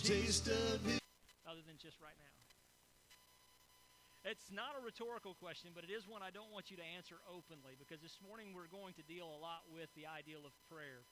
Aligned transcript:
taste 0.00 0.48
of 0.48 0.80
other 1.44 1.60
than 1.68 1.76
just 1.76 2.00
right 2.00 2.16
now? 2.16 2.30
It's 4.24 4.52
not 4.52 4.76
a 4.76 4.84
rhetorical 4.84 5.32
question, 5.36 5.72
but 5.72 5.84
it 5.84 5.92
is 5.92 6.04
one 6.04 6.20
I 6.20 6.28
don't 6.28 6.52
want 6.52 6.68
you 6.68 6.76
to 6.76 6.84
answer 6.84 7.16
openly 7.24 7.76
because 7.80 8.04
this 8.04 8.20
morning 8.20 8.52
we're 8.52 8.68
going 8.68 8.92
to 9.00 9.04
deal 9.04 9.24
a 9.24 9.40
lot 9.40 9.64
with 9.72 9.88
the 9.96 10.04
ideal 10.04 10.44
of 10.44 10.52
prayer. 10.68 11.08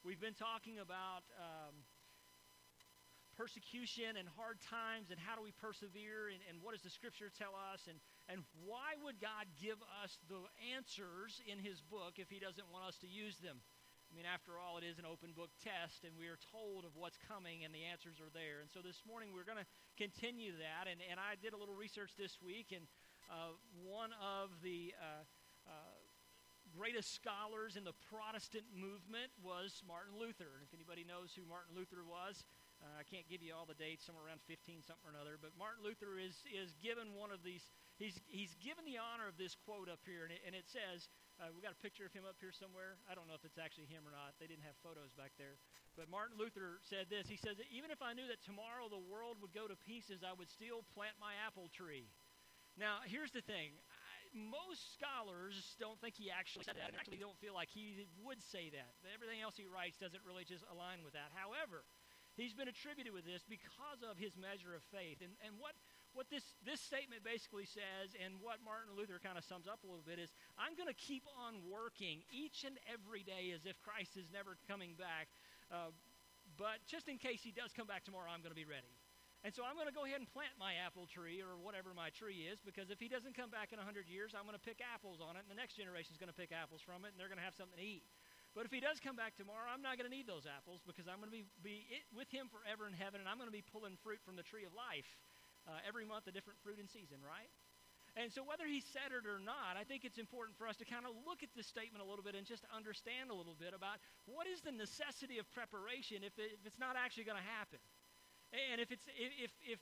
We've 0.00 0.20
been 0.20 0.36
talking 0.36 0.80
about 0.80 1.28
um, 1.36 1.84
persecution 3.36 4.16
and 4.16 4.24
hard 4.40 4.56
times 4.64 5.12
and 5.12 5.20
how 5.20 5.36
do 5.36 5.44
we 5.44 5.52
persevere 5.52 6.32
and, 6.32 6.40
and 6.48 6.64
what 6.64 6.72
does 6.72 6.84
the 6.84 6.92
scripture 6.92 7.28
tell 7.28 7.52
us 7.52 7.84
and, 7.88 8.00
and 8.32 8.40
why 8.64 8.96
would 9.04 9.20
God 9.20 9.44
give 9.60 9.76
us 10.00 10.16
the 10.32 10.40
answers 10.72 11.44
in 11.44 11.60
his 11.60 11.84
book 11.84 12.16
if 12.16 12.32
he 12.32 12.40
doesn't 12.40 12.68
want 12.72 12.88
us 12.88 12.96
to 13.04 13.08
use 13.08 13.36
them? 13.44 13.60
I 14.16 14.24
mean, 14.24 14.32
after 14.32 14.56
all, 14.56 14.80
it 14.80 14.86
is 14.88 14.96
an 14.96 15.04
open 15.04 15.36
book 15.36 15.52
test, 15.60 16.08
and 16.08 16.16
we 16.16 16.24
are 16.32 16.40
told 16.40 16.88
of 16.88 16.96
what's 16.96 17.20
coming, 17.20 17.68
and 17.68 17.70
the 17.76 17.84
answers 17.84 18.16
are 18.16 18.32
there. 18.32 18.64
And 18.64 18.72
so 18.72 18.80
this 18.80 19.04
morning 19.04 19.28
we're 19.28 19.44
going 19.44 19.60
to 19.60 19.68
continue 20.00 20.56
that. 20.56 20.88
And, 20.88 21.04
and 21.04 21.20
I 21.20 21.36
did 21.36 21.52
a 21.52 21.60
little 21.60 21.76
research 21.76 22.16
this 22.16 22.40
week, 22.40 22.72
and 22.72 22.88
uh, 23.28 23.52
one 23.84 24.16
of 24.16 24.56
the 24.64 24.96
uh, 24.96 25.20
uh, 25.68 26.00
greatest 26.72 27.12
scholars 27.12 27.76
in 27.76 27.84
the 27.84 27.92
Protestant 28.08 28.64
movement 28.72 29.28
was 29.44 29.84
Martin 29.84 30.16
Luther. 30.16 30.48
And 30.56 30.64
if 30.64 30.72
anybody 30.72 31.04
knows 31.04 31.36
who 31.36 31.44
Martin 31.44 31.76
Luther 31.76 32.00
was, 32.00 32.48
uh, 32.80 32.96
I 32.96 33.04
can't 33.04 33.28
give 33.28 33.44
you 33.44 33.52
all 33.52 33.68
the 33.68 33.76
dates, 33.76 34.08
somewhere 34.08 34.24
around 34.24 34.40
15 34.48 34.80
something 34.80 35.04
or 35.04 35.12
another, 35.12 35.36
but 35.36 35.52
Martin 35.60 35.84
Luther 35.84 36.16
is, 36.16 36.40
is 36.48 36.72
given 36.80 37.12
one 37.12 37.28
of 37.28 37.44
these, 37.44 37.68
he's, 38.00 38.16
he's 38.32 38.56
given 38.64 38.88
the 38.88 38.96
honor 38.96 39.28
of 39.28 39.36
this 39.36 39.52
quote 39.52 39.92
up 39.92 40.00
here, 40.08 40.24
and 40.24 40.32
it, 40.32 40.40
and 40.44 40.56
it 40.56 40.64
says, 40.68 41.12
uh, 41.36 41.52
we 41.52 41.60
got 41.60 41.76
a 41.76 41.82
picture 41.84 42.08
of 42.08 42.12
him 42.16 42.24
up 42.24 42.40
here 42.40 42.52
somewhere. 42.52 42.96
I 43.04 43.12
don't 43.12 43.28
know 43.28 43.36
if 43.36 43.44
it's 43.44 43.60
actually 43.60 43.88
him 43.92 44.08
or 44.08 44.12
not. 44.12 44.32
They 44.40 44.48
didn't 44.48 44.64
have 44.64 44.76
photos 44.80 45.12
back 45.12 45.36
there. 45.36 45.60
But 45.92 46.08
Martin 46.08 46.40
Luther 46.40 46.80
said 46.88 47.12
this. 47.12 47.28
He 47.28 47.36
says, 47.36 47.60
Even 47.68 47.92
if 47.92 48.00
I 48.00 48.16
knew 48.16 48.24
that 48.32 48.40
tomorrow 48.40 48.88
the 48.88 49.00
world 49.00 49.36
would 49.44 49.52
go 49.52 49.68
to 49.68 49.76
pieces, 49.76 50.24
I 50.24 50.32
would 50.32 50.48
still 50.48 50.84
plant 50.96 51.20
my 51.20 51.36
apple 51.44 51.68
tree. 51.68 52.08
Now, 52.80 53.04
here's 53.04 53.32
the 53.32 53.44
thing. 53.44 53.76
I, 53.76 54.16
most 54.32 54.96
scholars 54.96 55.56
don't 55.80 55.96
think 56.00 56.16
he 56.16 56.28
actually 56.28 56.68
said 56.68 56.76
that, 56.76 56.92
actually 56.92 57.20
don't 57.20 57.36
feel 57.40 57.56
like 57.56 57.72
he 57.72 58.04
would 58.20 58.40
say 58.52 58.68
that. 58.72 58.96
Everything 59.08 59.40
else 59.40 59.56
he 59.56 59.64
writes 59.64 59.96
doesn't 59.96 60.24
really 60.24 60.44
just 60.44 60.64
align 60.68 61.00
with 61.00 61.16
that. 61.16 61.32
However, 61.32 61.88
He's 62.36 62.52
been 62.52 62.68
attributed 62.68 63.16
with 63.16 63.24
this 63.24 63.40
because 63.48 64.04
of 64.04 64.20
his 64.20 64.36
measure 64.36 64.76
of 64.76 64.84
faith. 64.92 65.24
And, 65.24 65.32
and 65.40 65.56
what, 65.56 65.72
what 66.16 66.32
this, 66.32 66.56
this 66.64 66.80
statement 66.80 67.20
basically 67.20 67.68
says, 67.68 68.16
and 68.16 68.40
what 68.40 68.64
Martin 68.64 68.96
Luther 68.96 69.20
kind 69.20 69.36
of 69.36 69.44
sums 69.44 69.68
up 69.68 69.84
a 69.84 69.86
little 69.86 70.02
bit, 70.02 70.16
is 70.16 70.32
I'm 70.56 70.72
going 70.72 70.88
to 70.88 70.96
keep 70.96 71.28
on 71.36 71.60
working 71.68 72.24
each 72.32 72.64
and 72.64 72.80
every 72.88 73.20
day 73.20 73.52
as 73.52 73.68
if 73.68 73.76
Christ 73.84 74.16
is 74.16 74.32
never 74.32 74.56
coming 74.64 74.96
back. 74.96 75.28
Uh, 75.68 75.92
but 76.56 76.80
just 76.88 77.12
in 77.12 77.20
case 77.20 77.44
he 77.44 77.52
does 77.52 77.76
come 77.76 77.84
back 77.84 78.08
tomorrow, 78.08 78.32
I'm 78.32 78.40
going 78.40 78.56
to 78.56 78.58
be 78.58 78.66
ready. 78.66 78.88
And 79.44 79.52
so 79.52 79.62
I'm 79.62 79.76
going 79.76 79.86
to 79.86 79.94
go 79.94 80.08
ahead 80.08 80.18
and 80.18 80.26
plant 80.26 80.56
my 80.56 80.74
apple 80.80 81.04
tree 81.06 81.38
or 81.44 81.60
whatever 81.60 81.92
my 81.92 82.10
tree 82.10 82.48
is 82.48 82.58
because 82.64 82.88
if 82.90 82.98
he 82.98 83.06
doesn't 83.06 83.36
come 83.36 83.52
back 83.52 83.70
in 83.70 83.78
100 83.78 84.08
years, 84.08 84.32
I'm 84.32 84.48
going 84.48 84.58
to 84.58 84.66
pick 84.66 84.80
apples 84.82 85.20
on 85.22 85.36
it, 85.36 85.44
and 85.46 85.52
the 85.52 85.60
next 85.60 85.76
generation 85.76 86.16
is 86.16 86.18
going 86.18 86.32
to 86.32 86.34
pick 86.34 86.50
apples 86.50 86.80
from 86.80 87.04
it, 87.04 87.12
and 87.14 87.20
they're 87.20 87.30
going 87.30 87.38
to 87.38 87.46
have 87.46 87.54
something 87.54 87.76
to 87.76 87.84
eat. 87.84 88.02
But 88.56 88.64
if 88.64 88.72
he 88.72 88.80
does 88.80 88.96
come 89.04 89.20
back 89.20 89.36
tomorrow, 89.36 89.68
I'm 89.68 89.84
not 89.84 90.00
going 90.00 90.08
to 90.08 90.14
need 90.16 90.24
those 90.24 90.48
apples 90.48 90.80
because 90.88 91.04
I'm 91.04 91.20
going 91.20 91.28
to 91.28 91.36
be, 91.36 91.44
be 91.60 91.84
with 92.16 92.32
him 92.32 92.48
forever 92.48 92.88
in 92.88 92.96
heaven 92.96 93.20
and 93.20 93.28
I'm 93.28 93.36
going 93.36 93.52
to 93.52 93.54
be 93.54 93.60
pulling 93.60 94.00
fruit 94.00 94.24
from 94.24 94.32
the 94.32 94.42
tree 94.42 94.64
of 94.64 94.72
life 94.72 95.20
uh, 95.66 95.82
every 95.86 96.06
month, 96.06 96.26
a 96.26 96.34
different 96.34 96.58
fruit 96.62 96.78
in 96.78 96.86
season, 96.88 97.18
right? 97.20 97.50
And 98.16 98.32
so, 98.32 98.40
whether 98.40 98.64
he 98.64 98.80
said 98.80 99.12
it 99.12 99.28
or 99.28 99.36
not, 99.36 99.76
I 99.76 99.84
think 99.84 100.08
it's 100.08 100.16
important 100.16 100.56
for 100.56 100.64
us 100.64 100.80
to 100.80 100.88
kind 100.88 101.04
of 101.04 101.12
look 101.28 101.44
at 101.44 101.52
this 101.52 101.68
statement 101.68 102.00
a 102.00 102.08
little 102.08 102.24
bit 102.24 102.32
and 102.32 102.48
just 102.48 102.64
understand 102.72 103.28
a 103.28 103.36
little 103.36 103.52
bit 103.52 103.76
about 103.76 104.00
what 104.24 104.48
is 104.48 104.64
the 104.64 104.72
necessity 104.72 105.36
of 105.36 105.44
preparation 105.52 106.24
if, 106.24 106.32
it, 106.40 106.56
if 106.56 106.64
it's 106.64 106.80
not 106.80 106.96
actually 106.96 107.28
going 107.28 107.36
to 107.36 107.50
happen. 107.60 107.76
And 108.72 108.80
if, 108.80 108.88
it's, 108.88 109.04
if, 109.20 109.52
if 109.60 109.76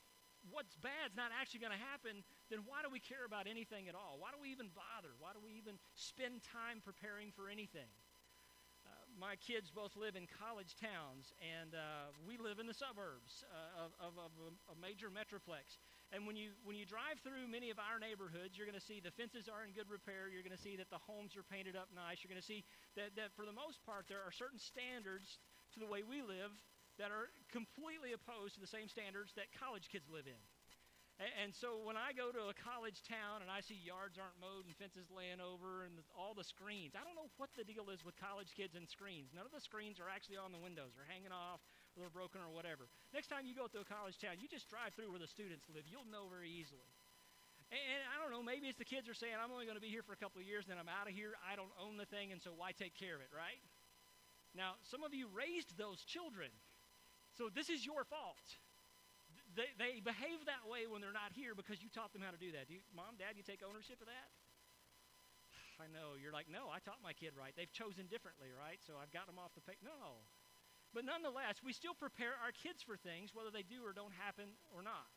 what's 0.50 0.74
bad's 0.82 1.14
not 1.14 1.30
actually 1.30 1.62
going 1.62 1.78
to 1.78 1.84
happen, 1.94 2.26
then 2.50 2.66
why 2.66 2.82
do 2.82 2.90
we 2.90 2.98
care 2.98 3.22
about 3.22 3.46
anything 3.46 3.86
at 3.86 3.94
all? 3.94 4.18
Why 4.18 4.34
do 4.34 4.42
we 4.42 4.50
even 4.50 4.68
bother? 4.74 5.14
Why 5.22 5.30
do 5.30 5.38
we 5.38 5.54
even 5.54 5.78
spend 5.94 6.42
time 6.42 6.82
preparing 6.82 7.30
for 7.32 7.46
anything? 7.46 7.88
My 9.18 9.38
kids 9.38 9.70
both 9.70 9.94
live 9.94 10.18
in 10.18 10.26
college 10.26 10.74
towns, 10.74 11.30
and 11.38 11.74
uh, 11.74 12.10
we 12.26 12.34
live 12.38 12.58
in 12.58 12.66
the 12.66 12.74
suburbs 12.74 13.46
uh, 13.46 13.86
of, 13.86 13.90
of, 14.02 14.12
of 14.18 14.32
a, 14.42 14.50
a, 14.74 14.76
major 14.78 15.10
metroplex. 15.10 15.78
And 16.10 16.26
when 16.26 16.34
you 16.34 16.54
when 16.66 16.74
you 16.74 16.86
drive 16.86 17.22
through 17.22 17.46
many 17.46 17.70
of 17.70 17.78
our 17.78 18.02
neighborhoods, 18.02 18.58
you're 18.58 18.66
going 18.66 18.78
to 18.78 18.82
see 18.82 18.98
the 18.98 19.14
fences 19.14 19.46
are 19.46 19.62
in 19.62 19.74
good 19.74 19.90
repair. 19.90 20.26
You're 20.30 20.46
going 20.46 20.54
to 20.54 20.60
see 20.60 20.74
that 20.78 20.90
the 20.90 21.00
homes 21.00 21.38
are 21.38 21.46
painted 21.46 21.78
up 21.78 21.90
nice. 21.94 22.22
You're 22.22 22.32
going 22.32 22.42
to 22.42 22.46
see 22.46 22.66
that, 22.98 23.14
that 23.14 23.34
for 23.38 23.46
the 23.46 23.54
most 23.54 23.82
part 23.86 24.06
there 24.10 24.22
are 24.22 24.34
certain 24.34 24.58
standards 24.58 25.38
to 25.74 25.78
the 25.82 25.88
way 25.88 26.02
we 26.02 26.22
live 26.22 26.54
that 26.98 27.10
are 27.10 27.30
completely 27.50 28.14
opposed 28.14 28.54
to 28.54 28.62
the 28.62 28.70
same 28.70 28.86
standards 28.86 29.34
that 29.34 29.50
college 29.58 29.90
kids 29.90 30.06
live 30.06 30.30
in. 30.30 30.38
And, 31.22 31.54
so 31.54 31.78
when 31.86 31.94
I 31.94 32.10
go 32.10 32.34
to 32.34 32.50
a 32.50 32.56
college 32.58 32.98
town 33.06 33.38
and 33.38 33.46
I 33.46 33.62
see 33.62 33.78
yards 33.78 34.18
aren't 34.18 34.34
mowed 34.42 34.66
and 34.66 34.74
fences 34.74 35.06
laying 35.14 35.38
over 35.38 35.86
and 35.86 36.02
all 36.10 36.34
the 36.34 36.42
screens, 36.42 36.98
I 36.98 37.06
don't 37.06 37.14
know 37.14 37.30
what 37.38 37.54
the 37.54 37.62
deal 37.62 37.86
is 37.94 38.02
with 38.02 38.18
college 38.18 38.50
kids 38.50 38.74
and 38.74 38.82
screens. 38.90 39.30
None 39.30 39.46
of 39.46 39.54
the 39.54 39.62
screens 39.62 40.02
are 40.02 40.10
actually 40.10 40.42
on 40.42 40.50
the 40.50 40.58
windows. 40.58 40.98
They're 40.98 41.06
hanging 41.06 41.30
off, 41.30 41.62
or 41.94 42.02
they're 42.02 42.10
broken 42.10 42.42
or 42.42 42.50
whatever. 42.50 42.90
Next 43.14 43.30
time 43.30 43.46
you 43.46 43.54
go 43.54 43.70
to 43.70 43.78
a 43.78 43.86
college 43.86 44.18
town, 44.18 44.42
you 44.42 44.50
just 44.50 44.66
drive 44.66 44.98
through 44.98 45.14
where 45.14 45.22
the 45.22 45.30
students 45.30 45.70
live. 45.70 45.86
You'll 45.86 46.10
know 46.10 46.26
very 46.26 46.50
easily. 46.50 46.90
And, 47.70 47.78
and 47.78 48.00
I 48.10 48.18
don't 48.18 48.34
know, 48.34 48.42
maybe 48.42 48.66
it's 48.66 48.82
the 48.82 48.88
kids 48.88 49.06
are 49.06 49.14
saying, 49.14 49.38
I'm 49.38 49.54
only 49.54 49.70
going 49.70 49.78
to 49.78 49.84
be 49.84 49.94
here 49.94 50.02
for 50.02 50.18
a 50.18 50.20
couple 50.20 50.42
of 50.42 50.50
years, 50.50 50.66
then 50.66 50.82
I'm 50.82 50.90
out 50.90 51.06
of 51.06 51.14
here. 51.14 51.38
I 51.46 51.54
don't 51.54 51.70
own 51.78 51.94
the 51.94 52.10
thing, 52.10 52.34
and 52.34 52.42
so 52.42 52.50
why 52.58 52.74
take 52.74 52.98
care 52.98 53.14
of 53.14 53.22
it, 53.22 53.30
right? 53.30 53.62
Now, 54.50 54.82
some 54.82 55.06
of 55.06 55.14
you 55.14 55.30
raised 55.30 55.78
those 55.78 56.02
children, 56.02 56.50
so 57.38 57.54
this 57.54 57.70
is 57.70 57.86
your 57.86 58.02
fault 58.02 58.58
they, 59.54 59.70
they 59.78 59.92
behave 60.02 60.44
that 60.46 60.66
way 60.66 60.86
when 60.86 61.00
they're 61.00 61.14
not 61.14 61.34
here 61.34 61.54
because 61.54 61.82
you 61.82 61.88
taught 61.90 62.12
them 62.12 62.22
how 62.22 62.34
to 62.34 62.38
do 62.38 62.52
that. 62.54 62.68
Do 62.68 62.74
you, 62.78 62.82
Mom, 62.94 63.16
Dad, 63.18 63.38
you 63.38 63.46
take 63.46 63.62
ownership 63.62 64.02
of 64.02 64.10
that? 64.10 64.28
I 65.82 65.86
know. 65.90 66.18
You're 66.18 66.34
like, 66.34 66.50
no, 66.50 66.70
I 66.70 66.82
taught 66.82 67.02
my 67.02 67.14
kid 67.14 67.34
right. 67.38 67.54
They've 67.54 67.70
chosen 67.72 68.06
differently, 68.10 68.50
right? 68.50 68.82
So 68.82 68.98
I've 68.98 69.14
got 69.14 69.26
them 69.30 69.38
off 69.38 69.54
the 69.54 69.64
page. 69.64 69.80
No. 69.82 70.22
But 70.94 71.02
nonetheless, 71.02 71.58
we 71.62 71.74
still 71.74 71.94
prepare 71.94 72.38
our 72.38 72.54
kids 72.54 72.78
for 72.78 72.94
things, 72.94 73.34
whether 73.34 73.50
they 73.50 73.66
do 73.66 73.82
or 73.82 73.90
don't 73.90 74.14
happen 74.14 74.54
or 74.70 74.78
not. 74.78 75.10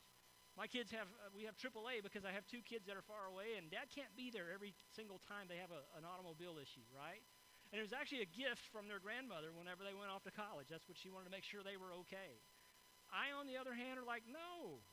My 0.58 0.66
kids 0.66 0.90
have, 0.90 1.06
uh, 1.22 1.30
we 1.38 1.46
have 1.46 1.54
AAA 1.54 2.02
because 2.02 2.26
I 2.26 2.34
have 2.34 2.50
two 2.50 2.66
kids 2.66 2.90
that 2.90 2.98
are 2.98 3.06
far 3.06 3.30
away, 3.30 3.62
and 3.62 3.70
dad 3.70 3.94
can't 3.94 4.10
be 4.18 4.34
there 4.34 4.50
every 4.50 4.74
single 4.90 5.22
time 5.22 5.46
they 5.46 5.62
have 5.62 5.70
a, 5.70 5.86
an 5.94 6.02
automobile 6.02 6.58
issue, 6.58 6.82
right? 6.90 7.22
And 7.70 7.78
it 7.78 7.86
was 7.86 7.94
actually 7.94 8.26
a 8.26 8.32
gift 8.34 8.66
from 8.74 8.90
their 8.90 8.98
grandmother 8.98 9.54
whenever 9.54 9.86
they 9.86 9.94
went 9.94 10.10
off 10.10 10.26
to 10.26 10.34
college. 10.34 10.66
That's 10.66 10.90
what 10.90 10.98
she 10.98 11.14
wanted 11.14 11.30
to 11.30 11.34
make 11.36 11.46
sure 11.46 11.62
they 11.62 11.78
were 11.78 11.94
okay. 12.10 12.42
I, 13.14 13.36
on 13.36 13.48
the 13.48 13.58
other 13.58 13.74
hand, 13.74 14.00
are 14.00 14.08
like, 14.08 14.24
no. 14.28 14.84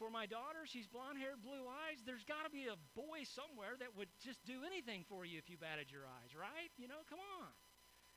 For 0.00 0.08
my 0.08 0.24
daughter, 0.24 0.64
she's 0.64 0.88
blonde 0.88 1.20
haired, 1.20 1.44
blue 1.44 1.68
eyes. 1.68 2.00
There's 2.08 2.24
got 2.24 2.48
to 2.48 2.52
be 2.52 2.72
a 2.72 2.80
boy 2.96 3.28
somewhere 3.36 3.76
that 3.78 3.92
would 4.00 4.08
just 4.24 4.40
do 4.48 4.64
anything 4.64 5.04
for 5.12 5.28
you 5.28 5.36
if 5.36 5.52
you 5.52 5.60
batted 5.60 5.92
your 5.92 6.08
eyes, 6.08 6.32
right? 6.32 6.72
You 6.80 6.88
know, 6.88 7.04
come 7.04 7.20
on. 7.20 7.52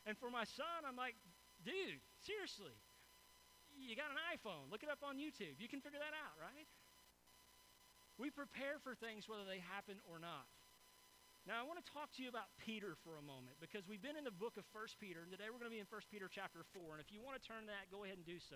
And 0.08 0.16
for 0.16 0.32
my 0.32 0.48
son, 0.48 0.88
I'm 0.88 0.96
like, 0.96 1.20
dude, 1.68 2.00
seriously, 2.24 2.76
you 3.76 4.00
got 4.00 4.16
an 4.16 4.20
iPhone. 4.32 4.72
Look 4.72 4.84
it 4.84 4.92
up 4.92 5.04
on 5.04 5.20
YouTube. 5.20 5.60
You 5.60 5.68
can 5.68 5.84
figure 5.84 6.00
that 6.00 6.16
out, 6.16 6.40
right? 6.40 6.68
We 8.16 8.32
prepare 8.32 8.80
for 8.80 8.96
things 8.96 9.28
whether 9.28 9.44
they 9.44 9.60
happen 9.60 10.00
or 10.08 10.24
not. 10.24 10.48
Now, 11.44 11.60
I 11.60 11.68
want 11.68 11.84
to 11.84 11.88
talk 11.92 12.08
to 12.16 12.24
you 12.24 12.32
about 12.32 12.48
Peter 12.56 12.96
for 13.04 13.20
a 13.20 13.26
moment 13.26 13.60
because 13.60 13.84
we've 13.84 14.00
been 14.00 14.16
in 14.16 14.24
the 14.24 14.32
book 14.32 14.56
of 14.56 14.64
1 14.72 15.04
Peter, 15.04 15.20
and 15.20 15.28
today 15.28 15.52
we're 15.52 15.60
going 15.60 15.68
to 15.68 15.76
be 15.76 15.84
in 15.84 15.90
1 15.92 16.00
Peter 16.08 16.32
chapter 16.32 16.64
4. 16.72 16.96
And 16.96 17.04
if 17.04 17.12
you 17.12 17.20
want 17.20 17.36
to 17.36 17.44
turn 17.44 17.68
that, 17.68 17.92
go 17.92 18.08
ahead 18.08 18.16
and 18.16 18.24
do 18.24 18.40
so. 18.40 18.56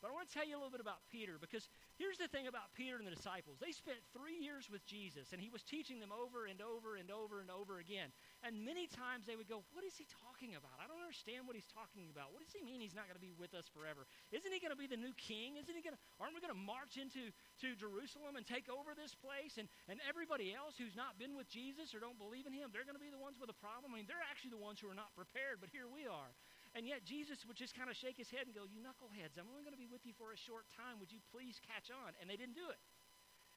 But 0.00 0.08
I 0.08 0.16
want 0.16 0.28
to 0.28 0.32
tell 0.32 0.48
you 0.48 0.56
a 0.56 0.60
little 0.60 0.72
bit 0.72 0.80
about 0.80 1.04
Peter 1.12 1.36
because 1.36 1.68
here's 2.00 2.16
the 2.16 2.28
thing 2.32 2.48
about 2.48 2.72
Peter 2.72 2.96
and 2.96 3.04
the 3.04 3.12
disciples. 3.12 3.60
They 3.60 3.76
spent 3.76 4.00
three 4.16 4.40
years 4.40 4.72
with 4.72 4.80
Jesus, 4.88 5.36
and 5.36 5.38
he 5.38 5.52
was 5.52 5.60
teaching 5.60 6.00
them 6.00 6.08
over 6.08 6.48
and 6.48 6.64
over 6.64 6.96
and 6.96 7.12
over 7.12 7.44
and 7.44 7.52
over 7.52 7.76
again. 7.84 8.08
And 8.40 8.64
many 8.64 8.88
times 8.88 9.28
they 9.28 9.36
would 9.36 9.48
go, 9.48 9.60
What 9.76 9.84
is 9.84 10.00
he 10.00 10.08
talking 10.08 10.56
about? 10.56 10.72
I 10.80 10.88
don't 10.88 11.04
understand 11.04 11.44
what 11.44 11.52
he's 11.52 11.68
talking 11.68 12.08
about. 12.08 12.32
What 12.32 12.40
does 12.40 12.56
he 12.56 12.64
mean 12.64 12.80
he's 12.80 12.96
not 12.96 13.04
going 13.04 13.20
to 13.20 13.22
be 13.22 13.36
with 13.36 13.52
us 13.52 13.68
forever? 13.68 14.08
Isn't 14.32 14.48
he 14.48 14.56
going 14.56 14.72
to 14.72 14.80
be 14.80 14.88
the 14.88 14.96
new 14.96 15.12
king? 15.20 15.60
Isn't 15.60 15.76
he 15.76 15.84
going 15.84 15.94
to, 15.94 16.02
aren't 16.16 16.32
we 16.32 16.40
going 16.40 16.56
to 16.56 16.64
march 16.64 16.96
into 16.96 17.28
to 17.60 17.76
Jerusalem 17.76 18.40
and 18.40 18.48
take 18.48 18.72
over 18.72 18.96
this 18.96 19.12
place? 19.12 19.60
And, 19.60 19.68
and 19.84 20.00
everybody 20.08 20.56
else 20.56 20.80
who's 20.80 20.96
not 20.96 21.20
been 21.20 21.36
with 21.36 21.52
Jesus 21.52 21.92
or 21.92 22.00
don't 22.00 22.16
believe 22.16 22.48
in 22.48 22.56
him, 22.56 22.72
they're 22.72 22.88
going 22.88 22.96
to 22.96 23.02
be 23.02 23.12
the 23.12 23.20
ones 23.20 23.36
with 23.36 23.52
a 23.52 23.58
problem. 23.60 23.92
I 23.92 24.00
mean, 24.00 24.08
they're 24.08 24.24
actually 24.32 24.56
the 24.56 24.62
ones 24.64 24.80
who 24.80 24.88
are 24.88 24.96
not 24.96 25.12
prepared, 25.12 25.60
but 25.60 25.68
here 25.68 25.84
we 25.84 26.08
are. 26.08 26.32
And 26.74 26.86
yet 26.86 27.02
Jesus 27.02 27.42
would 27.50 27.58
just 27.58 27.74
kind 27.74 27.90
of 27.90 27.98
shake 27.98 28.14
his 28.14 28.30
head 28.30 28.46
and 28.46 28.54
go, 28.54 28.62
You 28.62 28.78
knuckleheads, 28.78 29.34
I'm 29.34 29.50
only 29.50 29.66
going 29.66 29.74
to 29.74 29.80
be 29.80 29.90
with 29.90 30.06
you 30.06 30.14
for 30.14 30.30
a 30.30 30.38
short 30.38 30.70
time. 30.70 31.02
Would 31.02 31.10
you 31.10 31.18
please 31.34 31.58
catch 31.58 31.90
on? 31.90 32.14
And 32.22 32.30
they 32.30 32.38
didn't 32.38 32.54
do 32.54 32.70
it. 32.70 32.78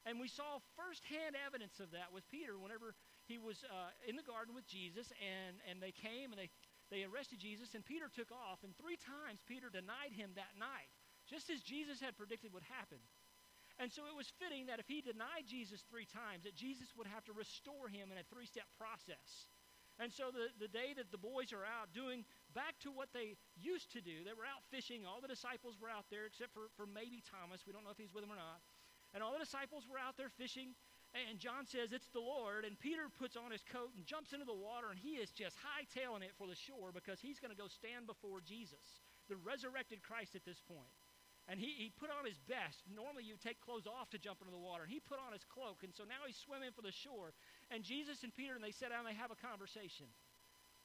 And 0.04 0.20
we 0.20 0.28
saw 0.28 0.60
firsthand 0.76 1.40
evidence 1.40 1.80
of 1.80 1.96
that 1.96 2.12
with 2.12 2.28
Peter 2.28 2.60
whenever 2.60 2.92
he 3.24 3.40
was 3.40 3.64
uh, 3.64 3.94
in 4.04 4.20
the 4.20 4.26
garden 4.26 4.52
with 4.52 4.68
Jesus, 4.68 5.16
and, 5.24 5.56
and 5.64 5.80
they 5.80 5.96
came 5.96 6.36
and 6.36 6.40
they, 6.40 6.52
they 6.92 7.08
arrested 7.08 7.40
Jesus, 7.40 7.72
and 7.72 7.88
Peter 7.88 8.12
took 8.12 8.28
off. 8.36 8.68
And 8.68 8.76
three 8.76 9.00
times 9.00 9.40
Peter 9.48 9.72
denied 9.72 10.12
him 10.12 10.36
that 10.36 10.60
night, 10.60 10.92
just 11.24 11.48
as 11.48 11.64
Jesus 11.64 12.04
had 12.04 12.20
predicted 12.20 12.52
would 12.52 12.68
happen. 12.68 13.00
And 13.80 13.90
so 13.90 14.04
it 14.06 14.14
was 14.14 14.30
fitting 14.38 14.68
that 14.68 14.84
if 14.84 14.92
he 14.92 15.02
denied 15.02 15.48
Jesus 15.48 15.82
three 15.88 16.06
times, 16.06 16.44
that 16.44 16.54
Jesus 16.54 16.92
would 17.00 17.08
have 17.08 17.24
to 17.26 17.34
restore 17.34 17.88
him 17.88 18.12
in 18.12 18.20
a 18.20 18.28
three 18.28 18.46
step 18.46 18.68
process. 18.76 19.48
And 20.02 20.12
so 20.12 20.30
the, 20.34 20.50
the 20.60 20.70
day 20.70 20.94
that 20.98 21.10
the 21.14 21.22
boys 21.22 21.54
are 21.54 21.66
out 21.66 21.94
doing 21.94 22.26
back 22.54 22.80
to 22.86 22.94
what 22.94 23.10
they 23.12 23.36
used 23.58 23.92
to 23.98 24.02
do. 24.02 24.24
They 24.24 24.38
were 24.38 24.48
out 24.48 24.64
fishing. 24.70 25.04
All 25.04 25.20
the 25.20 25.30
disciples 25.30 25.76
were 25.82 25.90
out 25.90 26.08
there, 26.14 26.30
except 26.30 26.54
for, 26.54 26.70
for 26.78 26.86
maybe 26.86 27.20
Thomas. 27.26 27.66
We 27.66 27.74
don't 27.74 27.84
know 27.84 27.94
if 27.94 28.00
he's 28.00 28.14
with 28.14 28.24
them 28.24 28.32
or 28.34 28.40
not. 28.40 28.62
And 29.14 29.22
all 29.22 29.34
the 29.34 29.44
disciples 29.44 29.86
were 29.86 30.02
out 30.02 30.18
there 30.18 30.30
fishing. 30.30 30.74
And 31.14 31.38
John 31.38 31.70
says, 31.70 31.94
It's 31.94 32.10
the 32.10 32.24
Lord. 32.24 32.66
And 32.66 32.74
Peter 32.78 33.06
puts 33.06 33.38
on 33.38 33.54
his 33.54 33.62
coat 33.70 33.94
and 33.94 34.02
jumps 34.02 34.34
into 34.34 34.50
the 34.50 34.58
water, 34.58 34.90
and 34.90 34.98
he 34.98 35.22
is 35.22 35.30
just 35.30 35.54
hightailing 35.62 36.26
it 36.26 36.34
for 36.38 36.50
the 36.50 36.58
shore 36.58 36.90
because 36.90 37.22
he's 37.22 37.38
going 37.38 37.54
to 37.54 37.60
go 37.60 37.70
stand 37.70 38.10
before 38.10 38.42
Jesus, 38.42 39.02
the 39.30 39.38
resurrected 39.38 40.02
Christ 40.02 40.34
at 40.34 40.42
this 40.42 40.58
point. 40.66 40.90
And 41.46 41.60
he, 41.60 41.76
he 41.76 41.92
put 41.92 42.10
on 42.10 42.24
his 42.24 42.40
best. 42.48 42.88
Normally, 42.88 43.28
you 43.28 43.36
take 43.36 43.60
clothes 43.60 43.86
off 43.86 44.10
to 44.16 44.18
jump 44.18 44.40
into 44.40 44.56
the 44.56 44.64
water. 44.64 44.88
And 44.88 44.92
he 44.92 45.04
put 45.04 45.20
on 45.20 45.36
his 45.36 45.44
cloak. 45.44 45.84
And 45.84 45.92
so 45.92 46.08
now 46.08 46.24
he's 46.24 46.40
swimming 46.40 46.72
for 46.72 46.82
the 46.82 46.96
shore. 46.96 47.36
And 47.68 47.84
Jesus 47.84 48.24
and 48.24 48.32
Peter, 48.32 48.56
and 48.56 48.64
they 48.64 48.72
sit 48.72 48.96
down 48.96 49.04
and 49.04 49.12
they 49.12 49.20
have 49.20 49.32
a 49.32 49.38
conversation. 49.38 50.08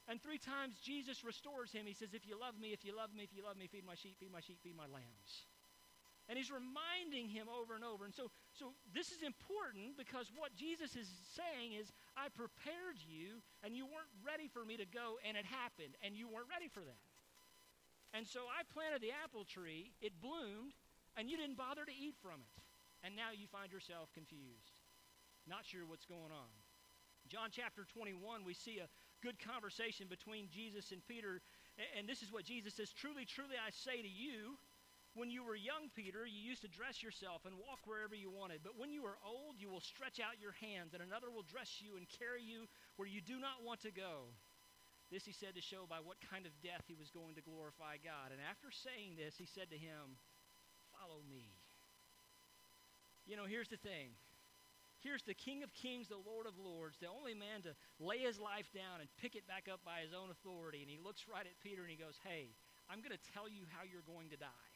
And 0.09 0.17
three 0.17 0.41
times 0.41 0.81
Jesus 0.81 1.21
restores 1.21 1.69
him. 1.69 1.85
He 1.85 1.93
says, 1.93 2.17
If 2.17 2.25
you 2.25 2.33
love 2.33 2.57
me, 2.57 2.73
if 2.73 2.81
you 2.81 2.97
love 2.97 3.13
me, 3.13 3.21
if 3.21 3.29
you 3.29 3.45
love 3.45 3.55
me, 3.55 3.69
feed 3.69 3.85
my 3.85 3.93
sheep, 3.93 4.17
feed 4.17 4.33
my 4.33 4.41
sheep, 4.41 4.57
feed 4.65 4.73
my 4.73 4.89
lambs. 4.89 5.45
And 6.25 6.37
he's 6.37 6.49
reminding 6.49 7.29
him 7.29 7.45
over 7.49 7.77
and 7.77 7.85
over. 7.85 8.05
And 8.05 8.13
so, 8.13 8.29
so 8.53 8.73
this 8.93 9.13
is 9.13 9.21
important 9.21 9.97
because 9.97 10.29
what 10.33 10.53
Jesus 10.57 10.97
is 10.97 11.09
saying 11.33 11.73
is, 11.77 11.93
I 12.17 12.29
prepared 12.33 13.01
you, 13.01 13.41
and 13.65 13.73
you 13.77 13.85
weren't 13.85 14.13
ready 14.21 14.49
for 14.49 14.61
me 14.65 14.77
to 14.77 14.85
go, 14.85 15.17
and 15.25 15.33
it 15.37 15.45
happened, 15.45 15.97
and 16.05 16.13
you 16.13 16.29
weren't 16.29 16.49
ready 16.49 16.69
for 16.69 16.85
that. 16.85 17.05
And 18.13 18.25
so 18.25 18.45
I 18.45 18.65
planted 18.73 19.01
the 19.01 19.13
apple 19.13 19.45
tree, 19.45 19.93
it 20.01 20.17
bloomed, 20.21 20.73
and 21.17 21.29
you 21.29 21.37
didn't 21.37 21.57
bother 21.57 21.85
to 21.85 21.93
eat 21.93 22.17
from 22.21 22.41
it. 22.41 22.57
And 23.01 23.17
now 23.17 23.33
you 23.33 23.49
find 23.49 23.73
yourself 23.73 24.13
confused, 24.13 24.85
not 25.49 25.65
sure 25.65 25.85
what's 25.85 26.05
going 26.05 26.33
on. 26.33 26.53
John 27.29 27.49
chapter 27.53 27.85
21, 27.85 28.45
we 28.45 28.53
see 28.53 28.81
a 28.81 28.89
good 29.21 29.37
conversation 29.39 30.07
between 30.09 30.49
Jesus 30.49 30.91
and 30.91 31.05
Peter. 31.07 31.41
And 31.97 32.07
this 32.07 32.21
is 32.21 32.31
what 32.31 32.43
Jesus 32.43 32.75
says 32.75 32.91
Truly, 32.91 33.25
truly, 33.25 33.55
I 33.55 33.71
say 33.71 34.01
to 34.01 34.07
you, 34.07 34.57
when 35.17 35.33
you 35.33 35.43
were 35.43 35.57
young, 35.57 35.89
Peter, 35.97 36.23
you 36.23 36.37
used 36.37 36.61
to 36.61 36.69
dress 36.69 37.01
yourself 37.01 37.43
and 37.43 37.57
walk 37.57 37.81
wherever 37.89 38.13
you 38.13 38.29
wanted. 38.29 38.61
But 38.61 38.77
when 38.77 38.93
you 38.93 39.03
are 39.09 39.17
old, 39.25 39.57
you 39.57 39.69
will 39.69 39.81
stretch 39.81 40.21
out 40.21 40.37
your 40.37 40.53
hands, 40.61 40.93
and 40.93 41.01
another 41.01 41.33
will 41.33 41.43
dress 41.43 41.81
you 41.81 41.97
and 41.97 42.05
carry 42.07 42.45
you 42.45 42.69
where 42.95 43.09
you 43.09 43.19
do 43.19 43.41
not 43.41 43.65
want 43.65 43.81
to 43.83 43.91
go. 43.91 44.29
This 45.09 45.25
he 45.25 45.33
said 45.33 45.57
to 45.57 45.63
show 45.65 45.89
by 45.89 45.97
what 45.97 46.21
kind 46.29 46.45
of 46.45 46.53
death 46.61 46.85
he 46.85 46.93
was 46.93 47.09
going 47.09 47.33
to 47.35 47.41
glorify 47.41 47.97
God. 47.97 48.29
And 48.29 48.37
after 48.37 48.69
saying 48.69 49.17
this, 49.17 49.33
he 49.33 49.49
said 49.49 49.73
to 49.73 49.79
him, 49.79 50.21
Follow 50.93 51.25
me. 51.25 51.57
You 53.25 53.37
know, 53.37 53.49
here's 53.49 53.69
the 53.69 53.81
thing. 53.81 54.13
Here's 54.99 55.23
the 55.23 55.33
King 55.33 55.63
of 55.63 55.71
Kings, 55.71 56.11
the 56.11 56.19
Lord 56.19 56.43
of 56.43 56.59
Lords, 56.59 56.99
the 56.99 57.07
only 57.07 57.31
man 57.31 57.63
to 57.63 57.71
lay 58.03 58.19
his 58.19 58.35
life 58.35 58.67
down 58.75 58.99
and 58.99 59.07
pick 59.15 59.35
it 59.39 59.47
back 59.47 59.71
up 59.71 59.79
by 59.87 60.03
his 60.03 60.11
own 60.11 60.27
authority. 60.27 60.83
And 60.83 60.91
he 60.91 60.99
looks 60.99 61.23
right 61.23 61.47
at 61.47 61.55
Peter 61.63 61.87
and 61.87 61.91
he 61.91 61.95
goes, 61.95 62.19
Hey, 62.19 62.51
I'm 62.91 62.99
going 62.99 63.15
to 63.15 63.25
tell 63.31 63.47
you 63.47 63.63
how 63.71 63.87
you're 63.87 64.03
going 64.03 64.27
to 64.35 64.39
die. 64.39 64.69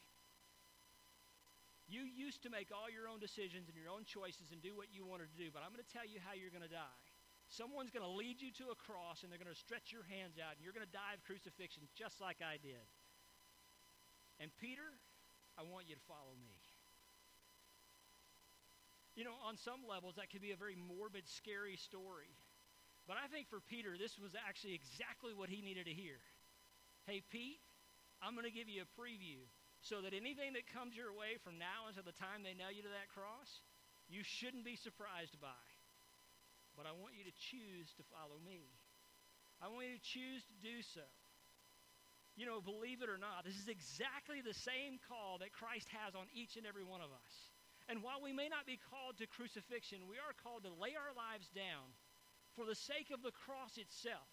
You 1.84 2.08
used 2.08 2.40
to 2.48 2.50
make 2.50 2.72
all 2.72 2.88
your 2.88 3.04
own 3.04 3.20
decisions 3.20 3.68
and 3.68 3.76
your 3.76 3.92
own 3.92 4.08
choices 4.08 4.48
and 4.56 4.64
do 4.64 4.72
what 4.72 4.88
you 4.88 5.04
wanted 5.04 5.28
to 5.28 5.36
do, 5.36 5.52
but 5.52 5.60
I'm 5.60 5.68
going 5.68 5.84
to 5.84 5.92
tell 5.92 6.08
you 6.08 6.16
how 6.16 6.32
you're 6.32 6.48
going 6.48 6.64
to 6.64 6.72
die. 6.72 7.04
Someone's 7.52 7.92
going 7.92 8.06
to 8.06 8.16
lead 8.16 8.40
you 8.40 8.48
to 8.64 8.72
a 8.72 8.78
cross 8.88 9.20
and 9.20 9.28
they're 9.28 9.42
going 9.42 9.52
to 9.52 9.58
stretch 9.58 9.92
your 9.92 10.08
hands 10.08 10.40
out 10.40 10.56
and 10.56 10.64
you're 10.64 10.72
going 10.72 10.88
to 10.88 10.96
die 10.96 11.12
of 11.12 11.20
crucifixion 11.28 11.84
just 11.92 12.24
like 12.24 12.40
I 12.40 12.56
did. 12.56 12.88
And 14.40 14.48
Peter, 14.56 14.88
I 15.60 15.62
want 15.68 15.84
you 15.84 15.94
to 15.94 16.04
follow 16.08 16.32
me. 16.40 16.63
You 19.14 19.22
know, 19.22 19.38
on 19.46 19.56
some 19.56 19.86
levels, 19.86 20.18
that 20.18 20.30
could 20.30 20.42
be 20.42 20.50
a 20.50 20.58
very 20.58 20.74
morbid, 20.74 21.26
scary 21.30 21.78
story. 21.78 22.34
But 23.06 23.16
I 23.16 23.30
think 23.30 23.46
for 23.46 23.62
Peter, 23.62 23.94
this 23.94 24.18
was 24.18 24.34
actually 24.34 24.74
exactly 24.74 25.30
what 25.30 25.48
he 25.48 25.62
needed 25.62 25.86
to 25.86 25.94
hear. 25.94 26.18
Hey, 27.06 27.22
Pete, 27.30 27.62
I'm 28.18 28.34
going 28.34 28.48
to 28.48 28.54
give 28.54 28.66
you 28.66 28.82
a 28.82 28.90
preview 28.98 29.44
so 29.84 30.00
that 30.02 30.16
anything 30.16 30.56
that 30.56 30.66
comes 30.66 30.96
your 30.96 31.12
way 31.12 31.36
from 31.44 31.60
now 31.60 31.86
until 31.86 32.02
the 32.02 32.16
time 32.16 32.42
they 32.42 32.56
nail 32.56 32.72
you 32.72 32.82
to 32.82 32.94
that 32.96 33.12
cross, 33.12 33.62
you 34.08 34.24
shouldn't 34.24 34.64
be 34.64 34.74
surprised 34.74 35.36
by 35.38 35.62
but 36.76 36.86
I 36.86 36.92
want 36.92 37.14
you 37.14 37.24
to 37.24 37.34
choose 37.38 37.94
to 37.98 38.02
follow 38.10 38.38
me. 38.42 38.66
I 39.62 39.70
want 39.70 39.86
you 39.86 39.96
to 39.96 40.06
choose 40.06 40.42
to 40.50 40.56
do 40.58 40.82
so. 40.82 41.06
You 42.34 42.50
know, 42.50 42.58
believe 42.58 42.98
it 42.98 43.06
or 43.06 43.18
not, 43.18 43.46
this 43.46 43.54
is 43.54 43.70
exactly 43.70 44.42
the 44.42 44.54
same 44.54 44.98
call 45.06 45.38
that 45.38 45.54
Christ 45.54 45.86
has 45.94 46.18
on 46.18 46.26
each 46.34 46.58
and 46.58 46.66
every 46.66 46.82
one 46.82 46.98
of 46.98 47.14
us. 47.14 47.34
And 47.88 48.00
while 48.00 48.22
we 48.22 48.32
may 48.32 48.48
not 48.48 48.64
be 48.64 48.80
called 48.80 49.20
to 49.20 49.26
crucifixion, 49.28 50.08
we 50.08 50.16
are 50.16 50.32
called 50.40 50.64
to 50.64 50.72
lay 50.72 50.96
our 50.96 51.12
lives 51.12 51.52
down 51.52 51.92
for 52.56 52.64
the 52.64 52.74
sake 52.74 53.12
of 53.12 53.20
the 53.20 53.34
cross 53.34 53.76
itself, 53.76 54.30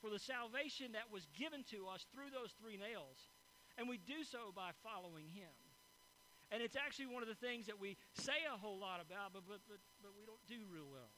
for 0.00 0.08
the 0.08 0.18
salvation 0.22 0.96
that 0.96 1.12
was 1.12 1.28
given 1.36 1.66
to 1.68 1.84
us 1.90 2.06
through 2.14 2.32
those 2.32 2.54
three 2.56 2.80
nails. 2.80 3.28
And 3.76 3.90
we 3.90 4.00
do 4.00 4.24
so 4.24 4.54
by 4.56 4.72
following 4.80 5.28
Him. 5.28 5.52
And 6.48 6.64
it's 6.64 6.80
actually 6.80 7.12
one 7.12 7.20
of 7.20 7.28
the 7.28 7.36
things 7.36 7.68
that 7.68 7.76
we 7.76 8.00
say 8.16 8.48
a 8.48 8.56
whole 8.56 8.80
lot 8.80 9.04
about, 9.04 9.36
but, 9.36 9.44
but, 9.44 9.60
but, 9.68 9.82
but 10.00 10.16
we 10.16 10.24
don't 10.24 10.40
do 10.48 10.64
real 10.72 10.88
well. 10.88 11.12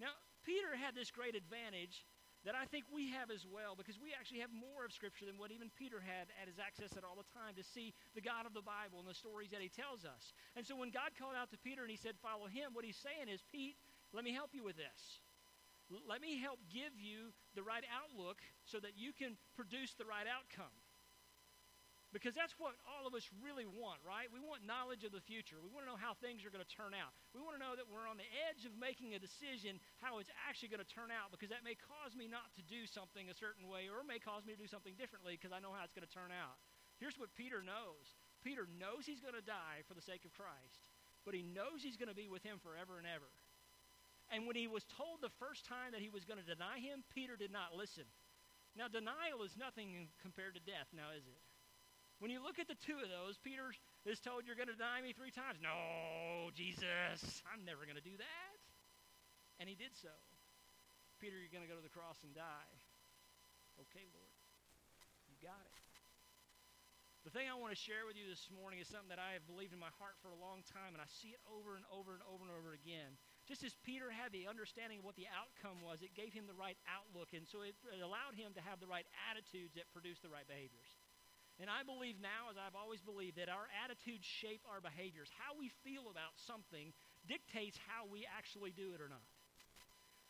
Now, 0.00 0.16
Peter 0.48 0.72
had 0.72 0.96
this 0.96 1.12
great 1.12 1.36
advantage 1.36 2.08
that 2.44 2.56
I 2.56 2.64
think 2.64 2.88
we 2.88 3.12
have 3.12 3.28
as 3.28 3.44
well 3.44 3.76
because 3.76 4.00
we 4.00 4.16
actually 4.16 4.40
have 4.40 4.52
more 4.52 4.88
of 4.88 4.96
Scripture 4.96 5.28
than 5.28 5.36
what 5.36 5.52
even 5.52 5.68
Peter 5.76 6.00
had 6.00 6.32
at 6.40 6.48
his 6.48 6.56
access 6.56 6.96
at 6.96 7.04
all 7.04 7.16
the 7.20 7.28
time 7.36 7.52
to 7.60 7.64
see 7.64 7.92
the 8.16 8.24
God 8.24 8.48
of 8.48 8.56
the 8.56 8.64
Bible 8.64 8.96
and 8.96 9.08
the 9.08 9.16
stories 9.16 9.52
that 9.52 9.60
he 9.60 9.68
tells 9.68 10.08
us. 10.08 10.32
And 10.56 10.64
so 10.64 10.72
when 10.72 10.88
God 10.88 11.12
called 11.20 11.36
out 11.36 11.52
to 11.52 11.60
Peter 11.60 11.84
and 11.84 11.92
he 11.92 12.00
said, 12.00 12.16
Follow 12.24 12.48
him, 12.48 12.72
what 12.72 12.88
he's 12.88 12.96
saying 12.96 13.28
is, 13.28 13.44
Pete, 13.52 13.76
let 14.16 14.24
me 14.24 14.32
help 14.32 14.56
you 14.56 14.64
with 14.64 14.80
this. 14.80 15.20
let 16.08 16.24
me 16.24 16.40
help 16.40 16.58
give 16.72 16.96
you 16.96 17.36
the 17.52 17.62
right 17.62 17.84
outlook 17.92 18.40
so 18.64 18.80
that 18.80 18.96
you 18.96 19.12
can 19.12 19.36
produce 19.52 19.92
the 19.94 20.08
right 20.08 20.26
outcome. 20.26 20.72
Because 22.10 22.34
that's 22.34 22.58
what 22.58 22.74
all 22.82 23.06
of 23.06 23.14
us 23.14 23.22
really 23.38 23.70
want, 23.70 24.02
right? 24.02 24.26
We 24.34 24.42
want 24.42 24.66
knowledge 24.66 25.06
of 25.06 25.14
the 25.14 25.22
future. 25.22 25.62
We 25.62 25.70
want 25.70 25.86
to 25.86 25.90
know 25.94 26.00
how 26.00 26.18
things 26.18 26.42
are 26.42 26.50
going 26.50 26.66
to 26.66 26.74
turn 26.74 26.90
out. 26.90 27.14
We 27.30 27.38
want 27.38 27.54
to 27.54 27.62
know 27.62 27.78
that 27.78 27.86
we're 27.86 28.10
on 28.10 28.18
the 28.18 28.26
edge 28.50 28.66
of 28.66 28.74
making 28.74 29.14
a 29.14 29.22
decision 29.22 29.78
how 30.02 30.18
it's 30.18 30.30
actually 30.42 30.74
going 30.74 30.82
to 30.82 30.90
turn 30.90 31.14
out 31.14 31.30
because 31.30 31.54
that 31.54 31.62
may 31.62 31.78
cause 31.78 32.18
me 32.18 32.26
not 32.26 32.50
to 32.58 32.66
do 32.66 32.82
something 32.90 33.30
a 33.30 33.36
certain 33.38 33.70
way 33.70 33.86
or 33.86 34.02
may 34.02 34.18
cause 34.18 34.42
me 34.42 34.58
to 34.58 34.60
do 34.60 34.66
something 34.66 34.98
differently 34.98 35.38
because 35.38 35.54
I 35.54 35.62
know 35.62 35.70
how 35.70 35.86
it's 35.86 35.94
going 35.94 36.06
to 36.06 36.10
turn 36.10 36.34
out. 36.34 36.58
Here's 36.98 37.14
what 37.14 37.30
Peter 37.38 37.62
knows 37.62 38.18
Peter 38.42 38.66
knows 38.80 39.06
he's 39.06 39.22
going 39.22 39.38
to 39.38 39.44
die 39.44 39.86
for 39.86 39.94
the 39.94 40.02
sake 40.02 40.26
of 40.26 40.34
Christ, 40.34 40.82
but 41.22 41.36
he 41.36 41.46
knows 41.46 41.84
he's 41.84 42.00
going 42.00 42.10
to 42.10 42.16
be 42.16 42.26
with 42.26 42.42
him 42.42 42.58
forever 42.58 42.98
and 42.98 43.06
ever. 43.06 43.30
And 44.32 44.46
when 44.46 44.56
he 44.56 44.66
was 44.66 44.86
told 44.96 45.20
the 45.20 45.34
first 45.42 45.66
time 45.66 45.92
that 45.92 46.00
he 46.02 46.08
was 46.08 46.24
going 46.24 46.38
to 46.40 46.46
deny 46.46 46.78
him, 46.78 47.02
Peter 47.12 47.36
did 47.36 47.52
not 47.52 47.74
listen. 47.76 48.06
Now, 48.78 48.86
denial 48.86 49.42
is 49.42 49.58
nothing 49.58 50.08
compared 50.22 50.54
to 50.54 50.62
death, 50.62 50.86
now 50.94 51.10
is 51.12 51.26
it? 51.26 51.42
When 52.20 52.28
you 52.28 52.44
look 52.44 52.60
at 52.60 52.68
the 52.68 52.76
two 52.76 53.00
of 53.00 53.08
those, 53.08 53.40
Peter 53.40 53.72
is 54.04 54.20
told, 54.20 54.44
You're 54.44 54.60
going 54.60 54.68
to 54.68 54.76
deny 54.76 55.00
me 55.00 55.16
three 55.16 55.32
times. 55.32 55.56
No, 55.56 56.52
Jesus, 56.52 57.40
I'm 57.48 57.64
never 57.64 57.88
going 57.88 57.96
to 57.96 58.04
do 58.04 58.16
that. 58.20 58.56
And 59.56 59.68
he 59.68 59.76
did 59.76 59.96
so. 59.96 60.12
Peter, 61.16 61.36
you're 61.40 61.52
going 61.52 61.64
to 61.64 61.68
go 61.68 61.76
to 61.76 61.84
the 61.84 61.92
cross 61.92 62.20
and 62.20 62.36
die. 62.36 62.72
Okay, 63.88 64.04
Lord. 64.12 64.32
You 65.32 65.36
got 65.40 65.64
it. 65.64 65.80
The 67.24 67.32
thing 67.32 67.52
I 67.52 67.56
want 67.56 67.76
to 67.76 67.80
share 67.80 68.08
with 68.08 68.16
you 68.16 68.24
this 68.24 68.48
morning 68.48 68.80
is 68.80 68.88
something 68.88 69.12
that 69.12 69.20
I 69.20 69.36
have 69.36 69.44
believed 69.44 69.76
in 69.76 69.80
my 69.80 69.92
heart 70.00 70.16
for 70.24 70.32
a 70.32 70.40
long 70.40 70.64
time, 70.64 70.96
and 70.96 71.04
I 71.04 71.08
see 71.20 71.36
it 71.36 71.42
over 71.44 71.76
and 71.76 71.84
over 71.92 72.16
and 72.16 72.24
over 72.24 72.48
and 72.48 72.52
over 72.52 72.72
again. 72.72 73.20
Just 73.44 73.60
as 73.60 73.76
Peter 73.84 74.08
had 74.08 74.32
the 74.32 74.48
understanding 74.48 75.00
of 75.00 75.08
what 75.08 75.20
the 75.20 75.28
outcome 75.28 75.84
was, 75.84 76.00
it 76.00 76.16
gave 76.16 76.32
him 76.32 76.48
the 76.48 76.56
right 76.56 76.80
outlook, 76.88 77.36
and 77.36 77.44
so 77.44 77.60
it, 77.60 77.76
it 77.92 78.00
allowed 78.00 78.40
him 78.40 78.56
to 78.56 78.64
have 78.64 78.80
the 78.80 78.88
right 78.88 79.04
attitudes 79.28 79.76
that 79.76 79.92
produced 79.92 80.24
the 80.24 80.32
right 80.32 80.48
behaviors. 80.48 80.96
And 81.60 81.68
I 81.68 81.84
believe 81.84 82.16
now, 82.24 82.48
as 82.48 82.56
I've 82.56 82.74
always 82.74 83.04
believed, 83.04 83.36
that 83.36 83.52
our 83.52 83.68
attitudes 83.84 84.24
shape 84.24 84.64
our 84.64 84.80
behaviors. 84.80 85.28
How 85.36 85.52
we 85.52 85.68
feel 85.84 86.08
about 86.08 86.32
something 86.48 86.96
dictates 87.28 87.76
how 87.84 88.08
we 88.08 88.24
actually 88.24 88.72
do 88.72 88.96
it 88.96 89.00
or 89.04 89.12
not. 89.12 89.28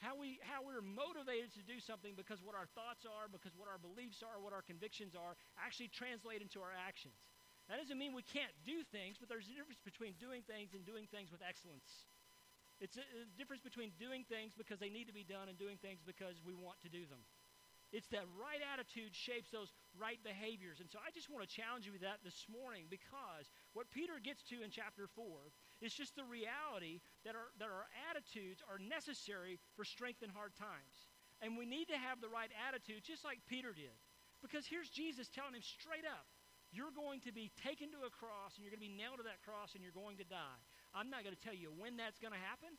How, 0.03 0.19
we, 0.19 0.43
how 0.43 0.65
we're 0.65 0.83
motivated 0.83 1.55
to 1.55 1.63
do 1.63 1.79
something 1.79 2.19
because 2.19 2.43
what 2.43 2.59
our 2.59 2.67
thoughts 2.75 3.07
are, 3.07 3.31
because 3.31 3.55
what 3.55 3.71
our 3.71 3.79
beliefs 3.79 4.27
are, 4.27 4.43
what 4.43 4.51
our 4.51 4.65
convictions 4.65 5.15
are, 5.15 5.39
actually 5.61 5.93
translate 5.93 6.43
into 6.43 6.59
our 6.59 6.73
actions. 6.73 7.15
That 7.71 7.79
doesn't 7.79 8.01
mean 8.01 8.17
we 8.17 8.27
can't 8.27 8.51
do 8.67 8.83
things, 8.91 9.21
but 9.21 9.31
there's 9.31 9.47
a 9.47 9.55
difference 9.55 9.79
between 9.87 10.19
doing 10.19 10.43
things 10.51 10.75
and 10.75 10.83
doing 10.83 11.07
things 11.15 11.31
with 11.31 11.45
excellence. 11.45 11.87
It's 12.81 12.97
a, 12.97 13.05
a 13.05 13.29
difference 13.37 13.61
between 13.63 13.93
doing 14.01 14.25
things 14.27 14.57
because 14.57 14.81
they 14.81 14.89
need 14.89 15.07
to 15.07 15.15
be 15.15 15.23
done 15.23 15.53
and 15.53 15.55
doing 15.55 15.77
things 15.79 16.01
because 16.03 16.41
we 16.43 16.57
want 16.57 16.81
to 16.83 16.91
do 16.91 17.05
them. 17.07 17.21
It's 17.91 18.07
that 18.15 18.23
right 18.39 18.63
attitude 18.63 19.11
shapes 19.11 19.51
those 19.51 19.75
right 19.99 20.19
behaviors. 20.23 20.79
And 20.79 20.87
so 20.87 21.03
I 21.03 21.11
just 21.11 21.27
want 21.27 21.43
to 21.43 21.51
challenge 21.51 21.91
you 21.91 21.93
with 21.93 22.07
that 22.07 22.23
this 22.23 22.47
morning 22.47 22.87
because 22.87 23.51
what 23.75 23.91
Peter 23.91 24.23
gets 24.23 24.47
to 24.55 24.63
in 24.63 24.71
chapter 24.71 25.11
4 25.19 25.27
is 25.83 25.91
just 25.91 26.15
the 26.15 26.27
reality 26.27 27.03
that 27.27 27.35
our, 27.35 27.51
that 27.59 27.67
our 27.67 27.91
attitudes 28.07 28.63
are 28.71 28.79
necessary 28.79 29.59
for 29.75 29.83
strength 29.83 30.23
in 30.23 30.31
hard 30.31 30.55
times. 30.55 31.11
And 31.43 31.59
we 31.59 31.67
need 31.67 31.91
to 31.91 31.99
have 31.99 32.23
the 32.23 32.31
right 32.31 32.53
attitude 32.71 33.03
just 33.03 33.27
like 33.27 33.43
Peter 33.51 33.75
did. 33.75 33.97
Because 34.39 34.71
here's 34.71 34.89
Jesus 34.89 35.27
telling 35.27 35.59
him 35.59 35.67
straight 35.67 36.07
up, 36.07 36.31
you're 36.71 36.95
going 36.95 37.19
to 37.27 37.35
be 37.35 37.51
taken 37.67 37.91
to 37.91 38.07
a 38.07 38.13
cross 38.15 38.55
and 38.55 38.63
you're 38.63 38.71
going 38.71 38.87
to 38.87 38.89
be 38.89 38.95
nailed 38.95 39.19
to 39.19 39.27
that 39.27 39.43
cross 39.43 39.75
and 39.75 39.83
you're 39.83 39.97
going 39.97 40.23
to 40.23 40.29
die. 40.31 40.61
I'm 40.95 41.11
not 41.11 41.27
going 41.27 41.35
to 41.35 41.43
tell 41.43 41.57
you 41.57 41.75
when 41.75 41.99
that's 41.99 42.23
going 42.23 42.33
to 42.33 42.47
happen, 42.47 42.71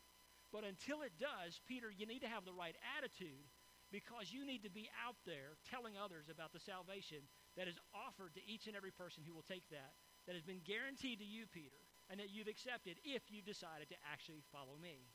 but 0.56 0.64
until 0.64 1.04
it 1.04 1.12
does, 1.20 1.60
Peter, 1.68 1.92
you 1.92 2.08
need 2.08 2.24
to 2.24 2.32
have 2.32 2.48
the 2.48 2.56
right 2.56 2.76
attitude 2.96 3.44
because 3.92 4.32
you 4.32 4.48
need 4.48 4.64
to 4.64 4.72
be 4.72 4.88
out 5.04 5.20
there 5.28 5.60
telling 5.68 6.00
others 6.00 6.32
about 6.32 6.56
the 6.56 6.64
salvation 6.64 7.28
that 7.60 7.68
is 7.68 7.76
offered 7.92 8.34
to 8.40 8.44
each 8.48 8.66
and 8.66 8.76
every 8.76 8.92
person 8.92 9.24
who 9.28 9.36
will 9.36 9.46
take 9.46 9.68
that, 9.70 9.94
that 10.26 10.36
has 10.36 10.48
been 10.48 10.64
guaranteed 10.64 11.20
to 11.20 11.28
you, 11.28 11.44
Peter, 11.52 11.84
and 12.08 12.20
that 12.20 12.32
you've 12.32 12.48
accepted 12.48 12.96
if 13.04 13.28
you've 13.28 13.48
decided 13.48 13.92
to 13.92 14.00
actually 14.08 14.44
follow 14.52 14.80
me. 14.80 15.12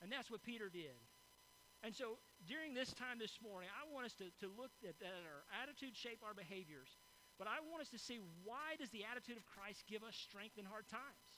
And 0.00 0.08
that's 0.08 0.32
what 0.32 0.40
Peter 0.40 0.72
did. 0.72 0.96
And 1.84 1.92
so 1.92 2.20
during 2.48 2.72
this 2.72 2.92
time 2.92 3.20
this 3.20 3.36
morning, 3.40 3.68
I 3.72 3.88
want 3.88 4.08
us 4.08 4.16
to, 4.20 4.28
to 4.44 4.48
look 4.52 4.72
at 4.84 4.96
that 5.00 5.12
our 5.28 5.44
attitudes 5.60 5.96
shape 5.96 6.20
our 6.24 6.36
behaviors. 6.36 6.96
But 7.40 7.48
I 7.48 7.60
want 7.72 7.80
us 7.80 7.92
to 7.96 8.00
see 8.00 8.20
why 8.44 8.76
does 8.76 8.92
the 8.92 9.08
attitude 9.08 9.40
of 9.40 9.48
Christ 9.48 9.88
give 9.88 10.04
us 10.04 10.12
strength 10.12 10.60
in 10.60 10.68
hard 10.68 10.88
times? 10.92 11.29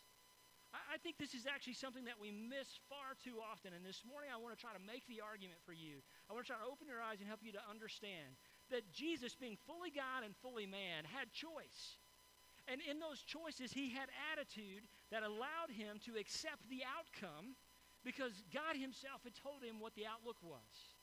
I, 0.73 0.97
I 0.97 0.97
think 0.99 1.21
this 1.21 1.37
is 1.37 1.45
actually 1.47 1.77
something 1.77 2.05
that 2.09 2.19
we 2.19 2.33
miss 2.33 2.81
far 2.89 3.15
too 3.21 3.39
often. 3.39 3.77
And 3.77 3.85
this 3.85 4.03
morning 4.03 4.33
I 4.33 4.41
want 4.41 4.57
to 4.57 4.61
try 4.61 4.73
to 4.73 4.83
make 4.83 5.05
the 5.07 5.21
argument 5.21 5.61
for 5.65 5.77
you. 5.77 6.01
I 6.27 6.35
want 6.35 6.49
to 6.49 6.51
try 6.53 6.61
to 6.61 6.69
open 6.69 6.89
your 6.89 7.05
eyes 7.05 7.21
and 7.21 7.29
help 7.29 7.45
you 7.45 7.53
to 7.55 7.65
understand 7.69 8.35
that 8.73 8.89
Jesus, 8.91 9.37
being 9.37 9.61
fully 9.69 9.93
God 9.93 10.25
and 10.25 10.33
fully 10.41 10.65
man, 10.67 11.05
had 11.05 11.31
choice. 11.31 12.01
And 12.71 12.81
in 12.81 13.03
those 13.03 13.21
choices, 13.21 13.75
he 13.75 13.91
had 13.91 14.09
attitude 14.33 14.87
that 15.11 15.27
allowed 15.27 15.75
him 15.75 15.99
to 16.07 16.17
accept 16.17 16.63
the 16.71 16.87
outcome 16.87 17.59
because 18.07 18.43
God 18.55 18.79
himself 18.79 19.23
had 19.23 19.35
told 19.35 19.63
him 19.63 19.79
what 19.79 19.95
the 19.95 20.07
outlook 20.07 20.39
was. 20.43 20.97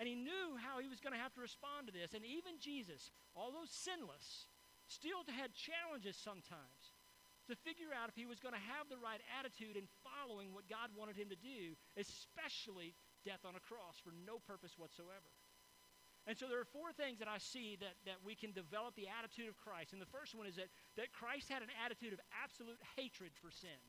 And 0.00 0.08
he 0.08 0.16
knew 0.16 0.56
how 0.56 0.80
he 0.80 0.88
was 0.88 1.00
going 1.00 1.12
to 1.12 1.20
have 1.20 1.36
to 1.36 1.44
respond 1.44 1.88
to 1.88 1.92
this. 1.92 2.16
And 2.16 2.24
even 2.24 2.56
Jesus, 2.56 3.12
although 3.36 3.68
sinless, 3.68 4.48
still 4.88 5.24
had 5.28 5.52
challenges 5.52 6.16
sometimes 6.16 6.79
to 7.50 7.58
figure 7.66 7.92
out 7.92 8.08
if 8.08 8.16
he 8.16 8.26
was 8.26 8.40
going 8.40 8.54
to 8.54 8.66
have 8.78 8.88
the 8.88 8.98
right 8.98 9.20
attitude 9.38 9.76
in 9.76 9.90
following 10.00 10.54
what 10.54 10.70
God 10.70 10.94
wanted 10.94 11.18
him 11.18 11.28
to 11.30 11.38
do, 11.38 11.74
especially 11.98 12.94
death 13.26 13.44
on 13.44 13.58
a 13.58 13.62
cross 13.62 14.00
for 14.00 14.14
no 14.24 14.40
purpose 14.42 14.78
whatsoever. 14.78 15.30
And 16.28 16.36
so 16.36 16.46
there 16.46 16.60
are 16.60 16.68
four 16.68 16.92
things 16.92 17.18
that 17.18 17.28
I 17.28 17.40
see 17.40 17.80
that, 17.80 17.96
that 18.04 18.20
we 18.20 18.36
can 18.36 18.52
develop 18.52 18.94
the 18.94 19.08
attitude 19.08 19.48
of 19.48 19.56
Christ. 19.56 19.96
And 19.96 20.00
the 20.00 20.12
first 20.12 20.36
one 20.36 20.44
is 20.44 20.56
that, 20.60 20.68
that 21.00 21.16
Christ 21.16 21.48
had 21.48 21.64
an 21.64 21.72
attitude 21.80 22.12
of 22.12 22.20
absolute 22.30 22.78
hatred 22.94 23.32
for 23.40 23.48
sin. 23.48 23.80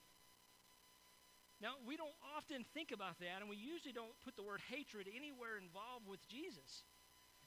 Now, 1.60 1.78
we 1.86 1.94
don't 1.94 2.16
often 2.34 2.66
think 2.74 2.90
about 2.90 3.22
that, 3.22 3.44
and 3.44 3.46
we 3.46 3.60
usually 3.60 3.94
don't 3.94 4.18
put 4.26 4.34
the 4.34 4.42
word 4.42 4.66
hatred 4.66 5.06
anywhere 5.06 5.62
involved 5.62 6.10
with 6.10 6.26
Jesus. 6.26 6.82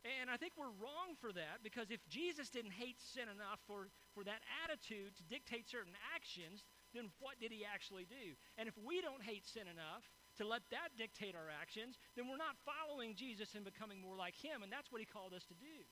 And 0.04 0.28
I 0.28 0.37
think 0.37 0.52
we're 0.52 0.76
wrong 0.84 1.16
for 1.16 1.32
that 1.32 1.64
because 1.64 1.88
if 1.88 2.04
Jesus 2.12 2.52
didn't 2.52 2.76
hate 2.76 3.00
sin 3.00 3.25
enough 3.25 3.56
for, 3.64 3.88
for 4.12 4.20
that 4.28 4.44
attitude 4.61 5.16
to 5.16 5.25
dictate 5.25 5.64
certain 5.64 5.96
actions, 6.12 6.61
then 6.92 7.08
what 7.25 7.40
did 7.40 7.49
he 7.49 7.64
actually 7.64 8.04
do? 8.04 8.37
And 8.61 8.68
if 8.68 8.76
we 8.76 9.00
don't 9.00 9.25
hate 9.25 9.49
sin 9.49 9.64
enough 9.64 10.04
to 10.37 10.44
let 10.44 10.61
that 10.68 10.92
dictate 11.00 11.32
our 11.32 11.49
actions, 11.49 11.96
then 12.20 12.28
we're 12.28 12.40
not 12.40 12.61
following 12.68 13.16
Jesus 13.16 13.56
and 13.56 13.64
becoming 13.64 13.96
more 13.96 14.12
like 14.12 14.37
him, 14.37 14.61
and 14.61 14.68
that's 14.68 14.92
what 14.92 15.00
he 15.00 15.08
called 15.08 15.32
us 15.32 15.49
to 15.49 15.56
do. 15.56 15.88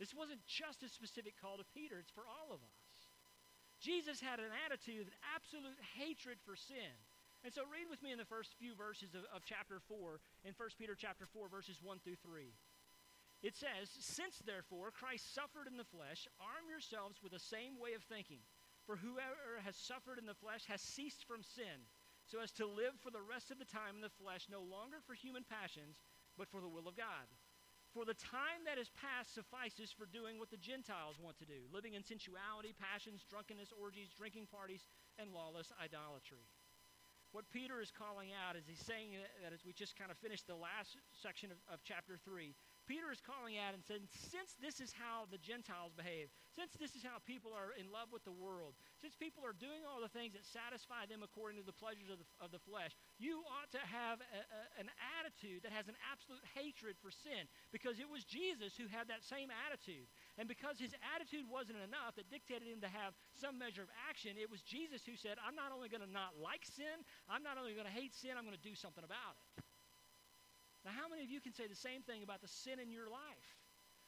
This 0.00 0.16
wasn't 0.16 0.40
just 0.48 0.80
a 0.80 0.88
specific 0.88 1.36
call 1.36 1.60
to 1.60 1.66
Peter, 1.76 2.00
it's 2.00 2.14
for 2.14 2.24
all 2.24 2.54
of 2.54 2.64
us. 2.64 2.88
Jesus 3.78 4.24
had 4.24 4.40
an 4.40 4.50
attitude 4.66 5.06
of 5.06 5.14
absolute 5.36 5.78
hatred 6.00 6.38
for 6.42 6.56
sin. 6.56 6.96
And 7.44 7.54
so 7.54 7.62
read 7.70 7.86
with 7.86 8.02
me 8.02 8.10
in 8.10 8.18
the 8.18 8.26
first 8.26 8.58
few 8.58 8.74
verses 8.74 9.14
of, 9.14 9.22
of 9.30 9.46
chapter 9.46 9.78
4, 9.86 10.18
in 10.42 10.54
1 10.56 10.78
Peter 10.78 10.98
chapter 10.98 11.26
4, 11.30 11.46
verses 11.46 11.78
1 11.78 12.02
through 12.02 12.18
3. 12.18 12.50
It 13.42 13.54
says, 13.54 13.86
Since 14.00 14.42
therefore 14.42 14.90
Christ 14.90 15.34
suffered 15.34 15.70
in 15.70 15.76
the 15.78 15.86
flesh, 15.86 16.26
arm 16.42 16.66
yourselves 16.66 17.22
with 17.22 17.32
the 17.32 17.38
same 17.38 17.78
way 17.78 17.94
of 17.94 18.02
thinking. 18.02 18.42
For 18.82 18.96
whoever 18.96 19.62
has 19.62 19.76
suffered 19.76 20.18
in 20.18 20.26
the 20.26 20.34
flesh 20.34 20.66
has 20.66 20.80
ceased 20.82 21.22
from 21.28 21.44
sin, 21.44 21.86
so 22.26 22.40
as 22.40 22.50
to 22.58 22.66
live 22.66 22.98
for 22.98 23.10
the 23.10 23.22
rest 23.22 23.50
of 23.50 23.58
the 23.58 23.68
time 23.68 23.94
in 23.94 24.02
the 24.02 24.18
flesh, 24.18 24.48
no 24.50 24.60
longer 24.64 24.98
for 25.06 25.14
human 25.14 25.44
passions, 25.44 26.02
but 26.36 26.48
for 26.48 26.60
the 26.60 26.68
will 26.68 26.88
of 26.88 26.96
God. 26.96 27.30
For 27.94 28.04
the 28.04 28.18
time 28.18 28.66
that 28.66 28.76
is 28.76 28.90
past 28.90 29.34
suffices 29.34 29.94
for 29.94 30.04
doing 30.04 30.38
what 30.38 30.50
the 30.50 30.60
Gentiles 30.60 31.16
want 31.20 31.38
to 31.38 31.48
do, 31.48 31.70
living 31.72 31.94
in 31.94 32.02
sensuality, 32.02 32.74
passions, 32.74 33.24
drunkenness, 33.28 33.72
orgies, 33.72 34.12
drinking 34.16 34.48
parties, 34.50 34.84
and 35.16 35.32
lawless 35.32 35.72
idolatry 35.78 36.48
what 37.32 37.44
Peter 37.52 37.80
is 37.80 37.92
calling 37.92 38.32
out 38.32 38.56
is 38.56 38.64
he's 38.64 38.80
saying 38.80 39.12
that 39.44 39.52
as 39.52 39.64
we 39.64 39.72
just 39.72 39.96
kind 39.96 40.10
of 40.10 40.16
finished 40.16 40.46
the 40.46 40.56
last 40.56 40.96
section 41.12 41.52
of, 41.52 41.58
of 41.68 41.80
chapter 41.84 42.16
3, 42.24 42.54
Peter 42.88 43.12
is 43.12 43.20
calling 43.20 43.60
out 43.60 43.76
and 43.76 43.84
saying, 43.84 44.08
since 44.08 44.56
this 44.56 44.80
is 44.80 44.96
how 44.96 45.28
the 45.28 45.36
Gentiles 45.36 45.92
behave, 45.92 46.32
since 46.48 46.72
this 46.80 46.96
is 46.96 47.04
how 47.04 47.20
people 47.28 47.52
are 47.52 47.76
in 47.76 47.92
love 47.92 48.08
with 48.08 48.24
the 48.24 48.32
world, 48.32 48.72
since 48.96 49.12
people 49.12 49.44
are 49.44 49.52
doing 49.52 49.84
all 49.84 50.00
the 50.00 50.08
things 50.08 50.32
that 50.32 50.48
satisfy 50.48 51.04
them 51.04 51.20
according 51.20 51.60
to 51.60 51.66
the 51.68 51.76
pleasures 51.76 52.08
of 52.08 52.16
the, 52.16 52.28
of 52.40 52.48
the 52.48 52.64
flesh, 52.64 52.96
you 53.20 53.44
ought 53.44 53.68
to 53.76 53.82
have 53.84 54.24
a, 54.24 54.40
a, 54.40 54.60
an 54.80 54.88
attitude 55.20 55.60
that 55.60 55.76
has 55.76 55.84
an 55.92 56.00
absolute 56.08 56.40
hatred 56.56 56.96
for 56.96 57.12
sin 57.12 57.44
because 57.68 58.00
it 58.00 58.08
was 58.08 58.24
Jesus 58.24 58.72
who 58.72 58.88
had 58.88 59.04
that 59.12 59.20
same 59.20 59.52
attitude. 59.52 60.08
And 60.40 60.48
because 60.48 60.80
his 60.80 60.96
attitude 61.12 61.44
wasn't 61.44 61.84
enough 61.84 62.16
that 62.16 62.32
dictated 62.32 62.72
him 62.72 62.80
to 62.80 62.88
have 62.88 63.12
some 63.36 63.60
measure 63.60 63.84
of 63.84 63.92
action, 64.08 64.40
it 64.40 64.48
was 64.48 64.64
Jesus 64.64 65.04
who 65.04 65.12
said, 65.12 65.36
I'm 65.44 65.54
not 65.54 65.76
only 65.76 65.92
going 65.92 66.02
to 66.02 66.08
not 66.08 66.40
like 66.40 66.64
sin, 66.64 67.04
I'm 67.28 67.44
not 67.44 67.60
only 67.60 67.76
going 67.76 67.84
to 67.84 67.92
hate 67.92 68.16
sin, 68.16 68.32
I'm 68.32 68.48
going 68.48 68.56
to 68.56 68.64
do 68.64 68.72
something 68.72 69.04
about 69.04 69.36
it. 69.36 69.67
Now, 70.88 70.96
how 71.04 71.12
many 71.12 71.20
of 71.20 71.28
you 71.28 71.44
can 71.44 71.52
say 71.52 71.68
the 71.68 71.76
same 71.76 72.00
thing 72.00 72.24
about 72.24 72.40
the 72.40 72.48
sin 72.48 72.80
in 72.80 72.88
your 72.88 73.12
life? 73.12 73.48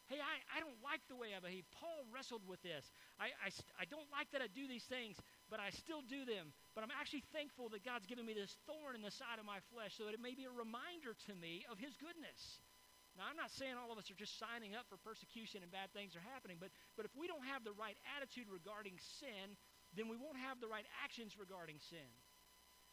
Hey, 0.08 0.16
I, 0.16 0.40
I 0.48 0.64
don't 0.64 0.80
like 0.80 1.04
the 1.12 1.14
way 1.14 1.36
I 1.36 1.44
behave. 1.44 1.68
Paul 1.76 2.08
wrestled 2.08 2.40
with 2.48 2.56
this. 2.64 2.88
I, 3.20 3.36
I, 3.36 3.52
I 3.76 3.84
don't 3.84 4.08
like 4.08 4.32
that 4.32 4.40
I 4.40 4.48
do 4.48 4.64
these 4.64 4.88
things, 4.88 5.20
but 5.52 5.60
I 5.60 5.68
still 5.76 6.00
do 6.00 6.24
them. 6.24 6.56
But 6.72 6.88
I'm 6.88 6.90
actually 6.96 7.20
thankful 7.36 7.68
that 7.76 7.84
God's 7.84 8.08
given 8.08 8.24
me 8.24 8.32
this 8.32 8.56
thorn 8.64 8.96
in 8.96 9.04
the 9.04 9.12
side 9.12 9.36
of 9.36 9.44
my 9.44 9.60
flesh 9.68 9.92
so 10.00 10.08
that 10.08 10.16
it 10.16 10.24
may 10.24 10.32
be 10.32 10.48
a 10.48 10.54
reminder 10.56 11.12
to 11.28 11.32
me 11.36 11.68
of 11.68 11.76
His 11.76 12.00
goodness. 12.00 12.64
Now, 13.12 13.28
I'm 13.28 13.36
not 13.36 13.52
saying 13.52 13.76
all 13.76 13.92
of 13.92 14.00
us 14.00 14.08
are 14.08 14.16
just 14.16 14.40
signing 14.40 14.72
up 14.72 14.88
for 14.88 14.96
persecution 15.04 15.60
and 15.60 15.68
bad 15.68 15.92
things 15.92 16.16
are 16.16 16.24
happening, 16.32 16.56
but, 16.56 16.72
but 16.96 17.04
if 17.04 17.12
we 17.12 17.28
don't 17.28 17.44
have 17.44 17.60
the 17.60 17.76
right 17.76 18.00
attitude 18.16 18.48
regarding 18.48 18.96
sin, 19.20 19.52
then 19.92 20.08
we 20.08 20.16
won't 20.16 20.40
have 20.40 20.64
the 20.64 20.70
right 20.72 20.88
actions 21.04 21.36
regarding 21.36 21.76
sin. 21.76 22.08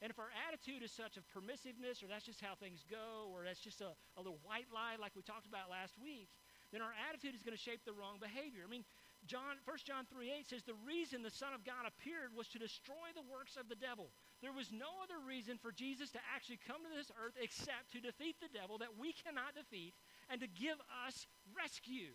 And 0.01 0.13
if 0.13 0.21
our 0.21 0.29
attitude 0.45 0.85
is 0.85 0.93
such 0.93 1.17
of 1.17 1.25
permissiveness, 1.33 2.05
or 2.05 2.07
that's 2.07 2.25
just 2.25 2.41
how 2.41 2.53
things 2.53 2.85
go, 2.85 3.33
or 3.33 3.41
that's 3.41 3.61
just 3.61 3.81
a, 3.81 3.97
a 4.13 4.21
little 4.21 4.37
white 4.45 4.69
lie 4.69 4.93
like 5.01 5.17
we 5.17 5.25
talked 5.25 5.49
about 5.49 5.73
last 5.73 5.97
week, 5.97 6.29
then 6.69 6.85
our 6.85 6.93
attitude 7.09 7.33
is 7.33 7.41
going 7.41 7.57
to 7.57 7.61
shape 7.61 7.81
the 7.81 7.97
wrong 7.97 8.21
behavior. 8.21 8.61
I 8.61 8.69
mean, 8.69 8.85
John, 9.25 9.57
1 9.65 9.89
John 9.89 10.05
3 10.05 10.29
8 10.29 10.45
says, 10.45 10.61
The 10.61 10.77
reason 10.85 11.25
the 11.25 11.33
Son 11.33 11.49
of 11.57 11.65
God 11.65 11.89
appeared 11.89 12.37
was 12.37 12.45
to 12.53 12.61
destroy 12.61 13.09
the 13.17 13.25
works 13.25 13.57
of 13.57 13.65
the 13.65 13.79
devil. 13.79 14.13
There 14.45 14.53
was 14.53 14.69
no 14.69 15.01
other 15.01 15.17
reason 15.17 15.57
for 15.57 15.73
Jesus 15.73 16.13
to 16.13 16.21
actually 16.29 16.61
come 16.61 16.85
to 16.85 16.93
this 16.93 17.09
earth 17.17 17.33
except 17.41 17.89
to 17.97 18.03
defeat 18.03 18.37
the 18.37 18.53
devil 18.53 18.77
that 18.77 18.93
we 18.93 19.17
cannot 19.17 19.57
defeat 19.57 19.97
and 20.29 20.37
to 20.45 20.47
give 20.47 20.77
us 21.07 21.25
rescue 21.57 22.13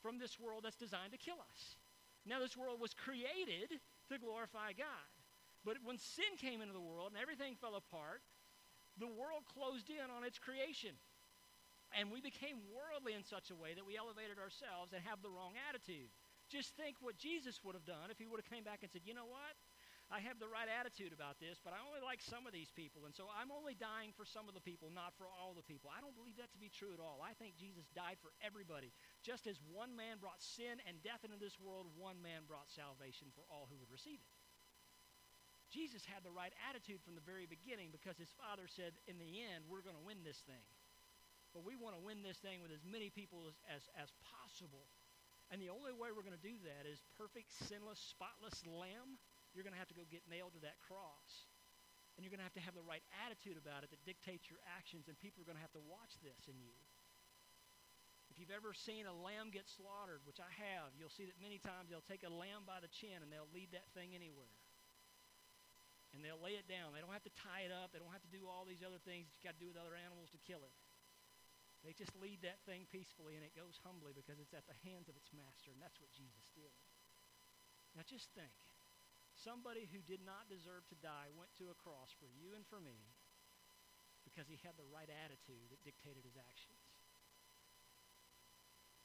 from 0.00 0.16
this 0.16 0.40
world 0.40 0.64
that's 0.64 0.80
designed 0.80 1.12
to 1.12 1.20
kill 1.20 1.38
us. 1.52 1.76
Now, 2.24 2.40
this 2.40 2.56
world 2.56 2.80
was 2.80 2.96
created 2.96 3.76
to 4.08 4.16
glorify 4.16 4.72
God. 4.72 5.08
But 5.64 5.80
when 5.82 5.96
sin 5.96 6.36
came 6.36 6.60
into 6.60 6.76
the 6.76 6.84
world 6.84 7.16
and 7.16 7.20
everything 7.20 7.56
fell 7.56 7.74
apart, 7.74 8.20
the 9.00 9.08
world 9.08 9.48
closed 9.48 9.88
in 9.88 10.12
on 10.12 10.22
its 10.22 10.38
creation. 10.38 10.94
And 11.96 12.12
we 12.12 12.20
became 12.20 12.60
worldly 12.74 13.16
in 13.16 13.24
such 13.24 13.48
a 13.48 13.56
way 13.56 13.72
that 13.72 13.86
we 13.86 13.96
elevated 13.96 14.36
ourselves 14.36 14.92
and 14.92 15.00
have 15.08 15.22
the 15.22 15.30
wrong 15.30 15.56
attitude. 15.70 16.10
Just 16.50 16.76
think 16.76 17.00
what 17.00 17.16
Jesus 17.16 17.62
would 17.64 17.72
have 17.72 17.88
done 17.88 18.12
if 18.12 18.18
he 18.20 18.26
would 18.28 18.42
have 18.42 18.50
came 18.50 18.66
back 18.66 18.84
and 18.84 18.90
said, 18.90 19.06
you 19.06 19.14
know 19.16 19.30
what? 19.30 19.56
I 20.12 20.20
have 20.20 20.36
the 20.36 20.50
right 20.50 20.68
attitude 20.68 21.16
about 21.16 21.40
this, 21.40 21.56
but 21.64 21.72
I 21.72 21.80
only 21.80 22.04
like 22.04 22.20
some 22.20 22.44
of 22.44 22.52
these 22.52 22.68
people, 22.68 23.08
and 23.08 23.16
so 23.16 23.24
I'm 23.32 23.48
only 23.48 23.72
dying 23.72 24.12
for 24.12 24.28
some 24.28 24.52
of 24.52 24.54
the 24.54 24.60
people, 24.60 24.92
not 24.92 25.16
for 25.16 25.24
all 25.32 25.56
the 25.56 25.64
people. 25.64 25.88
I 25.88 26.04
don't 26.04 26.12
believe 26.12 26.36
that 26.36 26.52
to 26.52 26.60
be 26.60 26.68
true 26.68 26.92
at 26.92 27.00
all. 27.00 27.24
I 27.24 27.32
think 27.32 27.56
Jesus 27.56 27.88
died 27.96 28.20
for 28.20 28.36
everybody. 28.44 28.92
Just 29.24 29.48
as 29.48 29.56
one 29.64 29.96
man 29.96 30.20
brought 30.20 30.44
sin 30.44 30.76
and 30.84 31.00
death 31.00 31.24
into 31.24 31.40
this 31.40 31.56
world, 31.56 31.88
one 31.96 32.20
man 32.20 32.44
brought 32.44 32.68
salvation 32.68 33.32
for 33.32 33.48
all 33.48 33.64
who 33.64 33.80
would 33.80 33.88
receive 33.88 34.20
it. 34.20 34.28
Jesus 35.74 36.06
had 36.06 36.22
the 36.22 36.30
right 36.30 36.54
attitude 36.70 37.02
from 37.02 37.18
the 37.18 37.26
very 37.26 37.50
beginning 37.50 37.90
because 37.90 38.14
his 38.14 38.30
father 38.38 38.70
said, 38.70 38.94
in 39.10 39.18
the 39.18 39.42
end, 39.42 39.66
we're 39.66 39.82
going 39.82 39.98
to 39.98 40.06
win 40.06 40.22
this 40.22 40.38
thing. 40.46 40.62
But 41.50 41.66
we 41.66 41.74
want 41.74 41.98
to 41.98 42.02
win 42.02 42.22
this 42.22 42.38
thing 42.38 42.62
with 42.62 42.70
as 42.70 42.86
many 42.86 43.10
people 43.10 43.50
as, 43.50 43.58
as, 43.66 43.82
as 43.98 44.14
possible. 44.22 44.86
And 45.50 45.58
the 45.58 45.74
only 45.74 45.90
way 45.90 46.14
we're 46.14 46.22
going 46.22 46.38
to 46.38 46.46
do 46.46 46.62
that 46.62 46.86
is 46.86 47.02
perfect, 47.18 47.50
sinless, 47.66 47.98
spotless 47.98 48.62
lamb. 48.70 49.18
You're 49.50 49.66
going 49.66 49.74
to 49.74 49.82
have 49.82 49.90
to 49.90 49.98
go 49.98 50.06
get 50.06 50.22
nailed 50.30 50.54
to 50.54 50.62
that 50.62 50.78
cross. 50.78 51.50
And 52.14 52.22
you're 52.22 52.30
going 52.30 52.42
to 52.42 52.46
have 52.46 52.54
to 52.54 52.62
have 52.62 52.78
the 52.78 52.86
right 52.86 53.02
attitude 53.26 53.58
about 53.58 53.82
it 53.82 53.90
that 53.90 54.02
dictates 54.06 54.46
your 54.46 54.62
actions, 54.78 55.10
and 55.10 55.18
people 55.18 55.42
are 55.42 55.48
going 55.50 55.58
to 55.58 55.66
have 55.66 55.74
to 55.74 55.82
watch 55.90 56.14
this 56.22 56.46
in 56.46 56.54
you. 56.62 56.78
If 58.30 58.38
you've 58.38 58.54
ever 58.54 58.70
seen 58.70 59.10
a 59.10 59.14
lamb 59.14 59.50
get 59.50 59.66
slaughtered, 59.66 60.22
which 60.22 60.38
I 60.38 60.50
have, 60.54 60.94
you'll 60.94 61.10
see 61.10 61.26
that 61.26 61.38
many 61.42 61.58
times 61.58 61.90
they'll 61.90 62.06
take 62.06 62.22
a 62.22 62.30
lamb 62.30 62.66
by 62.66 62.78
the 62.78 62.90
chin 62.90 63.22
and 63.22 63.30
they'll 63.30 63.50
lead 63.50 63.74
that 63.74 63.90
thing 63.94 64.14
anywhere 64.14 64.63
and 66.14 66.22
they'll 66.22 66.40
lay 66.40 66.54
it 66.54 66.70
down. 66.70 66.94
They 66.94 67.02
don't 67.02 67.12
have 67.12 67.26
to 67.26 67.36
tie 67.42 67.66
it 67.66 67.74
up. 67.74 67.90
They 67.90 67.98
don't 67.98 68.14
have 68.14 68.22
to 68.22 68.30
do 68.30 68.46
all 68.46 68.62
these 68.62 68.86
other 68.86 69.02
things 69.02 69.26
that 69.26 69.34
you 69.34 69.42
got 69.42 69.58
to 69.58 69.62
do 69.62 69.68
with 69.68 69.78
other 69.78 69.98
animals 69.98 70.30
to 70.30 70.40
kill 70.46 70.62
it. 70.62 70.74
They 71.82 71.92
just 71.92 72.16
lead 72.16 72.40
that 72.46 72.64
thing 72.64 72.88
peacefully, 72.88 73.36
and 73.36 73.44
it 73.44 73.52
goes 73.52 73.76
humbly 73.84 74.16
because 74.16 74.40
it's 74.40 74.56
at 74.56 74.64
the 74.64 74.78
hands 74.88 75.12
of 75.12 75.20
its 75.20 75.28
master, 75.36 75.68
and 75.68 75.82
that's 75.82 76.00
what 76.00 76.08
Jesus 76.16 76.48
did. 76.56 76.72
Now 77.92 78.06
just 78.08 78.32
think. 78.32 78.54
Somebody 79.34 79.90
who 79.90 80.00
did 80.06 80.22
not 80.22 80.48
deserve 80.48 80.86
to 80.88 80.96
die 81.04 81.28
went 81.34 81.52
to 81.58 81.68
a 81.68 81.76
cross 81.76 82.14
for 82.16 82.30
you 82.30 82.54
and 82.54 82.64
for 82.70 82.78
me 82.78 82.96
because 84.24 84.48
he 84.48 84.56
had 84.64 84.78
the 84.80 84.88
right 84.88 85.10
attitude 85.10 85.68
that 85.68 85.84
dictated 85.84 86.24
his 86.24 86.38
actions. 86.38 86.80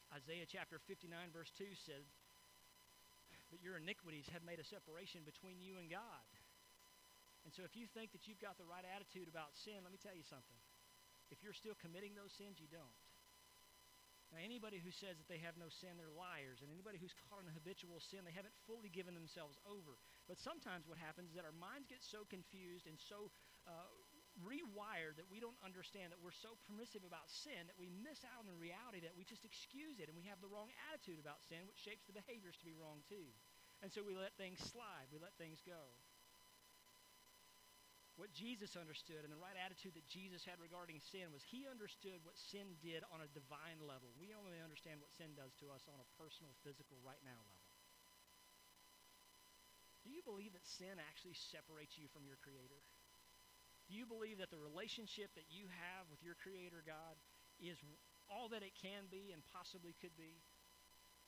Isaiah 0.10 0.48
chapter 0.50 0.80
59, 0.90 1.12
verse 1.36 1.52
2 1.60 1.70
said, 1.86 2.08
But 3.52 3.62
your 3.62 3.78
iniquities 3.78 4.30
have 4.32 4.46
made 4.46 4.58
a 4.58 4.66
separation 4.66 5.22
between 5.28 5.62
you 5.62 5.78
and 5.78 5.92
God. 5.92 6.30
And 7.50 7.58
so 7.58 7.66
if 7.66 7.74
you 7.74 7.90
think 7.90 8.14
that 8.14 8.30
you've 8.30 8.38
got 8.38 8.62
the 8.62 8.70
right 8.70 8.86
attitude 8.86 9.26
about 9.26 9.58
sin, 9.58 9.82
let 9.82 9.90
me 9.90 9.98
tell 9.98 10.14
you 10.14 10.22
something. 10.22 10.62
If 11.34 11.42
you're 11.42 11.58
still 11.58 11.74
committing 11.82 12.14
those 12.14 12.30
sins, 12.30 12.62
you 12.62 12.70
don't. 12.70 12.94
Now, 14.30 14.38
anybody 14.38 14.78
who 14.78 14.94
says 14.94 15.18
that 15.18 15.26
they 15.26 15.42
have 15.42 15.58
no 15.58 15.66
sin, 15.74 15.98
they're 15.98 16.14
liars. 16.14 16.62
And 16.62 16.70
anybody 16.70 17.02
who's 17.02 17.18
caught 17.26 17.42
in 17.42 17.50
a 17.50 17.58
habitual 17.58 17.98
sin, 17.98 18.22
they 18.22 18.38
haven't 18.38 18.54
fully 18.70 18.94
given 18.94 19.18
themselves 19.18 19.58
over. 19.66 19.98
But 20.30 20.38
sometimes 20.38 20.86
what 20.86 21.02
happens 21.02 21.34
is 21.34 21.42
that 21.42 21.50
our 21.50 21.58
minds 21.58 21.90
get 21.90 22.06
so 22.06 22.22
confused 22.30 22.86
and 22.86 23.02
so 23.02 23.34
uh, 23.66 23.90
rewired 24.46 25.18
that 25.18 25.26
we 25.26 25.42
don't 25.42 25.58
understand 25.66 26.14
that 26.14 26.22
we're 26.22 26.38
so 26.38 26.54
permissive 26.70 27.02
about 27.02 27.34
sin 27.34 27.66
that 27.66 27.82
we 27.82 27.90
miss 27.90 28.22
out 28.30 28.46
on 28.46 28.46
the 28.46 28.62
reality 28.62 29.02
that 29.02 29.18
we 29.18 29.26
just 29.26 29.42
excuse 29.42 29.98
it 29.98 30.06
and 30.06 30.14
we 30.14 30.30
have 30.30 30.38
the 30.38 30.54
wrong 30.54 30.70
attitude 30.94 31.18
about 31.18 31.42
sin, 31.50 31.66
which 31.66 31.82
shapes 31.82 32.06
the 32.06 32.14
behaviors 32.14 32.62
to 32.62 32.70
be 32.70 32.78
wrong 32.78 33.02
too. 33.10 33.34
And 33.82 33.90
so 33.90 34.06
we 34.06 34.14
let 34.14 34.38
things 34.38 34.62
slide, 34.62 35.10
we 35.10 35.18
let 35.18 35.34
things 35.42 35.66
go 35.66 35.90
what 38.20 38.36
Jesus 38.36 38.76
understood 38.76 39.24
and 39.24 39.32
the 39.32 39.40
right 39.40 39.56
attitude 39.56 39.96
that 39.96 40.04
Jesus 40.12 40.44
had 40.44 40.60
regarding 40.60 41.00
sin 41.00 41.32
was 41.32 41.40
he 41.40 41.64
understood 41.72 42.20
what 42.28 42.36
sin 42.36 42.76
did 42.84 43.08
on 43.16 43.24
a 43.24 43.32
divine 43.32 43.80
level. 43.80 44.12
We 44.20 44.36
only 44.36 44.60
understand 44.60 45.00
what 45.00 45.16
sin 45.16 45.40
does 45.40 45.56
to 45.64 45.72
us 45.72 45.88
on 45.88 46.04
a 46.04 46.12
personal, 46.20 46.52
physical, 46.60 47.00
right 47.00 47.24
now 47.24 47.40
level. 47.40 47.64
Do 50.04 50.12
you 50.12 50.20
believe 50.20 50.52
that 50.52 50.68
sin 50.68 51.00
actually 51.00 51.40
separates 51.40 51.96
you 51.96 52.12
from 52.12 52.28
your 52.28 52.40
Creator? 52.44 52.84
Do 53.88 53.96
you 53.96 54.04
believe 54.04 54.44
that 54.44 54.52
the 54.52 54.60
relationship 54.60 55.32
that 55.40 55.48
you 55.48 55.72
have 55.72 56.12
with 56.12 56.20
your 56.20 56.36
Creator 56.36 56.84
God 56.84 57.16
is 57.60 57.80
all 58.28 58.52
that 58.52 58.68
it 58.68 58.76
can 58.76 59.08
be 59.08 59.32
and 59.32 59.42
possibly 59.56 59.96
could 60.04 60.14
be? 60.20 60.44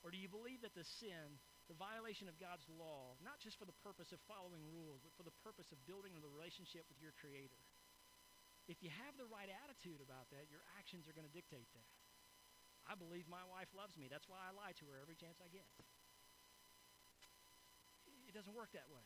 Or 0.04 0.12
do 0.12 0.20
you 0.20 0.28
believe 0.28 0.60
that 0.60 0.76
the 0.76 0.84
sin 0.84 1.40
the 1.70 1.78
violation 1.78 2.26
of 2.26 2.38
God's 2.42 2.66
law, 2.74 3.14
not 3.22 3.38
just 3.38 3.58
for 3.58 3.66
the 3.66 3.76
purpose 3.86 4.10
of 4.10 4.18
following 4.26 4.62
rules, 4.74 5.02
but 5.02 5.14
for 5.14 5.22
the 5.22 5.34
purpose 5.46 5.70
of 5.70 5.78
building 5.86 6.14
the 6.18 6.30
relationship 6.30 6.86
with 6.90 6.98
your 6.98 7.14
Creator. 7.22 7.58
If 8.70 8.82
you 8.82 8.90
have 8.90 9.14
the 9.18 9.26
right 9.30 9.50
attitude 9.50 10.02
about 10.02 10.30
that, 10.30 10.50
your 10.50 10.62
actions 10.78 11.06
are 11.10 11.14
going 11.14 11.26
to 11.26 11.34
dictate 11.34 11.66
that. 11.74 11.90
I 12.86 12.98
believe 12.98 13.30
my 13.30 13.42
wife 13.46 13.70
loves 13.74 13.94
me. 13.94 14.10
That's 14.10 14.26
why 14.26 14.42
I 14.42 14.50
lie 14.54 14.74
to 14.82 14.86
her 14.90 14.98
every 14.98 15.14
chance 15.14 15.38
I 15.38 15.50
get. 15.50 15.66
It 18.26 18.34
doesn't 18.34 18.54
work 18.54 18.74
that 18.74 18.90
way. 18.90 19.04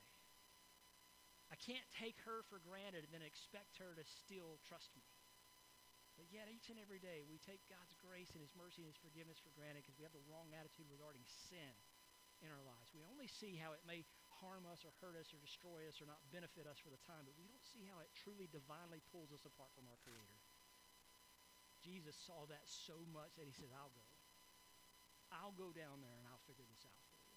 I 1.53 1.57
can't 1.61 1.85
take 1.95 2.17
her 2.27 2.43
for 2.49 2.59
granted 2.65 3.07
and 3.07 3.13
then 3.13 3.23
expect 3.23 3.79
her 3.79 3.95
to 3.95 4.05
still 4.05 4.59
trust 4.67 4.91
me. 4.97 5.05
But 6.17 6.33
yet, 6.33 6.49
each 6.49 6.73
and 6.73 6.81
every 6.81 6.97
day, 6.97 7.29
we 7.29 7.37
take 7.37 7.61
God's 7.69 7.93
grace 8.01 8.33
and 8.33 8.41
His 8.41 8.57
mercy 8.57 8.81
and 8.81 8.89
His 8.89 8.97
forgiveness 8.97 9.37
for 9.37 9.53
granted 9.53 9.85
because 9.85 10.01
we 10.01 10.09
have 10.09 10.17
the 10.17 10.25
wrong 10.33 10.49
attitude 10.57 10.89
regarding 10.89 11.23
sin 11.29 11.77
in 12.45 12.52
our 12.52 12.64
lives. 12.64 12.93
We 12.93 13.07
only 13.09 13.28
see 13.28 13.57
how 13.57 13.73
it 13.73 13.85
may 13.85 14.05
harm 14.43 14.69
us 14.69 14.85
or 14.85 14.93
hurt 15.00 15.16
us 15.16 15.33
or 15.33 15.40
destroy 15.40 15.88
us 15.88 16.00
or 16.00 16.07
not 16.09 16.21
benefit 16.28 16.69
us 16.69 16.76
for 16.81 16.93
the 16.93 17.00
time, 17.09 17.25
but 17.25 17.37
we 17.40 17.49
don't 17.49 17.64
see 17.64 17.88
how 17.88 18.00
it 18.05 18.12
truly 18.12 18.49
divinely 18.52 19.00
pulls 19.09 19.33
us 19.33 19.49
apart 19.49 19.73
from 19.73 19.88
our 19.88 19.97
Creator. 20.05 20.38
Jesus 21.81 22.16
saw 22.26 22.45
that 22.50 22.66
so 22.66 22.99
much 23.14 23.33
that 23.38 23.49
he 23.49 23.55
said, 23.55 23.71
I'll 23.73 23.95
go. 23.95 24.07
I'll 25.33 25.57
go 25.57 25.71
down 25.75 26.02
there 26.02 26.16
and 26.19 26.26
I'll 26.28 26.43
figure 26.47 26.66
this 26.66 26.85
out 26.87 27.02
for 27.11 27.19
you. 27.19 27.35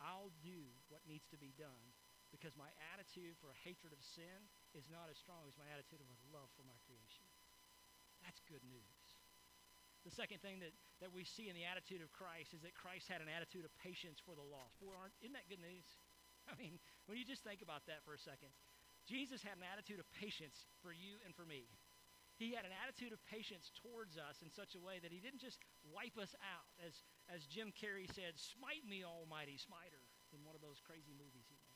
I'll 0.00 0.32
do 0.40 0.64
what 0.88 1.04
needs 1.04 1.28
to 1.32 1.38
be 1.38 1.52
done 1.56 1.84
because 2.32 2.56
my 2.56 2.70
attitude 2.94 3.36
for 3.42 3.52
a 3.52 3.62
hatred 3.66 3.92
of 3.92 4.00
sin 4.00 4.48
is 4.72 4.86
not 4.88 5.10
as 5.12 5.18
strong 5.18 5.44
as 5.44 5.56
my 5.60 5.68
attitude 5.68 6.00
of 6.00 6.08
love 6.32 6.48
for 6.56 6.64
my 6.64 6.76
creation. 6.86 7.26
That's 8.24 8.40
good 8.48 8.62
news. 8.64 8.99
The 10.04 10.14
second 10.16 10.40
thing 10.40 10.64
that, 10.64 10.72
that 11.04 11.12
we 11.12 11.28
see 11.28 11.52
in 11.52 11.56
the 11.56 11.68
attitude 11.68 12.00
of 12.00 12.08
Christ 12.08 12.56
is 12.56 12.64
that 12.64 12.72
Christ 12.72 13.08
had 13.12 13.20
an 13.20 13.28
attitude 13.28 13.68
of 13.68 13.72
patience 13.76 14.16
for 14.24 14.32
the 14.32 14.44
lost. 14.44 14.80
Boy, 14.80 14.96
isn't 15.20 15.36
that 15.36 15.48
good 15.52 15.60
news? 15.60 15.84
I 16.50 16.56
mean, 16.56 16.80
when 17.04 17.20
you 17.20 17.26
just 17.28 17.44
think 17.44 17.60
about 17.60 17.84
that 17.84 18.00
for 18.08 18.16
a 18.16 18.20
second, 18.20 18.48
Jesus 19.04 19.44
had 19.44 19.60
an 19.60 19.66
attitude 19.68 20.00
of 20.00 20.08
patience 20.16 20.68
for 20.80 20.92
you 20.92 21.20
and 21.24 21.36
for 21.36 21.44
me. 21.44 21.68
He 22.40 22.56
had 22.56 22.64
an 22.64 22.72
attitude 22.72 23.12
of 23.12 23.20
patience 23.28 23.68
towards 23.84 24.16
us 24.16 24.40
in 24.40 24.48
such 24.48 24.72
a 24.72 24.80
way 24.80 24.96
that 25.04 25.12
he 25.12 25.20
didn't 25.20 25.44
just 25.44 25.60
wipe 25.84 26.16
us 26.16 26.32
out, 26.40 26.72
as, 26.80 27.04
as 27.28 27.44
Jim 27.44 27.68
Carrey 27.68 28.08
said, 28.08 28.40
smite 28.40 28.80
me, 28.88 29.04
almighty 29.04 29.60
smiter, 29.60 30.00
in 30.32 30.40
one 30.40 30.56
of 30.56 30.64
those 30.64 30.80
crazy 30.80 31.12
movies 31.12 31.44
he 31.52 31.60
made. 31.60 31.69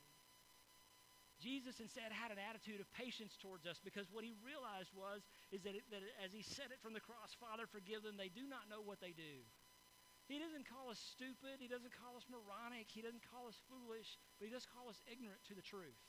Jesus 1.44 1.76
instead 1.76 2.08
had 2.08 2.32
an 2.32 2.40
attitude 2.40 2.80
of 2.80 2.88
patience 2.96 3.36
towards 3.36 3.68
us 3.68 3.76
because 3.84 4.08
what 4.08 4.24
he 4.24 4.32
realized 4.40 4.88
was 4.96 5.20
is 5.52 5.60
that, 5.68 5.76
it, 5.76 5.84
that 5.92 6.00
as 6.24 6.32
he 6.32 6.40
said 6.40 6.72
it 6.72 6.80
from 6.80 6.96
the 6.96 7.04
cross, 7.04 7.36
Father, 7.36 7.68
forgive 7.68 8.00
them, 8.00 8.16
they 8.16 8.32
do 8.32 8.48
not 8.48 8.72
know 8.72 8.80
what 8.80 9.04
they 9.04 9.12
do. 9.12 9.44
He 10.24 10.40
doesn't 10.40 10.64
call 10.64 10.88
us 10.88 10.96
stupid. 10.96 11.60
He 11.60 11.68
doesn't 11.68 11.92
call 11.92 12.16
us 12.16 12.24
moronic. 12.32 12.88
He 12.88 13.04
doesn't 13.04 13.20
call 13.28 13.44
us 13.44 13.60
foolish, 13.68 14.16
but 14.40 14.48
he 14.48 14.52
does 14.56 14.64
call 14.64 14.88
us 14.88 14.96
ignorant 15.04 15.44
to 15.52 15.54
the 15.54 15.60
truth. 15.60 16.00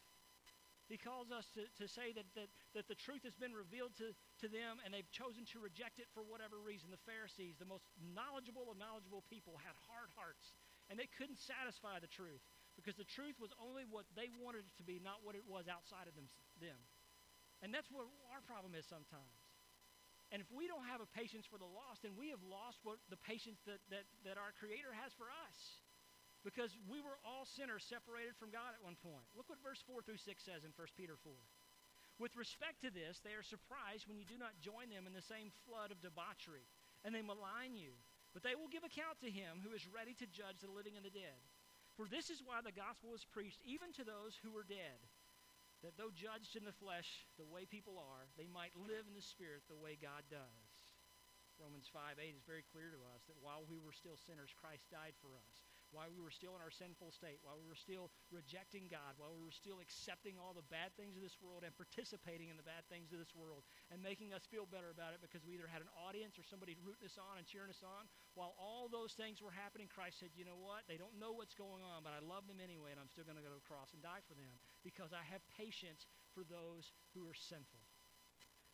He 0.88 0.96
calls 0.96 1.34
us 1.34 1.50
to, 1.58 1.66
to 1.82 1.90
say 1.90 2.14
that, 2.14 2.30
that, 2.38 2.48
that 2.78 2.88
the 2.88 2.96
truth 2.96 3.26
has 3.28 3.34
been 3.36 3.58
revealed 3.58 3.98
to, 4.00 4.14
to 4.40 4.48
them 4.48 4.78
and 4.86 4.94
they've 4.94 5.10
chosen 5.10 5.44
to 5.52 5.58
reject 5.60 5.98
it 5.98 6.08
for 6.14 6.22
whatever 6.22 6.62
reason. 6.62 6.94
The 6.94 7.02
Pharisees, 7.10 7.58
the 7.58 7.68
most 7.68 7.90
knowledgeable 7.98 8.70
of 8.70 8.78
knowledgeable 8.78 9.26
people, 9.26 9.58
had 9.60 9.74
hard 9.90 10.14
hearts 10.14 10.54
and 10.88 10.96
they 10.96 11.10
couldn't 11.18 11.42
satisfy 11.42 11.98
the 11.98 12.08
truth 12.14 12.46
because 12.76 12.96
the 13.00 13.08
truth 13.08 13.40
was 13.40 13.56
only 13.58 13.88
what 13.88 14.06
they 14.14 14.28
wanted 14.40 14.68
it 14.68 14.76
to 14.78 14.86
be, 14.86 15.00
not 15.00 15.24
what 15.24 15.34
it 15.34 15.48
was 15.48 15.72
outside 15.72 16.08
of 16.08 16.16
them. 16.16 16.28
them. 16.60 16.80
And 17.64 17.72
that's 17.72 17.88
what 17.90 18.06
our 18.30 18.44
problem 18.44 18.76
is 18.76 18.84
sometimes. 18.86 19.40
And 20.34 20.42
if 20.42 20.50
we 20.52 20.68
don't 20.68 20.86
have 20.90 21.00
a 21.00 21.10
patience 21.16 21.48
for 21.48 21.62
the 21.62 21.70
lost, 21.70 22.02
then 22.04 22.18
we 22.18 22.34
have 22.34 22.42
lost 22.44 22.82
what 22.84 23.00
the 23.08 23.20
patience 23.24 23.62
that, 23.70 23.80
that, 23.94 24.06
that 24.26 24.36
our 24.42 24.52
Creator 24.58 24.92
has 24.92 25.14
for 25.16 25.30
us. 25.30 25.58
Because 26.44 26.78
we 26.86 27.02
were 27.02 27.18
all 27.26 27.50
sinners 27.50 27.82
separated 27.90 28.38
from 28.38 28.54
God 28.54 28.78
at 28.78 28.82
one 28.86 28.98
point. 29.02 29.26
Look 29.34 29.50
what 29.50 29.62
verse 29.66 29.82
4 29.90 30.06
through 30.06 30.22
6 30.22 30.30
says 30.46 30.62
in 30.62 30.76
1 30.78 31.00
Peter 31.00 31.18
4. 31.18 31.34
With 32.22 32.38
respect 32.38 32.86
to 32.86 32.94
this, 32.94 33.20
they 33.26 33.34
are 33.34 33.44
surprised 33.44 34.06
when 34.06 34.22
you 34.22 34.30
do 34.30 34.38
not 34.38 34.56
join 34.62 34.94
them 34.94 35.10
in 35.10 35.14
the 35.18 35.26
same 35.26 35.52
flood 35.66 35.90
of 35.90 36.06
debauchery, 36.06 36.64
and 37.04 37.12
they 37.12 37.26
malign 37.26 37.76
you. 37.76 37.98
But 38.32 38.44
they 38.44 38.56
will 38.56 38.72
give 38.72 38.86
account 38.86 39.20
to 39.24 39.32
him 39.32 39.64
who 39.64 39.76
is 39.76 39.84
ready 39.90 40.16
to 40.20 40.28
judge 40.30 40.60
the 40.64 40.72
living 40.72 40.96
and 40.96 41.04
the 41.04 41.12
dead. 41.12 41.40
For 41.96 42.08
this 42.12 42.30
is 42.30 42.44
why 42.44 42.60
the 42.60 42.76
gospel 42.76 43.16
was 43.16 43.24
preached 43.24 43.64
even 43.64 43.96
to 43.96 44.04
those 44.04 44.36
who 44.44 44.52
were 44.52 44.68
dead, 44.68 45.00
that 45.80 45.96
though 45.96 46.12
judged 46.12 46.60
in 46.60 46.68
the 46.68 46.76
flesh 46.76 47.28
the 47.40 47.48
way 47.48 47.64
people 47.64 47.96
are, 47.98 48.28
they 48.36 48.52
might 48.52 48.76
live 48.76 49.08
in 49.08 49.16
the 49.16 49.24
spirit 49.24 49.64
the 49.68 49.80
way 49.80 49.96
God 49.96 50.28
does. 50.28 50.70
Romans 51.56 51.88
5 51.88 52.20
8 52.20 52.36
is 52.36 52.44
very 52.44 52.68
clear 52.68 52.92
to 52.92 53.02
us 53.16 53.24
that 53.32 53.40
while 53.40 53.64
we 53.64 53.80
were 53.80 53.96
still 53.96 54.20
sinners, 54.20 54.52
Christ 54.52 54.92
died 54.92 55.16
for 55.24 55.40
us 55.40 55.65
while 55.96 56.12
we 56.12 56.20
were 56.20 56.34
still 56.34 56.54
in 56.54 56.62
our 56.62 56.70
sinful 56.70 57.16
state, 57.16 57.40
while 57.42 57.56
we 57.56 57.64
were 57.64 57.80
still 57.80 58.12
rejecting 58.28 58.92
God, 58.92 59.16
while 59.16 59.32
we 59.32 59.40
were 59.40 59.56
still 59.56 59.80
accepting 59.80 60.36
all 60.36 60.52
the 60.52 60.68
bad 60.68 60.92
things 61.00 61.16
of 61.16 61.24
this 61.24 61.40
world 61.40 61.64
and 61.64 61.72
participating 61.80 62.52
in 62.52 62.60
the 62.60 62.68
bad 62.68 62.84
things 62.92 63.16
of 63.16 63.18
this 63.18 63.32
world 63.32 63.64
and 63.88 64.04
making 64.04 64.36
us 64.36 64.44
feel 64.44 64.68
better 64.68 64.92
about 64.92 65.16
it 65.16 65.24
because 65.24 65.48
we 65.48 65.56
either 65.56 65.72
had 65.72 65.80
an 65.80 65.90
audience 65.96 66.36
or 66.36 66.44
somebody 66.44 66.76
rooting 66.84 67.08
us 67.08 67.16
on 67.16 67.40
and 67.40 67.48
cheering 67.48 67.72
us 67.72 67.80
on. 67.80 68.12
While 68.36 68.52
all 68.60 68.92
those 68.92 69.16
things 69.16 69.40
were 69.40 69.56
happening, 69.56 69.88
Christ 69.88 70.20
said, 70.20 70.36
You 70.36 70.44
know 70.44 70.60
what? 70.60 70.84
They 70.92 71.00
don't 71.00 71.16
know 71.16 71.32
what's 71.32 71.56
going 71.56 71.82
on, 71.82 72.04
but 72.04 72.12
I 72.12 72.20
love 72.20 72.44
them 72.52 72.60
anyway, 72.60 72.92
and 72.92 73.00
I'm 73.00 73.10
still 73.10 73.24
going 73.24 73.40
to 73.40 73.46
go 73.46 73.50
to 73.50 73.58
the 73.58 73.64
cross 73.64 73.96
and 73.96 74.04
die 74.04 74.22
for 74.28 74.36
them 74.36 74.60
because 74.84 75.16
I 75.16 75.24
have 75.32 75.40
patience 75.56 76.12
for 76.36 76.44
those 76.44 76.92
who 77.16 77.24
are 77.26 77.38
sinful. 77.38 77.80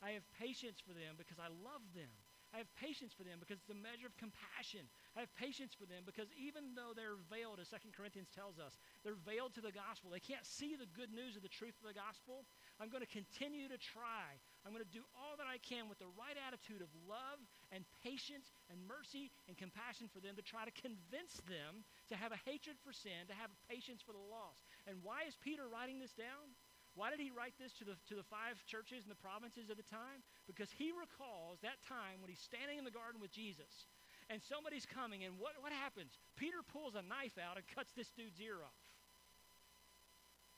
I 0.02 0.18
have 0.18 0.26
patience 0.34 0.82
for 0.82 0.98
them 0.98 1.14
because 1.14 1.38
I 1.38 1.54
love 1.62 1.86
them. 1.94 2.10
I 2.52 2.60
have 2.60 2.68
patience 2.76 3.16
for 3.16 3.24
them 3.24 3.40
because 3.40 3.64
it's 3.64 3.72
a 3.72 3.78
measure 3.78 4.10
of 4.10 4.18
compassion. 4.20 4.90
Have 5.20 5.28
patience 5.36 5.76
for 5.76 5.84
them 5.84 6.08
because 6.08 6.32
even 6.40 6.72
though 6.72 6.96
they're 6.96 7.20
veiled, 7.28 7.60
as 7.60 7.68
2 7.68 7.92
Corinthians 7.92 8.32
tells 8.32 8.56
us, 8.56 8.80
they're 9.04 9.20
veiled 9.28 9.52
to 9.60 9.64
the 9.64 9.76
gospel. 9.76 10.08
They 10.08 10.24
can't 10.24 10.48
see 10.48 10.80
the 10.80 10.88
good 10.96 11.12
news 11.12 11.36
of 11.36 11.44
the 11.44 11.52
truth 11.52 11.76
of 11.84 11.92
the 11.92 11.98
gospel. 12.00 12.48
I'm 12.80 12.88
going 12.88 13.04
to 13.04 13.12
continue 13.12 13.68
to 13.68 13.76
try. 13.76 14.40
I'm 14.64 14.72
going 14.72 14.88
to 14.88 14.96
do 14.96 15.04
all 15.12 15.36
that 15.36 15.52
I 15.52 15.60
can 15.60 15.92
with 15.92 16.00
the 16.00 16.08
right 16.16 16.40
attitude 16.40 16.80
of 16.80 16.88
love 17.04 17.44
and 17.76 17.84
patience 18.08 18.56
and 18.72 18.80
mercy 18.88 19.36
and 19.52 19.60
compassion 19.60 20.08
for 20.08 20.24
them 20.24 20.40
to 20.40 20.46
try 20.48 20.64
to 20.64 20.72
convince 20.80 21.44
them 21.44 21.84
to 22.08 22.16
have 22.16 22.32
a 22.32 22.40
hatred 22.48 22.80
for 22.80 22.96
sin, 22.96 23.28
to 23.28 23.36
have 23.36 23.52
patience 23.68 24.00
for 24.00 24.16
the 24.16 24.28
lost. 24.32 24.64
And 24.88 25.04
why 25.04 25.28
is 25.28 25.36
Peter 25.44 25.68
writing 25.68 26.00
this 26.00 26.16
down? 26.16 26.56
Why 26.96 27.12
did 27.12 27.20
he 27.24 27.32
write 27.32 27.56
this 27.60 27.76
to 27.80 27.86
the, 27.88 27.96
to 28.12 28.16
the 28.16 28.28
five 28.28 28.60
churches 28.68 29.04
in 29.04 29.12
the 29.12 29.20
provinces 29.20 29.72
of 29.72 29.76
the 29.76 29.88
time? 29.88 30.24
Because 30.48 30.72
he 30.72 30.92
recalls 30.92 31.60
that 31.64 31.80
time 31.84 32.20
when 32.20 32.32
he's 32.32 32.44
standing 32.44 32.80
in 32.80 32.88
the 32.88 32.92
garden 32.96 33.20
with 33.20 33.32
Jesus 33.32 33.88
and 34.32 34.40
somebody's 34.40 34.88
coming, 34.88 35.28
and 35.28 35.36
what, 35.36 35.60
what 35.60 35.76
happens? 35.76 36.16
Peter 36.40 36.64
pulls 36.72 36.96
a 36.96 37.04
knife 37.04 37.36
out 37.36 37.60
and 37.60 37.68
cuts 37.76 37.92
this 37.92 38.08
dude's 38.16 38.40
ear 38.40 38.64
off. 38.64 38.82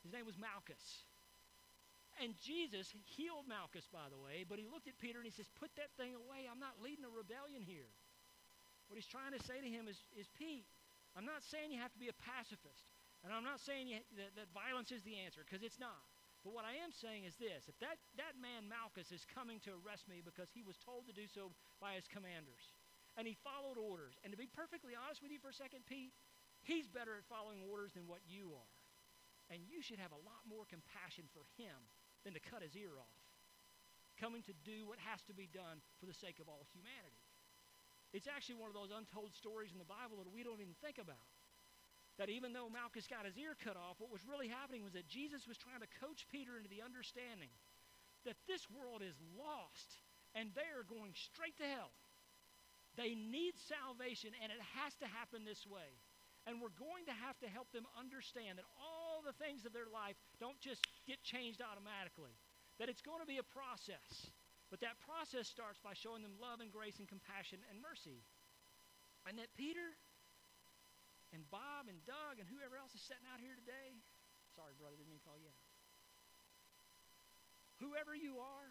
His 0.05 0.13
name 0.13 0.29
was 0.29 0.37
Malchus. 0.37 1.09
And 2.21 2.37
Jesus 2.37 2.93
healed 3.09 3.49
Malchus, 3.49 3.89
by 3.89 4.05
the 4.13 4.19
way, 4.21 4.45
but 4.45 4.61
he 4.61 4.69
looked 4.69 4.85
at 4.85 4.93
Peter 5.01 5.17
and 5.17 5.25
he 5.25 5.33
says, 5.33 5.49
Put 5.57 5.73
that 5.81 5.89
thing 5.97 6.13
away. 6.13 6.45
I'm 6.45 6.61
not 6.61 6.77
leading 6.77 7.01
a 7.01 7.09
rebellion 7.09 7.65
here. 7.65 7.89
What 8.85 9.01
he's 9.01 9.09
trying 9.09 9.33
to 9.33 9.41
say 9.41 9.57
to 9.57 9.65
him 9.65 9.89
is, 9.89 9.97
is 10.13 10.29
Pete, 10.37 10.69
I'm 11.17 11.25
not 11.25 11.41
saying 11.41 11.73
you 11.73 11.81
have 11.81 11.95
to 11.97 12.03
be 12.03 12.13
a 12.13 12.21
pacifist. 12.21 12.93
And 13.25 13.33
I'm 13.33 13.41
not 13.41 13.57
saying 13.57 13.89
you, 13.89 13.97
that, 14.21 14.37
that 14.37 14.53
violence 14.53 14.93
is 14.93 15.01
the 15.01 15.17
answer, 15.17 15.41
because 15.41 15.65
it's 15.65 15.81
not. 15.81 16.05
But 16.43 16.51
what 16.53 16.67
I 16.67 16.75
am 16.83 16.91
saying 16.91 17.23
is 17.23 17.39
this 17.39 17.71
if 17.71 17.77
that, 17.79 17.97
that 18.19 18.35
man 18.35 18.67
Malchus 18.67 19.15
is 19.15 19.23
coming 19.23 19.63
to 19.63 19.73
arrest 19.81 20.11
me 20.11 20.19
because 20.19 20.51
he 20.51 20.61
was 20.61 20.75
told 20.75 21.07
to 21.07 21.15
do 21.15 21.23
so 21.25 21.55
by 21.79 21.95
his 21.95 22.05
commanders, 22.05 22.75
and 23.17 23.27
he 23.29 23.37
followed 23.45 23.77
orders. 23.77 24.17
And 24.25 24.33
to 24.33 24.39
be 24.39 24.49
perfectly 24.49 24.97
honest 24.97 25.21
with 25.21 25.29
you 25.29 25.41
for 25.41 25.53
a 25.53 25.55
second, 25.55 25.85
Pete, 25.85 26.13
he's 26.65 26.89
better 26.89 27.17
at 27.17 27.25
following 27.29 27.61
orders 27.69 27.93
than 27.93 28.09
what 28.09 28.25
you 28.25 28.53
are. 28.57 28.73
And 29.51 29.61
you 29.67 29.83
should 29.83 30.01
have 30.01 30.15
a 30.15 30.25
lot 30.25 30.47
more 30.47 30.65
compassion 30.65 31.29
for 31.35 31.45
him 31.59 31.77
than 32.23 32.33
to 32.33 32.41
cut 32.41 32.63
his 32.63 32.73
ear 32.79 32.95
off, 32.95 33.21
coming 34.17 34.41
to 34.47 34.55
do 34.63 34.87
what 34.87 34.97
has 35.03 35.21
to 35.27 35.35
be 35.35 35.51
done 35.51 35.83
for 35.99 36.07
the 36.07 36.15
sake 36.15 36.39
of 36.39 36.47
all 36.47 36.63
humanity. 36.71 37.21
It's 38.15 38.29
actually 38.29 38.61
one 38.61 38.69
of 38.69 38.77
those 38.77 38.93
untold 38.93 39.33
stories 39.35 39.73
in 39.73 39.81
the 39.81 39.89
Bible 39.89 40.21
that 40.21 40.29
we 40.29 40.45
don't 40.45 40.61
even 40.61 40.77
think 40.79 41.01
about. 41.01 41.27
That 42.21 42.29
even 42.29 42.53
though 42.53 42.69
Malchus 42.69 43.09
got 43.09 43.25
his 43.25 43.33
ear 43.41 43.57
cut 43.57 43.73
off, 43.73 43.97
what 43.97 44.13
was 44.13 44.21
really 44.29 44.45
happening 44.45 44.85
was 44.85 44.93
that 44.93 45.09
Jesus 45.09 45.49
was 45.49 45.57
trying 45.57 45.81
to 45.81 45.89
coach 45.97 46.29
Peter 46.29 46.53
into 46.53 46.69
the 46.69 46.85
understanding 46.85 47.49
that 48.21 48.37
this 48.45 48.69
world 48.69 49.01
is 49.01 49.17
lost 49.33 49.97
and 50.37 50.53
they 50.53 50.69
are 50.77 50.85
going 50.85 51.17
straight 51.17 51.57
to 51.57 51.65
hell. 51.65 51.89
They 52.95 53.17
need 53.17 53.57
salvation, 53.57 54.37
and 54.37 54.53
it 54.53 54.61
has 54.77 54.93
to 55.01 55.07
happen 55.09 55.41
this 55.45 55.65
way. 55.65 55.97
And 56.45 56.59
we're 56.59 56.75
going 56.75 57.07
to 57.07 57.15
have 57.23 57.39
to 57.39 57.47
help 57.47 57.71
them 57.71 57.87
understand 57.95 58.59
that 58.59 58.67
all 58.75 59.23
the 59.23 59.33
things 59.39 59.63
of 59.63 59.71
their 59.71 59.87
life 59.87 60.19
don't 60.43 60.59
just 60.59 60.83
get 61.07 61.23
changed 61.23 61.63
automatically, 61.63 62.35
that 62.77 62.91
it's 62.91 63.01
going 63.01 63.23
to 63.23 63.29
be 63.29 63.39
a 63.39 63.47
process. 63.55 64.29
But 64.67 64.83
that 64.83 64.99
process 65.07 65.47
starts 65.47 65.79
by 65.79 65.95
showing 65.95 66.21
them 66.21 66.35
love 66.41 66.59
and 66.59 66.69
grace 66.69 66.99
and 66.99 67.07
compassion 67.07 67.63
and 67.71 67.79
mercy. 67.79 68.21
And 69.23 69.39
that 69.39 69.49
Peter 69.55 69.95
and 71.31 71.47
Bob 71.49 71.87
and 71.87 71.97
Doug 72.03 72.37
and 72.37 72.45
whoever 72.45 72.75
else 72.75 72.91
is 72.91 73.01
sitting 73.01 73.25
out 73.31 73.39
here 73.39 73.55
today, 73.55 73.95
sorry, 74.53 74.75
brother, 74.75 74.99
didn't 74.99 75.09
mean 75.09 75.23
to 75.23 75.25
call 75.25 75.39
you 75.39 75.47
out. 75.47 75.63
Whoever 77.81 78.13
you 78.13 78.43
are, 78.43 78.69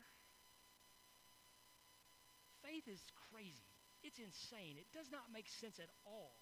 faith 2.63 2.85
is 2.85 3.01
crazy. 3.33 3.72
It's 4.03 4.19
insane. 4.19 4.79
It 4.79 4.91
does 4.91 5.11
not 5.11 5.31
make 5.31 5.47
sense 5.49 5.79
at 5.79 5.91
all. 6.03 6.35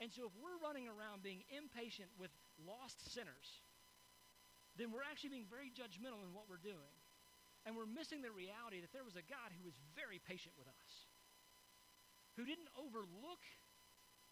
And 0.00 0.08
so 0.12 0.28
if 0.28 0.34
we're 0.40 0.60
running 0.64 0.88
around 0.88 1.20
being 1.20 1.44
impatient 1.52 2.08
with 2.16 2.32
lost 2.64 2.96
sinners, 3.12 3.48
then 4.80 4.88
we're 4.88 5.04
actually 5.04 5.36
being 5.36 5.50
very 5.52 5.68
judgmental 5.68 6.24
in 6.24 6.32
what 6.32 6.48
we're 6.48 6.62
doing. 6.62 6.96
And 7.68 7.76
we're 7.76 7.88
missing 7.88 8.24
the 8.24 8.32
reality 8.32 8.80
that 8.80 8.96
there 8.96 9.04
was 9.04 9.20
a 9.20 9.24
God 9.28 9.52
who 9.52 9.68
was 9.68 9.76
very 9.92 10.16
patient 10.16 10.56
with 10.56 10.64
us, 10.64 10.92
who 12.40 12.48
didn't 12.48 12.72
overlook, 12.72 13.44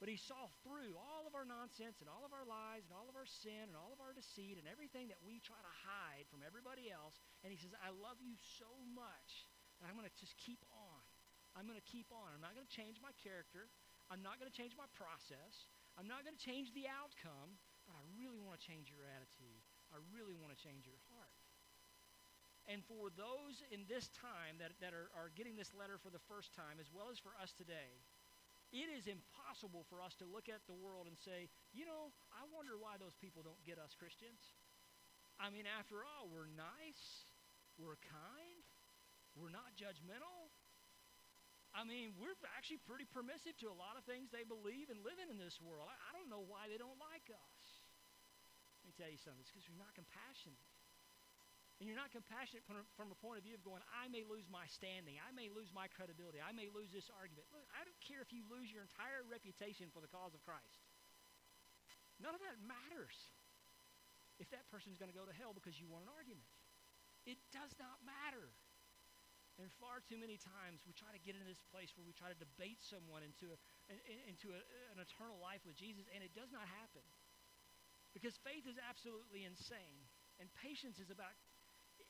but 0.00 0.08
he 0.08 0.16
saw 0.16 0.48
through 0.64 0.96
all 0.96 1.28
of 1.28 1.36
our 1.36 1.44
nonsense 1.44 2.00
and 2.00 2.08
all 2.08 2.24
of 2.24 2.32
our 2.32 2.48
lies 2.48 2.88
and 2.88 2.94
all 2.96 3.10
of 3.10 3.18
our 3.18 3.28
sin 3.28 3.68
and 3.68 3.76
all 3.76 3.92
of 3.92 4.00
our 4.00 4.16
deceit 4.16 4.56
and 4.56 4.64
everything 4.64 5.12
that 5.12 5.20
we 5.20 5.42
try 5.44 5.60
to 5.60 5.74
hide 5.84 6.24
from 6.32 6.40
everybody 6.40 6.88
else. 6.88 7.20
And 7.44 7.52
he 7.52 7.60
says, 7.60 7.76
I 7.82 7.92
love 7.92 8.16
you 8.22 8.32
so 8.56 8.70
much 8.96 9.44
that 9.82 9.90
I'm 9.90 9.98
going 9.98 10.08
to 10.08 10.16
just 10.22 10.38
keep 10.40 10.62
on. 10.72 10.97
I'm 11.58 11.66
going 11.66 11.80
to 11.80 11.90
keep 11.90 12.14
on. 12.14 12.30
I'm 12.30 12.38
not 12.38 12.54
going 12.54 12.62
to 12.62 12.70
change 12.70 13.02
my 13.02 13.10
character. 13.18 13.66
I'm 14.06 14.22
not 14.22 14.38
going 14.38 14.46
to 14.46 14.54
change 14.54 14.78
my 14.78 14.86
process. 14.94 15.66
I'm 15.98 16.06
not 16.06 16.22
going 16.22 16.38
to 16.38 16.38
change 16.38 16.70
the 16.70 16.86
outcome, 16.86 17.58
but 17.90 17.98
I 17.98 18.02
really 18.14 18.38
want 18.38 18.54
to 18.54 18.62
change 18.62 18.94
your 18.94 19.02
attitude. 19.10 19.58
I 19.90 19.98
really 20.14 20.38
want 20.38 20.54
to 20.54 20.60
change 20.62 20.86
your 20.86 21.02
heart. 21.10 21.34
And 22.70 22.86
for 22.86 23.10
those 23.10 23.64
in 23.74 23.88
this 23.90 24.06
time 24.14 24.62
that, 24.62 24.78
that 24.78 24.94
are, 24.94 25.10
are 25.18 25.34
getting 25.34 25.58
this 25.58 25.74
letter 25.74 25.98
for 25.98 26.14
the 26.14 26.22
first 26.30 26.54
time, 26.54 26.78
as 26.78 26.94
well 26.94 27.10
as 27.10 27.18
for 27.18 27.34
us 27.42 27.50
today, 27.50 27.98
it 28.70 28.92
is 28.92 29.08
impossible 29.08 29.88
for 29.88 30.04
us 30.04 30.12
to 30.20 30.28
look 30.28 30.52
at 30.52 30.60
the 30.68 30.76
world 30.76 31.08
and 31.08 31.16
say, 31.16 31.48
you 31.72 31.88
know, 31.88 32.12
I 32.28 32.44
wonder 32.52 32.76
why 32.76 33.00
those 33.00 33.16
people 33.16 33.40
don't 33.40 33.58
get 33.64 33.80
us 33.80 33.96
Christians. 33.96 34.54
I 35.40 35.48
mean, 35.48 35.64
after 35.64 36.04
all, 36.04 36.28
we're 36.28 36.52
nice, 36.52 37.32
we're 37.80 37.96
kind, 38.04 38.60
we're 39.32 39.54
not 39.54 39.72
judgmental. 39.72 40.47
I 41.76 41.84
mean, 41.84 42.16
we're 42.16 42.36
actually 42.56 42.80
pretty 42.88 43.04
permissive 43.04 43.54
to 43.60 43.68
a 43.68 43.76
lot 43.76 44.00
of 44.00 44.02
things 44.08 44.32
they 44.32 44.44
believe 44.44 44.88
and 44.88 45.04
live 45.04 45.20
in 45.20 45.28
in 45.28 45.38
this 45.38 45.60
world. 45.60 45.86
I, 45.86 45.94
I 45.94 46.10
don't 46.16 46.32
know 46.32 46.42
why 46.42 46.66
they 46.66 46.80
don't 46.80 46.98
like 46.98 47.28
us. 47.28 47.64
Let 48.82 48.90
me 48.90 48.94
tell 48.96 49.10
you 49.12 49.20
something. 49.20 49.42
It's 49.44 49.52
because 49.52 49.68
we're 49.68 49.80
not 49.80 49.92
compassionate. 49.92 50.64
And 51.78 51.86
you're 51.86 51.98
not 51.98 52.10
compassionate 52.10 52.66
from, 52.66 52.82
from 52.98 53.14
a 53.14 53.18
point 53.22 53.38
of 53.38 53.46
view 53.46 53.54
of 53.54 53.62
going, 53.62 53.84
I 53.94 54.10
may 54.10 54.26
lose 54.26 54.50
my 54.50 54.66
standing. 54.66 55.22
I 55.22 55.30
may 55.30 55.46
lose 55.46 55.70
my 55.70 55.86
credibility. 55.86 56.42
I 56.42 56.50
may 56.50 56.66
lose 56.66 56.90
this 56.90 57.06
argument. 57.14 57.46
Look, 57.54 57.70
I 57.70 57.86
don't 57.86 58.02
care 58.02 58.18
if 58.18 58.34
you 58.34 58.42
lose 58.50 58.66
your 58.66 58.82
entire 58.82 59.22
reputation 59.30 59.86
for 59.94 60.02
the 60.02 60.10
cause 60.10 60.34
of 60.34 60.42
Christ. 60.42 60.82
None 62.18 62.34
of 62.34 62.42
that 62.42 62.58
matters 62.66 63.14
if 64.42 64.50
that 64.50 64.66
person's 64.74 64.98
going 64.98 65.10
to 65.10 65.14
go 65.14 65.22
to 65.22 65.34
hell 65.38 65.54
because 65.54 65.78
you 65.78 65.86
want 65.86 66.06
an 66.06 66.10
argument. 66.10 66.50
It 67.30 67.38
does 67.54 67.70
not 67.78 68.02
matter. 68.02 68.50
And 69.58 69.66
far 69.82 69.98
too 70.06 70.14
many 70.14 70.38
times 70.38 70.86
we 70.86 70.94
try 70.94 71.10
to 71.10 71.18
get 71.18 71.34
into 71.34 71.46
this 71.50 71.62
place 71.74 71.90
where 71.98 72.06
we 72.06 72.14
try 72.14 72.30
to 72.30 72.38
debate 72.38 72.78
someone 72.78 73.26
into, 73.26 73.50
a, 73.50 73.58
into 74.30 74.54
a, 74.54 74.60
an 74.94 75.02
eternal 75.02 75.42
life 75.42 75.66
with 75.66 75.74
Jesus, 75.74 76.06
and 76.14 76.22
it 76.22 76.30
does 76.30 76.54
not 76.54 76.62
happen. 76.78 77.02
Because 78.14 78.38
faith 78.46 78.64
is 78.70 78.78
absolutely 78.78 79.42
insane. 79.42 80.06
And 80.38 80.46
patience 80.62 81.02
is 81.02 81.10
about 81.10 81.34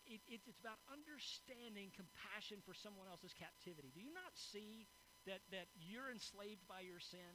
it, 0.09 0.21
it, 0.29 0.41
it's 0.45 0.61
about 0.61 0.77
understanding 0.93 1.89
compassion 1.97 2.61
for 2.65 2.77
someone 2.77 3.09
else's 3.09 3.33
captivity. 3.33 3.89
Do 3.93 4.05
you 4.05 4.13
not 4.13 4.37
see 4.37 4.85
that, 5.25 5.41
that 5.53 5.69
you're 5.81 6.13
enslaved 6.13 6.65
by 6.69 6.85
your 6.85 7.01
sin? 7.01 7.33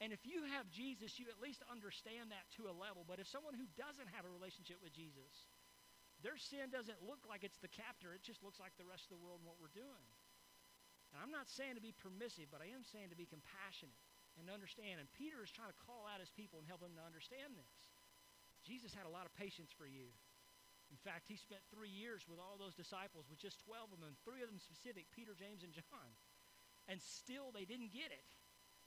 And 0.00 0.10
if 0.10 0.24
you 0.24 0.44
have 0.56 0.68
Jesus, 0.72 1.20
you 1.20 1.30
at 1.30 1.38
least 1.38 1.60
understand 1.70 2.32
that 2.34 2.48
to 2.58 2.66
a 2.66 2.74
level. 2.74 3.06
But 3.06 3.22
if 3.22 3.28
someone 3.30 3.54
who 3.54 3.68
doesn't 3.78 4.10
have 4.16 4.26
a 4.26 4.32
relationship 4.32 4.80
with 4.82 4.92
Jesus, 4.92 5.32
their 6.24 6.40
sin 6.40 6.72
doesn't 6.72 7.04
look 7.04 7.20
like 7.28 7.44
it's 7.44 7.60
the 7.60 7.68
captor, 7.68 8.16
it 8.16 8.24
just 8.24 8.40
looks 8.40 8.56
like 8.56 8.72
the 8.80 8.88
rest 8.88 9.12
of 9.12 9.20
the 9.20 9.22
world 9.22 9.44
and 9.44 9.46
what 9.46 9.60
we're 9.60 9.76
doing. 9.76 10.08
And 11.12 11.20
I'm 11.20 11.30
not 11.30 11.46
saying 11.46 11.76
to 11.76 11.84
be 11.84 11.92
permissive, 11.92 12.48
but 12.48 12.64
I 12.64 12.72
am 12.72 12.82
saying 12.82 13.12
to 13.12 13.18
be 13.18 13.28
compassionate 13.28 14.00
and 14.40 14.50
understand. 14.50 14.98
And 14.98 15.06
Peter 15.14 15.44
is 15.44 15.52
trying 15.52 15.70
to 15.70 15.84
call 15.84 16.08
out 16.08 16.18
his 16.18 16.32
people 16.32 16.58
and 16.58 16.66
help 16.66 16.82
them 16.82 16.96
to 16.98 17.04
understand 17.04 17.54
this. 17.54 17.76
Jesus 18.64 18.96
had 18.96 19.06
a 19.06 19.12
lot 19.12 19.28
of 19.28 19.36
patience 19.36 19.70
for 19.70 19.84
you. 19.84 20.10
In 20.88 20.98
fact, 21.04 21.28
he 21.28 21.36
spent 21.36 21.62
three 21.68 21.92
years 21.92 22.24
with 22.26 22.40
all 22.40 22.56
those 22.56 22.74
disciples, 22.74 23.28
with 23.28 23.38
just 23.38 23.60
12 23.68 23.94
of 23.94 24.00
them, 24.00 24.16
three 24.24 24.40
of 24.40 24.48
them 24.48 24.58
specific 24.58 25.06
Peter, 25.12 25.36
James, 25.36 25.62
and 25.62 25.70
John. 25.70 26.08
And 26.88 27.00
still 27.00 27.52
they 27.52 27.64
didn't 27.68 27.92
get 27.92 28.10
it. 28.10 28.24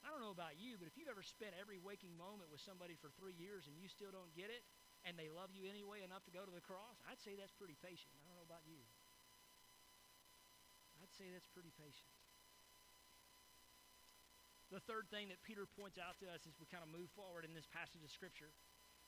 I 0.06 0.14
don't 0.14 0.22
know 0.22 0.34
about 0.34 0.62
you, 0.62 0.78
but 0.78 0.86
if 0.86 0.94
you've 0.94 1.10
ever 1.10 1.26
spent 1.26 1.58
every 1.58 1.82
waking 1.82 2.14
moment 2.14 2.54
with 2.54 2.62
somebody 2.62 2.94
for 2.94 3.10
three 3.18 3.34
years 3.34 3.66
and 3.66 3.74
you 3.82 3.90
still 3.90 4.14
don't 4.14 4.30
get 4.38 4.54
it, 4.54 4.62
and 5.08 5.16
they 5.16 5.32
love 5.32 5.56
you 5.56 5.64
anyway 5.64 6.04
enough 6.04 6.28
to 6.28 6.34
go 6.36 6.44
to 6.44 6.52
the 6.52 6.60
cross, 6.60 7.00
I'd 7.08 7.24
say 7.24 7.40
that's 7.40 7.56
pretty 7.56 7.80
patient. 7.80 8.12
I 8.20 8.28
don't 8.28 8.36
know 8.36 8.48
about 8.48 8.68
you. 8.68 8.84
I'd 11.00 11.16
say 11.16 11.32
that's 11.32 11.48
pretty 11.56 11.72
patient. 11.80 12.12
The 14.68 14.84
third 14.84 15.08
thing 15.08 15.32
that 15.32 15.40
Peter 15.48 15.64
points 15.64 15.96
out 15.96 16.20
to 16.20 16.28
us 16.28 16.44
as 16.44 16.52
we 16.60 16.68
kind 16.68 16.84
of 16.84 16.92
move 16.92 17.08
forward 17.16 17.48
in 17.48 17.56
this 17.56 17.64
passage 17.72 18.04
of 18.04 18.12
Scripture 18.12 18.52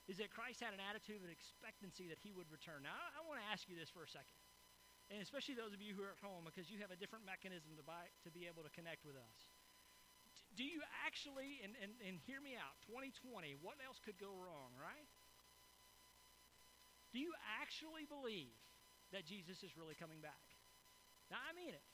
is 0.07 0.15
that 0.23 0.31
Christ 0.31 0.63
had 0.63 0.71
an 0.71 0.79
attitude 0.79 1.19
of 1.19 1.27
expectancy 1.27 2.07
that 2.07 2.17
he 2.23 2.31
would 2.31 2.47
return. 2.47 2.87
Now, 2.87 2.95
I, 2.95 3.19
want 3.27 3.43
to 3.43 3.47
ask 3.51 3.67
you 3.67 3.75
this 3.75 3.91
for 3.91 4.07
a 4.07 4.09
second, 4.09 4.39
and 5.11 5.19
especially 5.19 5.59
those 5.59 5.75
of 5.75 5.83
you 5.83 5.93
who 5.93 6.01
are 6.01 6.15
at 6.15 6.21
home, 6.23 6.47
because 6.47 6.71
you 6.71 6.79
have 6.79 6.95
a 6.95 6.97
different 6.97 7.27
mechanism 7.27 7.75
to, 7.75 7.83
buy, 7.83 8.07
to 8.23 8.31
be 8.31 8.47
able 8.47 8.63
to 8.63 8.71
connect 8.71 9.03
with 9.03 9.19
us. 9.19 9.39
Do 10.55 10.63
you 10.63 10.79
actually, 11.05 11.59
and, 11.61 11.75
and, 11.83 11.91
and 12.01 12.17
hear 12.23 12.39
me 12.39 12.55
out, 12.57 12.79
2020, 12.87 13.59
what 13.59 13.77
else 13.83 13.99
could 14.01 14.17
go 14.17 14.33
wrong, 14.33 14.73
right? 14.79 15.05
Actually 17.69 18.09
believe 18.09 18.57
that 19.13 19.29
Jesus 19.29 19.61
is 19.61 19.77
really 19.77 19.93
coming 19.93 20.25
back? 20.25 20.41
Now, 21.29 21.37
I 21.37 21.53
mean 21.53 21.77
it. 21.77 21.85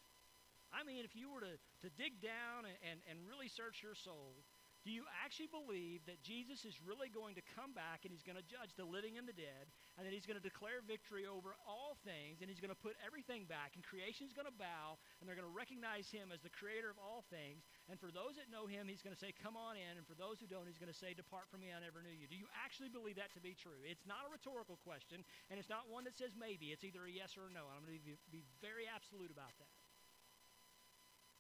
I 0.72 0.88
mean, 0.88 1.04
if 1.04 1.12
you 1.20 1.28
were 1.28 1.44
to, 1.44 1.60
to 1.84 1.90
dig 2.00 2.24
down 2.24 2.64
and, 2.64 2.80
and, 2.80 2.98
and 3.12 3.20
really 3.28 3.52
search 3.52 3.84
your 3.84 3.92
soul, 3.92 4.40
do 4.86 4.94
you 4.94 5.02
actually 5.26 5.50
believe 5.50 6.06
that 6.06 6.22
Jesus 6.22 6.62
is 6.62 6.78
really 6.78 7.10
going 7.10 7.34
to 7.34 7.44
come 7.58 7.74
back 7.74 8.06
and 8.06 8.14
he's 8.14 8.22
going 8.22 8.38
to 8.38 8.46
judge 8.46 8.78
the 8.78 8.86
living 8.86 9.18
and 9.18 9.26
the 9.26 9.34
dead, 9.34 9.74
and 9.98 10.06
that 10.06 10.14
he's 10.14 10.30
going 10.30 10.38
to 10.38 10.46
declare 10.46 10.86
victory 10.86 11.26
over 11.26 11.58
all 11.66 11.98
things, 12.06 12.46
and 12.46 12.48
he's 12.54 12.62
going 12.62 12.70
to 12.70 12.78
put 12.78 12.94
everything 13.02 13.50
back, 13.50 13.74
and 13.74 13.82
creation's 13.82 14.30
going 14.30 14.46
to 14.46 14.54
bow, 14.54 15.02
and 15.18 15.26
they're 15.26 15.34
going 15.34 15.50
to 15.50 15.58
recognize 15.58 16.14
him 16.14 16.30
as 16.30 16.46
the 16.46 16.54
creator 16.54 16.94
of 16.94 17.02
all 17.02 17.26
things, 17.34 17.66
and 17.90 17.98
for 17.98 18.14
those 18.14 18.38
that 18.38 18.54
know 18.54 18.70
him, 18.70 18.86
he's 18.86 19.02
going 19.02 19.18
to 19.18 19.20
say, 19.20 19.34
Come 19.34 19.58
on 19.58 19.74
in, 19.74 19.98
and 19.98 20.06
for 20.06 20.14
those 20.14 20.38
who 20.38 20.46
don't, 20.46 20.70
he's 20.70 20.78
going 20.78 20.94
to 20.94 20.96
say, 20.96 21.18
Depart 21.18 21.50
from 21.50 21.66
me, 21.66 21.74
I 21.74 21.82
never 21.82 22.06
knew 22.06 22.14
you. 22.14 22.30
Do 22.30 22.38
you 22.38 22.46
actually 22.54 22.94
believe 22.94 23.18
that 23.18 23.34
to 23.34 23.42
be 23.42 23.58
true? 23.58 23.82
It's 23.82 24.06
not 24.06 24.22
a 24.22 24.30
rhetorical 24.30 24.78
question, 24.86 25.26
and 25.50 25.58
it's 25.58 25.72
not 25.72 25.90
one 25.90 26.06
that 26.06 26.14
says 26.14 26.38
maybe. 26.38 26.70
It's 26.70 26.86
either 26.86 27.10
a 27.10 27.12
yes 27.12 27.34
or 27.34 27.50
a 27.50 27.52
no. 27.52 27.66
I'm 27.74 27.82
going 27.82 27.98
to 27.98 28.06
be, 28.06 28.22
be 28.30 28.46
very 28.62 28.86
absolute 28.86 29.34
about 29.34 29.58
that. 29.58 29.85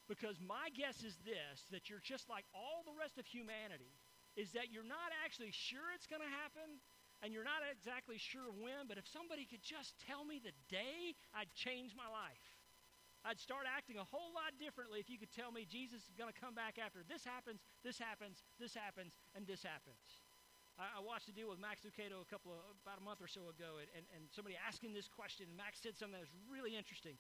Because 0.05 0.37
my 0.37 0.69
guess 0.77 1.01
is 1.01 1.17
this 1.25 1.65
that 1.73 1.89
you're 1.89 2.03
just 2.03 2.29
like 2.29 2.45
all 2.53 2.85
the 2.85 2.93
rest 2.93 3.17
of 3.17 3.25
humanity, 3.25 3.89
is 4.37 4.51
that 4.53 4.69
you're 4.69 4.85
not 4.85 5.09
actually 5.25 5.49
sure 5.51 5.89
it's 5.95 6.05
going 6.05 6.21
to 6.21 6.33
happen, 6.43 6.77
and 7.23 7.33
you're 7.33 7.47
not 7.47 7.63
exactly 7.65 8.19
sure 8.19 8.51
when, 8.53 8.85
but 8.85 8.99
if 8.99 9.07
somebody 9.07 9.47
could 9.47 9.63
just 9.63 9.95
tell 10.05 10.27
me 10.27 10.37
the 10.37 10.53
day, 10.69 11.15
I'd 11.33 11.49
change 11.55 11.95
my 11.97 12.05
life. 12.05 12.45
I'd 13.25 13.41
start 13.41 13.65
acting 13.65 13.97
a 13.97 14.05
whole 14.05 14.29
lot 14.37 14.53
differently 14.61 15.01
if 15.01 15.09
you 15.09 15.17
could 15.17 15.33
tell 15.33 15.49
me 15.49 15.65
Jesus 15.65 16.05
is 16.05 16.13
going 16.13 16.29
to 16.29 16.37
come 16.37 16.53
back 16.53 16.77
after 16.77 17.01
this 17.01 17.25
happens, 17.25 17.65
this 17.81 17.97
happens, 17.97 18.45
this 18.61 18.77
happens, 18.77 19.17
and 19.33 19.49
this 19.49 19.65
happens. 19.65 20.21
I, 20.77 20.99
I 20.99 21.01
watched 21.01 21.25
a 21.31 21.35
deal 21.35 21.49
with 21.49 21.57
Max 21.57 21.81
Lucado 21.81 22.21
a 22.21 22.29
couple 22.29 22.53
of, 22.53 22.61
about 22.85 23.01
a 23.01 23.05
month 23.05 23.25
or 23.25 23.31
so 23.31 23.49
ago, 23.49 23.81
and, 23.81 23.89
and, 23.97 24.05
and 24.13 24.29
somebody 24.29 24.53
asking 24.59 24.93
this 24.93 25.09
question, 25.09 25.49
and 25.49 25.57
Max 25.57 25.81
said 25.81 25.97
something 25.97 26.13
that 26.13 26.27
was 26.27 26.37
really 26.45 26.77
interesting. 26.77 27.17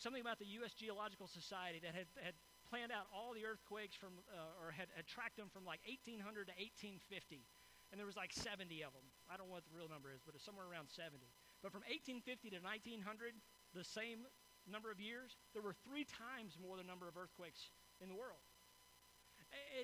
Something 0.00 0.24
about 0.24 0.40
the 0.40 0.48
U.S. 0.64 0.72
Geological 0.72 1.28
Society 1.28 1.76
that 1.84 1.92
had, 1.92 2.08
had 2.16 2.32
planned 2.64 2.88
out 2.88 3.04
all 3.12 3.36
the 3.36 3.44
earthquakes 3.44 3.92
from, 3.92 4.16
uh, 4.32 4.62
or 4.62 4.72
had, 4.72 4.88
had 4.96 5.04
tracked 5.04 5.36
them 5.36 5.52
from 5.52 5.68
like 5.68 5.84
1800 5.84 6.48
to 6.48 6.54
1850. 6.56 7.44
And 7.92 8.00
there 8.00 8.08
was 8.08 8.16
like 8.16 8.32
70 8.32 8.64
of 8.80 8.96
them. 8.96 9.04
I 9.28 9.36
don't 9.36 9.52
know 9.52 9.54
what 9.54 9.68
the 9.68 9.76
real 9.76 9.86
number 9.86 10.08
is, 10.08 10.24
but 10.24 10.32
it's 10.32 10.42
somewhere 10.42 10.64
around 10.64 10.88
70. 10.88 11.20
But 11.60 11.70
from 11.70 11.84
1850 11.86 12.56
to 12.56 12.60
1900, 12.64 13.36
the 13.76 13.84
same 13.84 14.24
number 14.64 14.88
of 14.88 14.98
years, 14.98 15.36
there 15.52 15.60
were 15.60 15.76
three 15.84 16.08
times 16.08 16.56
more 16.56 16.80
the 16.80 16.88
number 16.88 17.04
of 17.04 17.20
earthquakes 17.20 17.70
in 18.00 18.08
the 18.08 18.16
world. 18.16 18.40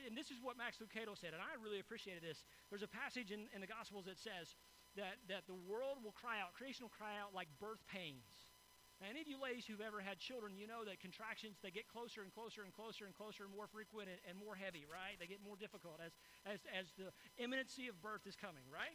And 0.08 0.18
this 0.18 0.34
is 0.34 0.42
what 0.42 0.58
Max 0.58 0.82
Lucado 0.82 1.14
said, 1.14 1.30
and 1.30 1.38
I 1.38 1.54
really 1.62 1.78
appreciated 1.78 2.26
this. 2.26 2.42
There's 2.72 2.82
a 2.82 2.90
passage 2.90 3.30
in, 3.30 3.46
in 3.54 3.62
the 3.62 3.70
Gospels 3.70 4.10
that 4.10 4.18
says 4.18 4.58
that, 4.98 5.22
that 5.30 5.46
the 5.46 5.54
world 5.54 6.02
will 6.02 6.16
cry 6.16 6.42
out, 6.42 6.58
creation 6.58 6.82
will 6.82 6.96
cry 6.96 7.14
out 7.22 7.30
like 7.30 7.46
birth 7.62 7.78
pains 7.86 8.49
now, 9.00 9.08
any 9.08 9.24
of 9.24 9.28
you 9.32 9.40
ladies 9.40 9.64
who've 9.64 9.80
ever 9.80 10.04
had 10.04 10.20
children, 10.20 10.60
you 10.60 10.68
know 10.68 10.84
that 10.84 11.00
contractions, 11.00 11.56
they 11.64 11.72
get 11.72 11.88
closer 11.88 12.20
and 12.20 12.28
closer 12.28 12.60
and 12.60 12.68
closer 12.68 13.08
and 13.08 13.16
closer 13.16 13.48
and 13.48 13.52
more 13.56 13.64
frequent 13.64 14.12
and, 14.12 14.20
and 14.28 14.36
more 14.36 14.52
heavy, 14.52 14.84
right? 14.84 15.16
They 15.16 15.24
get 15.24 15.40
more 15.40 15.56
difficult 15.56 16.04
as, 16.04 16.12
as, 16.44 16.60
as 16.68 16.92
the 17.00 17.08
imminency 17.40 17.88
of 17.88 17.96
birth 18.04 18.28
is 18.28 18.36
coming, 18.36 18.68
right? 18.68 18.92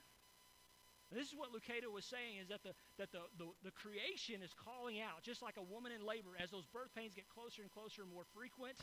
And 1.10 1.18
this 1.18 1.26
is 1.26 1.34
what 1.34 1.50
Lucado 1.50 1.90
was 1.90 2.06
saying 2.06 2.38
is 2.38 2.54
that, 2.54 2.62
the, 2.62 2.78
that 3.02 3.10
the, 3.10 3.26
the, 3.42 3.50
the 3.66 3.74
creation 3.74 4.46
is 4.46 4.54
calling 4.54 5.02
out, 5.02 5.26
just 5.26 5.42
like 5.42 5.58
a 5.58 5.66
woman 5.66 5.90
in 5.90 6.06
labor, 6.06 6.38
as 6.38 6.54
those 6.54 6.70
birth 6.70 6.94
pains 6.94 7.18
get 7.18 7.26
closer 7.26 7.66
and 7.66 7.70
closer 7.74 8.06
and 8.06 8.10
more 8.14 8.30
frequent 8.30 8.78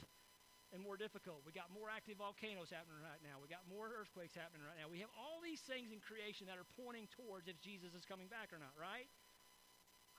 and 0.74 0.82
more 0.82 0.98
difficult. 0.98 1.46
We 1.46 1.54
got 1.54 1.70
more 1.70 1.86
active 1.86 2.18
volcanoes 2.18 2.74
happening 2.74 2.98
right 2.98 3.22
now. 3.22 3.38
We 3.38 3.46
got 3.46 3.62
more 3.70 3.94
earthquakes 3.94 4.34
happening 4.34 4.66
right 4.66 4.78
now. 4.78 4.90
We 4.90 5.04
have 5.06 5.12
all 5.14 5.38
these 5.38 5.62
things 5.62 5.94
in 5.94 6.02
creation 6.02 6.50
that 6.50 6.58
are 6.58 6.66
pointing 6.78 7.06
towards 7.14 7.46
if 7.46 7.62
Jesus 7.62 7.94
is 7.94 8.02
coming 8.02 8.26
back 8.26 8.50
or 8.50 8.58
not, 8.58 8.74
right? 8.74 9.06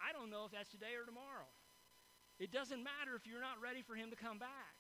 I 0.04 0.12
don't 0.12 0.28
know 0.28 0.44
if 0.44 0.52
that's 0.52 0.70
today 0.70 1.00
or 1.00 1.08
tomorrow. 1.08 1.48
It 2.44 2.52
doesn't 2.52 2.84
matter 2.84 3.16
if 3.16 3.24
you're 3.24 3.44
not 3.44 3.64
ready 3.64 3.80
for 3.80 3.96
him 3.96 4.12
to 4.12 4.20
come 4.20 4.36
back. 4.36 4.76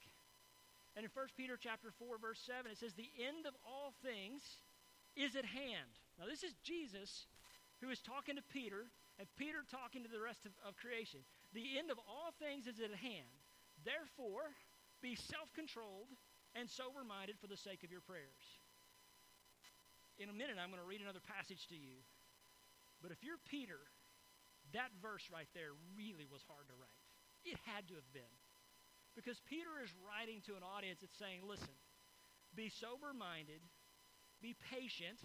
And 0.99 1.07
in 1.07 1.11
1 1.15 1.39
Peter 1.39 1.55
chapter 1.57 1.89
4 1.95 2.19
verse 2.19 2.43
7 2.43 2.69
it 2.69 2.77
says 2.77 2.93
the 2.93 3.09
end 3.17 3.47
of 3.47 3.55
all 3.63 3.95
things 4.03 4.43
is 5.15 5.39
at 5.39 5.47
hand. 5.47 5.89
Now 6.19 6.27
this 6.27 6.43
is 6.43 6.53
Jesus 6.61 7.25
who 7.81 7.89
is 7.89 8.03
talking 8.03 8.35
to 8.35 8.45
Peter 8.51 8.91
and 9.17 9.29
Peter 9.37 9.63
talking 9.69 10.03
to 10.03 10.11
the 10.11 10.21
rest 10.21 10.45
of, 10.45 10.53
of 10.65 10.75
creation. 10.75 11.21
The 11.53 11.77
end 11.77 11.89
of 11.89 12.01
all 12.03 12.33
things 12.41 12.65
is 12.65 12.81
at 12.81 12.93
hand. 12.97 13.37
Therefore, 13.85 14.53
be 15.01 15.13
self-controlled 15.13 16.09
and 16.57 16.69
sober-minded 16.69 17.37
for 17.37 17.47
the 17.47 17.57
sake 17.57 17.83
of 17.85 17.93
your 17.93 18.01
prayers. 18.01 18.45
In 20.17 20.29
a 20.29 20.35
minute 20.35 20.57
I'm 20.57 20.69
going 20.69 20.81
to 20.81 20.89
read 20.89 21.01
another 21.01 21.21
passage 21.21 21.69
to 21.69 21.77
you. 21.77 22.01
But 23.01 23.11
if 23.11 23.21
you're 23.21 23.41
Peter 23.49 23.81
that 24.73 24.89
verse 25.01 25.25
right 25.29 25.49
there 25.53 25.77
really 25.93 26.25
was 26.29 26.41
hard 26.45 26.65
to 26.69 26.75
write. 26.75 27.01
It 27.45 27.57
had 27.65 27.87
to 27.89 27.95
have 27.95 28.09
been. 28.13 28.35
Because 29.13 29.37
Peter 29.45 29.77
is 29.83 29.93
writing 30.01 30.41
to 30.49 30.57
an 30.57 30.65
audience 30.65 31.05
that's 31.05 31.17
saying, 31.21 31.45
listen, 31.45 31.73
be 32.57 32.73
sober 32.73 33.13
minded, 33.13 33.61
be 34.41 34.57
patient, 34.73 35.21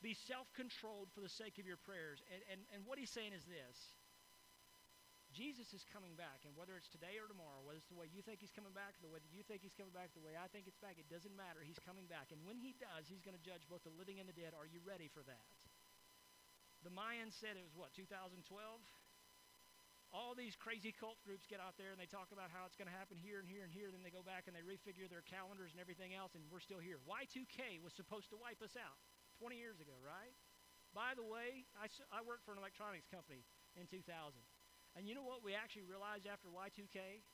be 0.00 0.16
self 0.16 0.48
controlled 0.56 1.12
for 1.12 1.20
the 1.20 1.28
sake 1.28 1.60
of 1.60 1.68
your 1.68 1.76
prayers. 1.76 2.24
And, 2.32 2.40
and, 2.48 2.60
and 2.72 2.80
what 2.88 2.96
he's 2.96 3.12
saying 3.12 3.36
is 3.36 3.44
this 3.44 3.76
Jesus 5.32 5.72
is 5.72 5.84
coming 5.88 6.12
back, 6.16 6.44
and 6.44 6.52
whether 6.52 6.76
it's 6.76 6.92
today 6.92 7.16
or 7.16 7.24
tomorrow, 7.24 7.64
whether 7.64 7.80
it's 7.80 7.88
the 7.88 7.96
way 7.96 8.08
you 8.12 8.20
think 8.20 8.44
he's 8.44 8.52
coming 8.52 8.76
back, 8.76 8.96
the 9.00 9.08
way 9.08 9.20
you 9.32 9.40
think 9.44 9.64
he's 9.64 9.76
coming 9.76 9.92
back, 9.92 10.12
the 10.12 10.20
way 10.20 10.36
I 10.36 10.48
think 10.52 10.68
it's 10.68 10.76
back, 10.80 11.00
it 11.00 11.08
doesn't 11.08 11.32
matter. 11.32 11.64
He's 11.64 11.80
coming 11.80 12.04
back. 12.04 12.32
And 12.32 12.40
when 12.44 12.60
he 12.60 12.76
does, 12.76 13.08
he's 13.08 13.24
going 13.24 13.36
to 13.36 13.44
judge 13.44 13.64
both 13.64 13.80
the 13.84 13.92
living 13.96 14.20
and 14.20 14.28
the 14.28 14.36
dead. 14.36 14.52
Are 14.52 14.68
you 14.68 14.84
ready 14.84 15.08
for 15.08 15.24
that? 15.24 15.48
The 16.82 16.90
Mayans 16.90 17.38
said 17.38 17.54
it 17.54 17.62
was 17.62 17.78
what, 17.78 17.94
2012? 17.94 18.42
All 20.12 20.36
these 20.36 20.52
crazy 20.58 20.92
cult 20.92 21.16
groups 21.24 21.48
get 21.48 21.56
out 21.56 21.80
there 21.80 21.88
and 21.88 21.96
they 21.96 22.10
talk 22.10 22.34
about 22.36 22.52
how 22.52 22.68
it's 22.68 22.76
going 22.76 22.90
to 22.90 22.92
happen 22.92 23.16
here 23.16 23.40
and 23.40 23.48
here 23.48 23.64
and 23.64 23.72
here. 23.72 23.88
Then 23.88 24.04
they 24.04 24.12
go 24.12 24.20
back 24.20 24.44
and 24.44 24.52
they 24.52 24.60
refigure 24.60 25.08
their 25.08 25.24
calendars 25.24 25.72
and 25.72 25.80
everything 25.80 26.12
else, 26.12 26.36
and 26.36 26.44
we're 26.52 26.60
still 26.60 26.82
here. 26.82 27.00
Y2K 27.08 27.80
was 27.80 27.96
supposed 27.96 28.28
to 28.34 28.36
wipe 28.36 28.60
us 28.60 28.76
out 28.76 29.00
20 29.40 29.56
years 29.56 29.80
ago, 29.80 29.96
right? 30.04 30.36
By 30.92 31.16
the 31.16 31.24
way, 31.24 31.64
I, 31.80 31.88
I 32.12 32.20
worked 32.20 32.44
for 32.44 32.52
an 32.52 32.60
electronics 32.60 33.08
company 33.08 33.48
in 33.72 33.88
2000. 33.88 34.04
And 34.92 35.08
you 35.08 35.16
know 35.16 35.24
what 35.24 35.40
we 35.40 35.56
actually 35.56 35.88
realized 35.88 36.28
after 36.28 36.52
Y2K? 36.52 37.24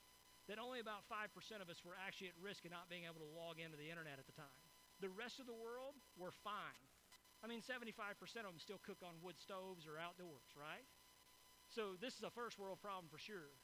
That 0.46 0.56
only 0.56 0.80
about 0.80 1.04
5% 1.10 1.28
of 1.60 1.68
us 1.68 1.82
were 1.84 1.98
actually 1.98 2.32
at 2.32 2.38
risk 2.40 2.64
of 2.64 2.72
not 2.72 2.88
being 2.88 3.04
able 3.04 3.20
to 3.20 3.28
log 3.28 3.60
into 3.60 3.76
the 3.76 3.90
internet 3.90 4.16
at 4.16 4.24
the 4.24 4.32
time. 4.32 4.62
The 5.04 5.12
rest 5.12 5.42
of 5.42 5.46
the 5.50 5.58
world 5.58 5.92
were 6.16 6.32
fine. 6.40 6.88
I 7.42 7.46
mean, 7.46 7.62
75% 7.62 7.94
of 8.18 8.50
them 8.50 8.58
still 8.58 8.82
cook 8.82 8.98
on 9.06 9.22
wood 9.22 9.38
stoves 9.38 9.86
or 9.86 9.94
outdoors, 9.94 10.50
right? 10.58 10.82
So 11.70 11.94
this 12.00 12.18
is 12.18 12.26
a 12.26 12.34
first 12.34 12.58
world 12.58 12.82
problem 12.82 13.06
for 13.06 13.20
sure. 13.20 13.54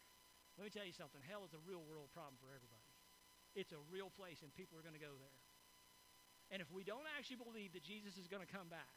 Let 0.55 0.63
me 0.63 0.71
tell 0.71 0.87
you 0.87 0.95
something 0.95 1.19
hell 1.27 1.43
is 1.43 1.57
a 1.57 1.63
real 1.67 1.83
world 1.83 2.15
problem 2.15 2.39
for 2.39 2.55
everybody. 2.55 2.87
It's 3.59 3.75
a 3.75 3.83
real 3.91 4.11
place, 4.15 4.43
and 4.47 4.55
people 4.55 4.79
are 4.79 4.87
going 4.87 4.95
to 4.95 5.03
go 5.03 5.15
there. 5.19 5.41
And 6.55 6.63
if 6.63 6.71
we 6.71 6.87
don't 6.87 7.07
actually 7.19 7.43
believe 7.43 7.75
that 7.75 7.83
Jesus 7.83 8.15
is 8.15 8.31
going 8.31 8.43
to 8.45 8.51
come 8.51 8.71
back, 8.71 8.95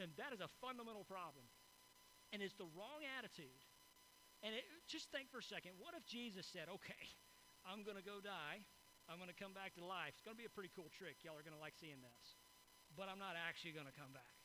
then 0.00 0.14
that 0.16 0.32
is 0.32 0.40
a 0.40 0.48
fundamental 0.62 1.04
problem. 1.04 1.44
And 2.32 2.40
it's 2.40 2.56
the 2.56 2.68
wrong 2.76 3.04
attitude. 3.18 3.60
And 4.40 4.54
it, 4.54 4.64
just 4.86 5.10
think 5.10 5.28
for 5.28 5.42
a 5.42 5.48
second 5.48 5.74
what 5.76 5.98
if 5.98 6.06
Jesus 6.06 6.46
said, 6.48 6.70
okay, 6.80 7.04
I'm 7.68 7.82
going 7.82 7.98
to 7.98 8.06
go 8.06 8.22
die, 8.22 8.62
I'm 9.10 9.18
going 9.18 9.32
to 9.32 9.36
come 9.36 9.52
back 9.52 9.74
to 9.76 9.82
life? 9.82 10.16
It's 10.16 10.24
going 10.24 10.36
to 10.36 10.40
be 10.40 10.48
a 10.48 10.52
pretty 10.52 10.70
cool 10.72 10.88
trick. 10.94 11.20
Y'all 11.26 11.36
are 11.36 11.44
going 11.44 11.56
to 11.56 11.60
like 11.60 11.74
seeing 11.76 11.98
this 12.00 12.38
but 12.98 13.06
I'm 13.06 13.22
not 13.22 13.38
actually 13.38 13.78
going 13.78 13.86
to 13.86 13.94
come 13.94 14.10
back. 14.10 14.38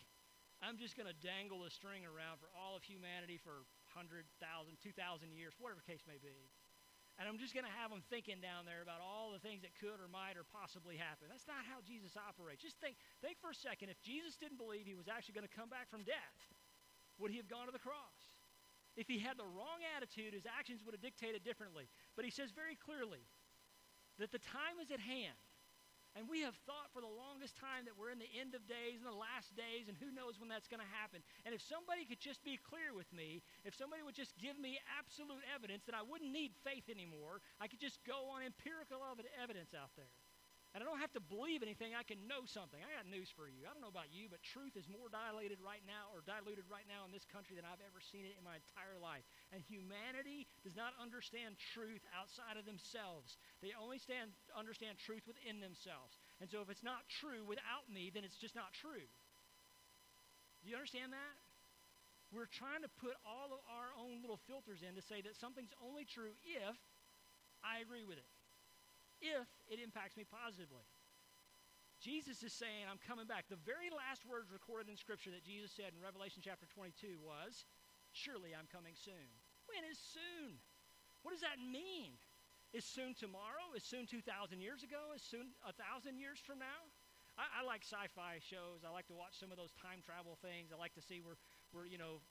I'm 0.62 0.78
just 0.78 0.94
going 0.94 1.10
to 1.10 1.18
dangle 1.18 1.66
a 1.66 1.72
string 1.74 2.06
around 2.06 2.38
for 2.40 2.48
all 2.54 2.78
of 2.78 2.86
humanity 2.86 3.42
for 3.42 3.66
100,000, 3.98 4.30
2,000 4.30 4.40
years, 5.34 5.58
whatever 5.58 5.82
case 5.84 6.06
may 6.06 6.22
be. 6.22 6.54
And 7.18 7.30
I'm 7.30 7.38
just 7.38 7.54
going 7.54 7.68
to 7.68 7.76
have 7.82 7.94
them 7.94 8.02
thinking 8.10 8.42
down 8.42 8.66
there 8.66 8.82
about 8.82 9.04
all 9.04 9.30
the 9.30 9.42
things 9.44 9.62
that 9.66 9.76
could 9.78 10.02
or 10.02 10.10
might 10.10 10.40
or 10.40 10.46
possibly 10.50 10.98
happen. 10.98 11.30
That's 11.30 11.46
not 11.50 11.62
how 11.66 11.84
Jesus 11.86 12.18
operates. 12.18 12.64
Just 12.64 12.80
think, 12.82 12.98
think 13.22 13.38
for 13.38 13.54
a 13.54 13.58
second 13.58 13.94
if 13.94 14.02
Jesus 14.02 14.40
didn't 14.40 14.58
believe 14.58 14.88
he 14.88 14.98
was 14.98 15.10
actually 15.10 15.38
going 15.38 15.50
to 15.50 15.54
come 15.54 15.70
back 15.70 15.90
from 15.94 16.06
death, 16.08 16.40
would 17.22 17.30
he 17.30 17.38
have 17.38 17.50
gone 17.50 17.70
to 17.70 17.76
the 17.76 17.82
cross? 17.82 18.18
If 18.98 19.10
he 19.10 19.18
had 19.18 19.38
the 19.38 19.46
wrong 19.46 19.82
attitude, 19.98 20.34
his 20.34 20.46
actions 20.46 20.82
would 20.86 20.94
have 20.94 21.06
dictated 21.06 21.46
differently. 21.46 21.90
But 22.18 22.26
he 22.26 22.34
says 22.34 22.50
very 22.50 22.78
clearly 22.78 23.26
that 24.18 24.34
the 24.34 24.42
time 24.42 24.82
is 24.82 24.90
at 24.90 25.02
hand 25.02 25.38
and 26.14 26.30
we 26.30 26.46
have 26.46 26.54
thought 26.70 26.94
for 26.94 27.02
the 27.02 27.10
longest 27.10 27.58
time 27.58 27.90
that 27.90 27.98
we're 27.98 28.14
in 28.14 28.22
the 28.22 28.30
end 28.38 28.54
of 28.54 28.66
days 28.70 29.02
and 29.02 29.10
the 29.10 29.18
last 29.18 29.54
days, 29.58 29.90
and 29.90 29.98
who 29.98 30.14
knows 30.14 30.38
when 30.38 30.48
that's 30.48 30.70
going 30.70 30.82
to 30.82 30.94
happen. 31.02 31.26
And 31.44 31.52
if 31.52 31.62
somebody 31.66 32.06
could 32.06 32.22
just 32.22 32.46
be 32.46 32.62
clear 32.62 32.94
with 32.94 33.10
me, 33.10 33.42
if 33.66 33.74
somebody 33.74 34.06
would 34.06 34.18
just 34.18 34.38
give 34.38 34.56
me 34.62 34.78
absolute 34.94 35.42
evidence, 35.50 35.84
that 35.90 35.98
I 35.98 36.06
wouldn't 36.06 36.30
need 36.30 36.54
faith 36.62 36.86
anymore. 36.86 37.42
I 37.58 37.66
could 37.66 37.82
just 37.82 37.98
go 38.06 38.30
on 38.30 38.46
empirical 38.46 39.02
evidence 39.42 39.74
out 39.74 39.92
there. 39.98 40.14
And 40.74 40.82
I 40.82 40.90
don't 40.90 41.06
have 41.06 41.14
to 41.14 41.22
believe 41.22 41.62
anything. 41.62 41.94
I 41.94 42.02
can 42.02 42.26
know 42.26 42.50
something. 42.50 42.82
I 42.82 42.90
got 42.98 43.06
news 43.06 43.30
for 43.30 43.46
you. 43.46 43.62
I 43.70 43.78
don't 43.78 43.86
know 43.86 43.94
about 43.94 44.10
you, 44.10 44.26
but 44.26 44.42
truth 44.42 44.74
is 44.74 44.90
more 44.90 45.06
dilated 45.06 45.62
right 45.62 45.86
now 45.86 46.10
or 46.10 46.26
diluted 46.26 46.66
right 46.66 46.90
now 46.90 47.06
in 47.06 47.14
this 47.14 47.30
country 47.30 47.54
than 47.54 47.62
I've 47.62 47.86
ever 47.86 48.02
seen 48.02 48.26
it 48.26 48.34
in 48.34 48.42
my 48.42 48.58
entire 48.58 48.98
life. 48.98 49.22
And 49.54 49.62
humanity 49.62 50.50
does 50.66 50.74
not 50.74 50.98
understand 50.98 51.62
truth 51.78 52.02
outside 52.10 52.58
of 52.58 52.66
themselves. 52.66 53.38
They 53.62 53.78
only 53.78 54.02
stand, 54.02 54.34
understand 54.58 54.98
truth 54.98 55.30
within 55.30 55.62
themselves. 55.62 56.18
And 56.42 56.50
so 56.50 56.66
if 56.66 56.74
it's 56.74 56.82
not 56.82 57.06
true 57.22 57.46
without 57.46 57.86
me, 57.86 58.10
then 58.10 58.26
it's 58.26 58.42
just 58.42 58.58
not 58.58 58.74
true. 58.74 59.06
Do 60.66 60.74
you 60.74 60.74
understand 60.74 61.14
that? 61.14 61.38
We're 62.34 62.50
trying 62.50 62.82
to 62.82 62.90
put 62.98 63.14
all 63.22 63.54
of 63.54 63.62
our 63.70 63.94
own 63.94 64.26
little 64.26 64.42
filters 64.50 64.82
in 64.82 64.98
to 64.98 65.06
say 65.06 65.22
that 65.22 65.38
something's 65.38 65.76
only 65.78 66.02
true 66.02 66.34
if 66.42 66.74
I 67.62 67.86
agree 67.86 68.10
with 68.10 68.18
it 68.18 68.33
if 69.24 69.48
it 69.72 69.80
impacts 69.80 70.20
me 70.20 70.28
positively. 70.28 70.84
Jesus 72.04 72.44
is 72.44 72.52
saying, 72.52 72.84
I'm 72.92 73.00
coming 73.00 73.24
back. 73.24 73.48
The 73.48 73.64
very 73.64 73.88
last 73.88 74.28
words 74.28 74.52
recorded 74.52 74.92
in 74.92 75.00
Scripture 75.00 75.32
that 75.32 75.48
Jesus 75.48 75.72
said 75.72 75.96
in 75.96 76.04
Revelation 76.04 76.44
chapter 76.44 76.68
22 76.68 77.16
was, 77.24 77.64
Surely 78.12 78.52
I'm 78.52 78.68
coming 78.68 78.92
soon. 78.92 79.32
When 79.72 79.88
is 79.88 79.98
soon? 79.98 80.60
What 81.24 81.32
does 81.32 81.42
that 81.48 81.64
mean? 81.64 82.20
Is 82.76 82.84
soon 82.84 83.16
tomorrow? 83.16 83.72
Is 83.72 83.88
soon 83.88 84.04
2,000 84.04 84.60
years 84.60 84.84
ago? 84.84 85.16
Is 85.16 85.24
soon 85.24 85.56
1,000 85.64 86.20
years 86.20 86.44
from 86.44 86.60
now? 86.60 86.92
I, 87.40 87.62
I 87.62 87.66
like 87.66 87.88
sci 87.88 88.06
fi 88.14 88.38
shows. 88.44 88.84
I 88.84 88.92
like 88.92 89.08
to 89.10 89.18
watch 89.18 89.40
some 89.40 89.50
of 89.50 89.58
those 89.58 89.74
time 89.74 90.04
travel 90.04 90.38
things. 90.44 90.70
I 90.70 90.78
like 90.78 90.94
to 91.00 91.02
see 91.02 91.24
where, 91.24 91.40
where 91.72 91.88
you 91.88 91.98
know, 91.98 92.22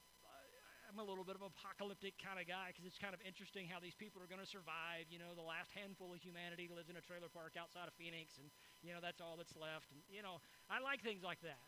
I'm 0.92 1.00
a 1.00 1.09
little 1.09 1.24
bit 1.24 1.40
of 1.40 1.40
apocalyptic 1.40 2.20
kind 2.20 2.37
of 2.37 2.44
guy 2.44 2.68
because 2.68 2.85
it's 2.85 3.00
kind 3.00 3.16
of 3.16 3.20
interesting 3.24 3.64
how 3.64 3.81
these 3.81 3.96
people 3.96 4.20
are 4.20 4.28
going 4.28 4.44
to 4.44 4.52
survive. 4.52 5.09
You 5.09 5.16
know, 5.16 5.33
the 5.33 5.40
last 5.40 5.72
handful 5.72 6.12
of 6.12 6.20
humanity 6.20 6.68
lives 6.68 6.92
in 6.92 7.00
a 7.00 7.05
trailer 7.05 7.33
park 7.33 7.57
outside 7.57 7.88
of 7.88 7.96
Phoenix, 7.96 8.37
and 8.37 8.52
you 8.85 8.92
know 8.92 9.00
that's 9.00 9.24
all 9.24 9.40
that's 9.40 9.57
left. 9.57 9.88
And 9.88 10.05
you 10.12 10.20
know, 10.20 10.44
I 10.68 10.85
like 10.85 11.00
things 11.00 11.24
like 11.24 11.40
that. 11.48 11.64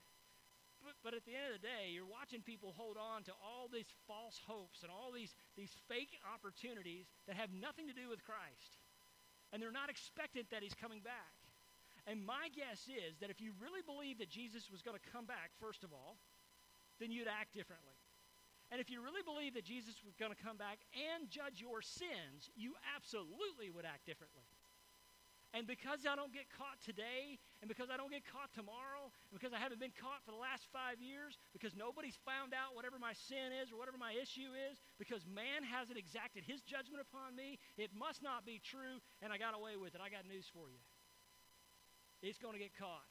But, 0.84 1.00
but 1.00 1.12
at 1.16 1.24
the 1.24 1.32
end 1.32 1.56
of 1.56 1.56
the 1.56 1.64
day, 1.64 1.88
you're 1.96 2.04
watching 2.04 2.44
people 2.44 2.76
hold 2.76 3.00
on 3.00 3.24
to 3.24 3.32
all 3.40 3.72
these 3.72 3.88
false 4.04 4.36
hopes 4.44 4.84
and 4.84 4.92
all 4.92 5.08
these 5.08 5.32
these 5.56 5.72
fake 5.88 6.20
opportunities 6.28 7.08
that 7.24 7.40
have 7.40 7.48
nothing 7.48 7.88
to 7.88 7.96
do 7.96 8.12
with 8.12 8.20
Christ, 8.28 8.76
and 9.56 9.56
they're 9.56 9.72
not 9.72 9.88
expectant 9.88 10.52
that 10.52 10.60
He's 10.60 10.76
coming 10.76 11.00
back. 11.00 11.32
And 12.04 12.20
my 12.20 12.52
guess 12.52 12.84
is 12.92 13.16
that 13.24 13.32
if 13.32 13.40
you 13.40 13.56
really 13.56 13.80
believe 13.80 14.20
that 14.20 14.28
Jesus 14.28 14.68
was 14.68 14.84
going 14.84 15.00
to 15.00 15.06
come 15.08 15.24
back, 15.24 15.56
first 15.56 15.80
of 15.80 15.96
all, 15.96 16.20
then 17.00 17.08
you'd 17.08 17.32
act 17.32 17.56
differently. 17.56 17.96
And 18.72 18.80
if 18.80 18.90
you 18.90 19.04
really 19.04 19.22
believe 19.22 19.54
that 19.54 19.64
Jesus 19.64 20.00
was 20.04 20.16
going 20.16 20.32
to 20.32 20.40
come 20.40 20.56
back 20.56 20.80
and 20.96 21.30
judge 21.30 21.60
your 21.60 21.82
sins, 21.82 22.50
you 22.56 22.74
absolutely 22.96 23.70
would 23.70 23.84
act 23.84 24.06
differently. 24.06 24.44
And 25.54 25.70
because 25.70 26.02
I 26.02 26.18
don't 26.18 26.34
get 26.34 26.50
caught 26.50 26.82
today, 26.82 27.38
and 27.62 27.70
because 27.70 27.86
I 27.86 27.94
don't 27.94 28.10
get 28.10 28.26
caught 28.26 28.50
tomorrow, 28.50 29.06
and 29.30 29.38
because 29.38 29.54
I 29.54 29.62
haven't 29.62 29.78
been 29.78 29.94
caught 29.94 30.18
for 30.26 30.34
the 30.34 30.42
last 30.42 30.66
five 30.74 30.98
years, 30.98 31.38
because 31.54 31.78
nobody's 31.78 32.18
found 32.26 32.50
out 32.50 32.74
whatever 32.74 32.98
my 32.98 33.14
sin 33.14 33.54
is 33.54 33.70
or 33.70 33.78
whatever 33.78 33.94
my 33.94 34.10
issue 34.18 34.50
is, 34.50 34.82
because 34.98 35.22
man 35.30 35.62
hasn't 35.62 35.94
exacted 35.94 36.42
his 36.42 36.58
judgment 36.66 37.06
upon 37.06 37.38
me, 37.38 37.62
it 37.78 37.94
must 37.94 38.18
not 38.18 38.42
be 38.42 38.58
true, 38.58 38.98
and 39.22 39.30
I 39.30 39.38
got 39.38 39.54
away 39.54 39.78
with 39.78 39.94
it. 39.94 40.02
I 40.02 40.10
got 40.10 40.26
news 40.26 40.50
for 40.50 40.66
you. 40.66 40.82
It's 42.18 42.42
going 42.42 42.58
to 42.58 42.62
get 42.62 42.74
caught. 42.74 43.06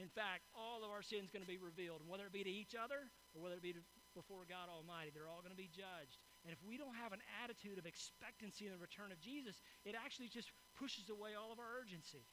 In 0.00 0.08
fact, 0.08 0.48
all 0.56 0.80
of 0.80 0.88
our 0.88 1.04
sins 1.04 1.28
going 1.28 1.44
to 1.44 1.48
be 1.48 1.60
revealed, 1.60 2.00
whether 2.08 2.24
it 2.24 2.32
be 2.32 2.44
to 2.44 2.52
each 2.52 2.72
other 2.72 3.04
or 3.36 3.44
whether 3.44 3.60
it 3.60 3.64
be 3.64 3.76
to, 3.76 3.84
before 4.16 4.48
God 4.48 4.72
Almighty, 4.72 5.12
they're 5.12 5.28
all 5.28 5.44
going 5.44 5.52
to 5.52 5.60
be 5.60 5.68
judged. 5.68 6.16
And 6.42 6.50
if 6.50 6.56
we 6.64 6.80
don't 6.80 6.96
have 6.96 7.12
an 7.12 7.20
attitude 7.44 7.76
of 7.76 7.84
expectancy 7.84 8.64
in 8.64 8.72
the 8.72 8.80
return 8.80 9.12
of 9.12 9.20
Jesus, 9.20 9.60
it 9.84 9.92
actually 9.92 10.32
just 10.32 10.48
pushes 10.80 11.12
away 11.12 11.36
all 11.36 11.52
of 11.52 11.60
our 11.60 11.76
urgency. 11.76 12.24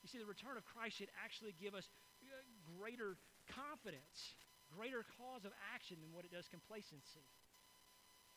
You 0.00 0.08
see, 0.08 0.22
the 0.22 0.30
return 0.30 0.56
of 0.56 0.64
Christ 0.64 0.96
should 0.96 1.12
actually 1.18 1.52
give 1.58 1.74
us 1.74 1.90
uh, 2.24 2.32
greater 2.78 3.18
confidence, 3.50 4.38
greater 4.72 5.04
cause 5.18 5.44
of 5.44 5.52
action 5.74 5.98
than 6.00 6.14
what 6.14 6.24
it 6.24 6.32
does 6.32 6.48
complacency. 6.48 7.26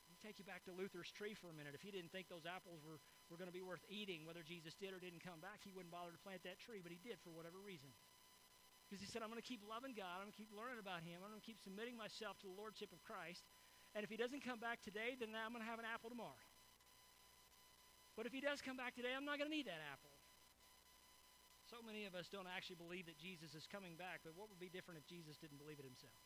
Let 0.09 0.11
me 0.11 0.19
take 0.19 0.41
you 0.41 0.45
back 0.49 0.67
to 0.67 0.75
Luther's 0.75 1.13
tree 1.13 1.37
for 1.37 1.47
a 1.47 1.55
minute. 1.55 1.71
If 1.77 1.85
he 1.85 1.93
didn't 1.93 2.11
think 2.11 2.27
those 2.27 2.49
apples 2.49 2.83
were, 2.83 2.99
were 3.31 3.39
going 3.39 3.47
to 3.47 3.55
be 3.55 3.63
worth 3.63 3.85
eating, 3.87 4.27
whether 4.27 4.43
Jesus 4.43 4.75
did 4.75 4.91
or 4.91 4.99
didn't 4.99 5.23
come 5.23 5.39
back, 5.39 5.63
he 5.63 5.71
wouldn't 5.71 5.93
bother 5.93 6.11
to 6.11 6.21
plant 6.25 6.43
that 6.43 6.59
tree, 6.59 6.83
but 6.83 6.91
he 6.91 6.99
did 6.99 7.21
for 7.23 7.31
whatever 7.31 7.63
reason. 7.63 7.89
Because 8.93 9.01
he 9.01 9.09
said, 9.09 9.25
I'm 9.25 9.33
going 9.33 9.41
to 9.41 9.49
keep 9.49 9.65
loving 9.65 9.97
God. 9.97 10.21
I'm 10.21 10.29
going 10.29 10.37
to 10.37 10.41
keep 10.45 10.53
learning 10.53 10.77
about 10.77 11.01
Him. 11.01 11.17
I'm 11.25 11.33
going 11.33 11.41
to 11.41 11.49
keep 11.49 11.57
submitting 11.57 11.97
myself 11.97 12.37
to 12.45 12.47
the 12.47 12.53
Lordship 12.53 12.93
of 12.93 13.01
Christ. 13.01 13.41
And 13.97 14.05
if 14.05 14.09
He 14.13 14.21
doesn't 14.21 14.45
come 14.45 14.61
back 14.61 14.85
today, 14.85 15.17
then 15.17 15.33
I'm 15.33 15.49
going 15.49 15.65
to 15.65 15.71
have 15.73 15.81
an 15.81 15.89
apple 15.89 16.13
tomorrow. 16.13 16.45
But 18.13 18.29
if 18.29 18.37
He 18.37 18.37
does 18.37 18.61
come 18.61 18.77
back 18.77 18.93
today, 18.93 19.17
I'm 19.17 19.25
not 19.25 19.41
going 19.41 19.49
to 19.49 19.55
need 19.57 19.65
that 19.65 19.81
apple. 19.81 20.13
So 21.65 21.81
many 21.81 22.05
of 22.05 22.13
us 22.13 22.29
don't 22.29 22.45
actually 22.45 22.77
believe 22.77 23.09
that 23.09 23.17
Jesus 23.17 23.57
is 23.57 23.65
coming 23.65 23.97
back, 23.97 24.21
but 24.21 24.37
what 24.37 24.45
would 24.53 24.61
be 24.61 24.69
different 24.69 25.01
if 25.01 25.09
Jesus 25.09 25.41
didn't 25.41 25.57
believe 25.57 25.81
it 25.81 25.89
himself? 25.89 26.21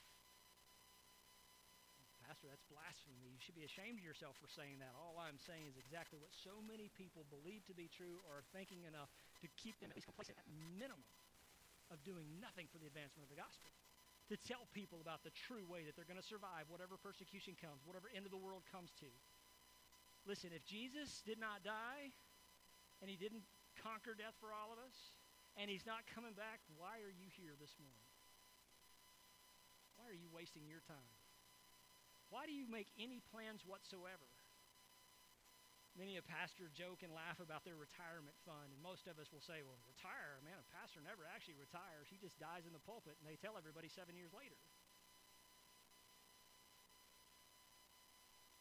Pastor, 2.28 2.52
that's 2.52 2.68
blasphemy. 2.68 3.32
You 3.32 3.40
should 3.40 3.56
be 3.56 3.64
ashamed 3.64 3.96
of 3.96 4.04
yourself 4.04 4.36
for 4.36 4.52
saying 4.52 4.84
that. 4.84 4.92
All 5.00 5.16
I'm 5.16 5.40
saying 5.40 5.72
is 5.72 5.80
exactly 5.80 6.20
what 6.20 6.36
so 6.36 6.60
many 6.60 6.92
people 6.92 7.24
believe 7.32 7.64
to 7.72 7.76
be 7.78 7.88
true 7.88 8.20
or 8.28 8.44
are 8.44 8.48
thinking 8.52 8.84
enough 8.84 9.08
to 9.40 9.48
keep 9.56 9.80
them 9.80 9.88
at 9.88 9.96
least 9.96 10.12
complacent 10.12 10.36
at 10.36 10.44
minimum 10.76 11.08
of 11.90 12.04
doing 12.04 12.28
nothing 12.40 12.68
for 12.72 12.78
the 12.78 12.88
advancement 12.88 13.28
of 13.28 13.32
the 13.32 13.40
gospel. 13.40 13.72
To 14.28 14.36
tell 14.36 14.68
people 14.76 15.00
about 15.00 15.24
the 15.24 15.32
true 15.32 15.64
way 15.64 15.88
that 15.88 15.96
they're 15.96 16.08
going 16.08 16.20
to 16.20 16.26
survive 16.26 16.68
whatever 16.68 17.00
persecution 17.00 17.56
comes, 17.56 17.88
whatever 17.88 18.12
end 18.12 18.28
of 18.28 18.34
the 18.36 18.40
world 18.40 18.68
comes 18.68 18.92
to. 19.00 19.08
Listen, 20.28 20.52
if 20.52 20.68
Jesus 20.68 21.24
did 21.24 21.40
not 21.40 21.64
die 21.64 22.12
and 23.00 23.08
he 23.08 23.16
didn't 23.16 23.48
conquer 23.80 24.12
death 24.12 24.36
for 24.44 24.52
all 24.52 24.76
of 24.76 24.80
us, 24.84 25.16
and 25.58 25.72
he's 25.72 25.90
not 25.90 26.06
coming 26.14 26.38
back, 26.38 26.62
why 26.78 27.02
are 27.02 27.10
you 27.10 27.26
here 27.34 27.58
this 27.58 27.74
morning? 27.82 28.06
Why 29.98 30.06
are 30.06 30.14
you 30.14 30.30
wasting 30.30 30.70
your 30.70 30.86
time? 30.86 31.12
Why 32.30 32.46
do 32.46 32.54
you 32.54 32.70
make 32.70 32.94
any 33.02 33.24
plans 33.34 33.66
whatsoever? 33.66 34.30
Many 35.98 36.22
a 36.22 36.22
pastor 36.22 36.70
joke 36.70 37.02
and 37.02 37.10
laugh 37.10 37.42
about 37.42 37.66
their 37.66 37.74
retirement 37.74 38.38
fund, 38.46 38.70
and 38.70 38.78
most 38.86 39.10
of 39.10 39.18
us 39.18 39.34
will 39.34 39.42
say, 39.42 39.66
well, 39.66 39.82
retire? 39.90 40.38
Man, 40.46 40.54
a 40.62 40.70
pastor 40.70 41.02
never 41.02 41.26
actually 41.26 41.58
retires. 41.58 42.06
He 42.06 42.22
just 42.22 42.38
dies 42.38 42.70
in 42.70 42.74
the 42.78 42.86
pulpit, 42.86 43.18
and 43.18 43.26
they 43.26 43.34
tell 43.34 43.58
everybody 43.58 43.90
seven 43.90 44.14
years 44.14 44.30
later. 44.30 44.62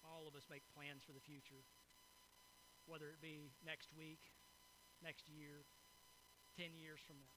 All 0.00 0.24
of 0.24 0.32
us 0.32 0.48
make 0.48 0.64
plans 0.72 1.04
for 1.04 1.12
the 1.12 1.20
future, 1.20 1.60
whether 2.88 3.12
it 3.12 3.20
be 3.20 3.52
next 3.60 3.92
week, 3.92 4.32
next 5.04 5.28
year, 5.28 5.68
10 6.56 6.72
years 6.72 7.04
from 7.04 7.20
now. 7.20 7.36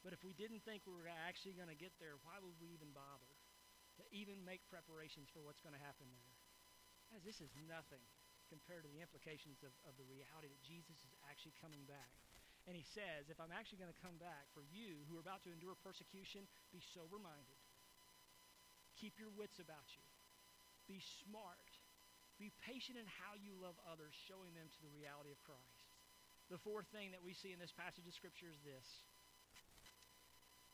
But 0.00 0.16
if 0.16 0.24
we 0.24 0.32
didn't 0.32 0.64
think 0.64 0.88
we 0.88 0.96
were 0.96 1.12
actually 1.12 1.52
going 1.52 1.68
to 1.68 1.76
get 1.76 1.92
there, 2.00 2.16
why 2.24 2.40
would 2.40 2.56
we 2.56 2.72
even 2.72 2.96
bother 2.96 3.36
to 4.00 4.02
even 4.08 4.40
make 4.48 4.64
preparations 4.72 5.28
for 5.28 5.44
what's 5.44 5.60
going 5.60 5.76
to 5.76 5.84
happen 5.84 6.08
there? 6.08 6.32
Guys, 7.12 7.20
this 7.20 7.44
is 7.44 7.52
nothing 7.68 8.00
compared 8.48 8.84
to 8.84 8.90
the 8.92 9.00
implications 9.00 9.60
of, 9.64 9.72
of 9.88 9.94
the 9.96 10.06
reality 10.06 10.50
that 10.50 10.62
Jesus 10.64 10.96
is 11.02 11.14
actually 11.28 11.56
coming 11.60 11.82
back. 11.88 12.10
And 12.64 12.72
he 12.72 12.86
says, 12.96 13.28
if 13.28 13.36
I'm 13.36 13.52
actually 13.52 13.80
going 13.80 13.92
to 13.92 14.04
come 14.04 14.16
back 14.16 14.48
for 14.56 14.64
you 14.64 15.04
who 15.08 15.20
are 15.20 15.24
about 15.24 15.44
to 15.44 15.52
endure 15.52 15.76
persecution, 15.84 16.48
be 16.72 16.80
sober 16.80 17.20
minded. 17.20 17.60
Keep 18.96 19.20
your 19.20 19.32
wits 19.36 19.60
about 19.60 19.84
you. 19.92 20.06
Be 20.88 21.00
smart. 21.24 21.68
Be 22.40 22.50
patient 22.64 22.96
in 22.96 23.04
how 23.20 23.36
you 23.36 23.52
love 23.60 23.76
others, 23.84 24.16
showing 24.26 24.56
them 24.56 24.66
to 24.72 24.80
the 24.80 24.92
reality 24.96 25.28
of 25.30 25.40
Christ. 25.44 25.84
The 26.48 26.60
fourth 26.60 26.88
thing 26.92 27.12
that 27.12 27.24
we 27.24 27.36
see 27.36 27.52
in 27.52 27.60
this 27.60 27.72
passage 27.72 28.04
of 28.04 28.16
Scripture 28.16 28.48
is 28.48 28.60
this 28.64 28.84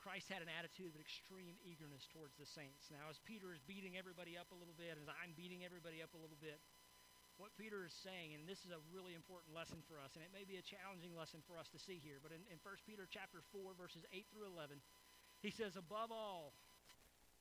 Christ 0.01 0.33
had 0.33 0.41
an 0.41 0.49
attitude 0.49 0.97
of 0.97 0.97
extreme 0.97 1.61
eagerness 1.61 2.09
towards 2.09 2.33
the 2.41 2.49
saints. 2.49 2.89
Now, 2.89 3.13
as 3.13 3.21
Peter 3.29 3.53
is 3.53 3.61
beating 3.69 4.01
everybody 4.01 4.41
up 4.41 4.49
a 4.49 4.57
little 4.57 4.73
bit, 4.73 4.97
as 4.97 5.13
I'm 5.13 5.37
beating 5.37 5.61
everybody 5.61 6.01
up 6.01 6.17
a 6.17 6.21
little 6.21 6.41
bit, 6.41 6.57
what 7.41 7.57
Peter 7.57 7.89
is 7.89 7.97
saying, 8.05 8.37
and 8.37 8.45
this 8.45 8.61
is 8.69 8.71
a 8.71 8.85
really 8.93 9.17
important 9.17 9.57
lesson 9.57 9.81
for 9.89 9.97
us, 9.97 10.13
and 10.13 10.21
it 10.21 10.29
may 10.29 10.45
be 10.45 10.61
a 10.61 10.65
challenging 10.65 11.17
lesson 11.17 11.41
for 11.49 11.57
us 11.57 11.73
to 11.73 11.81
see 11.81 11.97
here, 11.97 12.21
but 12.21 12.37
in, 12.37 12.45
in 12.53 12.61
1 12.61 12.85
Peter 12.85 13.09
chapter 13.09 13.41
4, 13.49 13.73
verses 13.81 14.05
8 14.13 14.29
through 14.29 14.45
11, 14.45 14.77
he 15.41 15.49
says, 15.49 15.81
Above 15.81 16.13
all, 16.13 16.53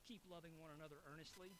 keep 0.08 0.24
loving 0.24 0.56
one 0.56 0.72
another 0.72 1.04
earnestly. 1.04 1.52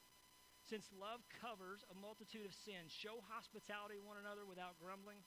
Since 0.65 0.89
love 0.97 1.21
covers 1.37 1.85
a 1.93 2.01
multitude 2.01 2.49
of 2.49 2.57
sins, 2.57 2.97
show 2.97 3.21
hospitality 3.29 4.01
to 4.01 4.09
one 4.09 4.17
another 4.17 4.49
without 4.49 4.81
grumbling. 4.81 5.21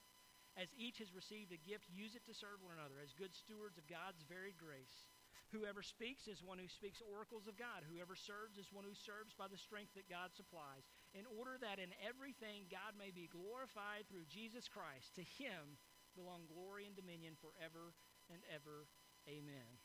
As 0.57 0.73
each 0.73 0.97
has 1.01 1.13
received 1.13 1.53
a 1.53 1.61
gift, 1.61 1.89
use 1.93 2.17
it 2.17 2.25
to 2.25 2.33
serve 2.33 2.61
one 2.65 2.77
another 2.77 2.97
as 2.97 3.13
good 3.13 3.33
stewards 3.33 3.77
of 3.77 3.89
God's 3.89 4.25
varied 4.25 4.57
grace. 4.57 5.09
Whoever 5.53 5.85
speaks 5.85 6.25
is 6.25 6.41
one 6.41 6.57
who 6.57 6.69
speaks 6.69 6.97
oracles 7.05 7.45
of 7.45 7.61
God. 7.61 7.85
Whoever 7.85 8.17
serves 8.17 8.57
is 8.57 8.73
one 8.73 8.85
who 8.85 8.97
serves 8.97 9.37
by 9.37 9.45
the 9.45 9.57
strength 9.61 9.93
that 9.93 10.09
God 10.09 10.33
supplies, 10.33 10.85
in 11.13 11.29
order 11.29 11.61
that 11.61 11.77
in 11.77 11.93
everything 12.01 12.65
God 12.73 12.97
may 12.97 13.13
be 13.13 13.29
glorified 13.29 14.09
through 14.09 14.25
Jesus 14.25 14.65
Christ. 14.65 15.13
To 15.15 15.23
him 15.23 15.77
belong 16.17 16.49
glory 16.49 16.89
and 16.89 16.97
dominion 16.97 17.37
forever 17.37 17.93
and 18.29 18.41
ever. 18.49 18.89
Amen. 19.29 19.77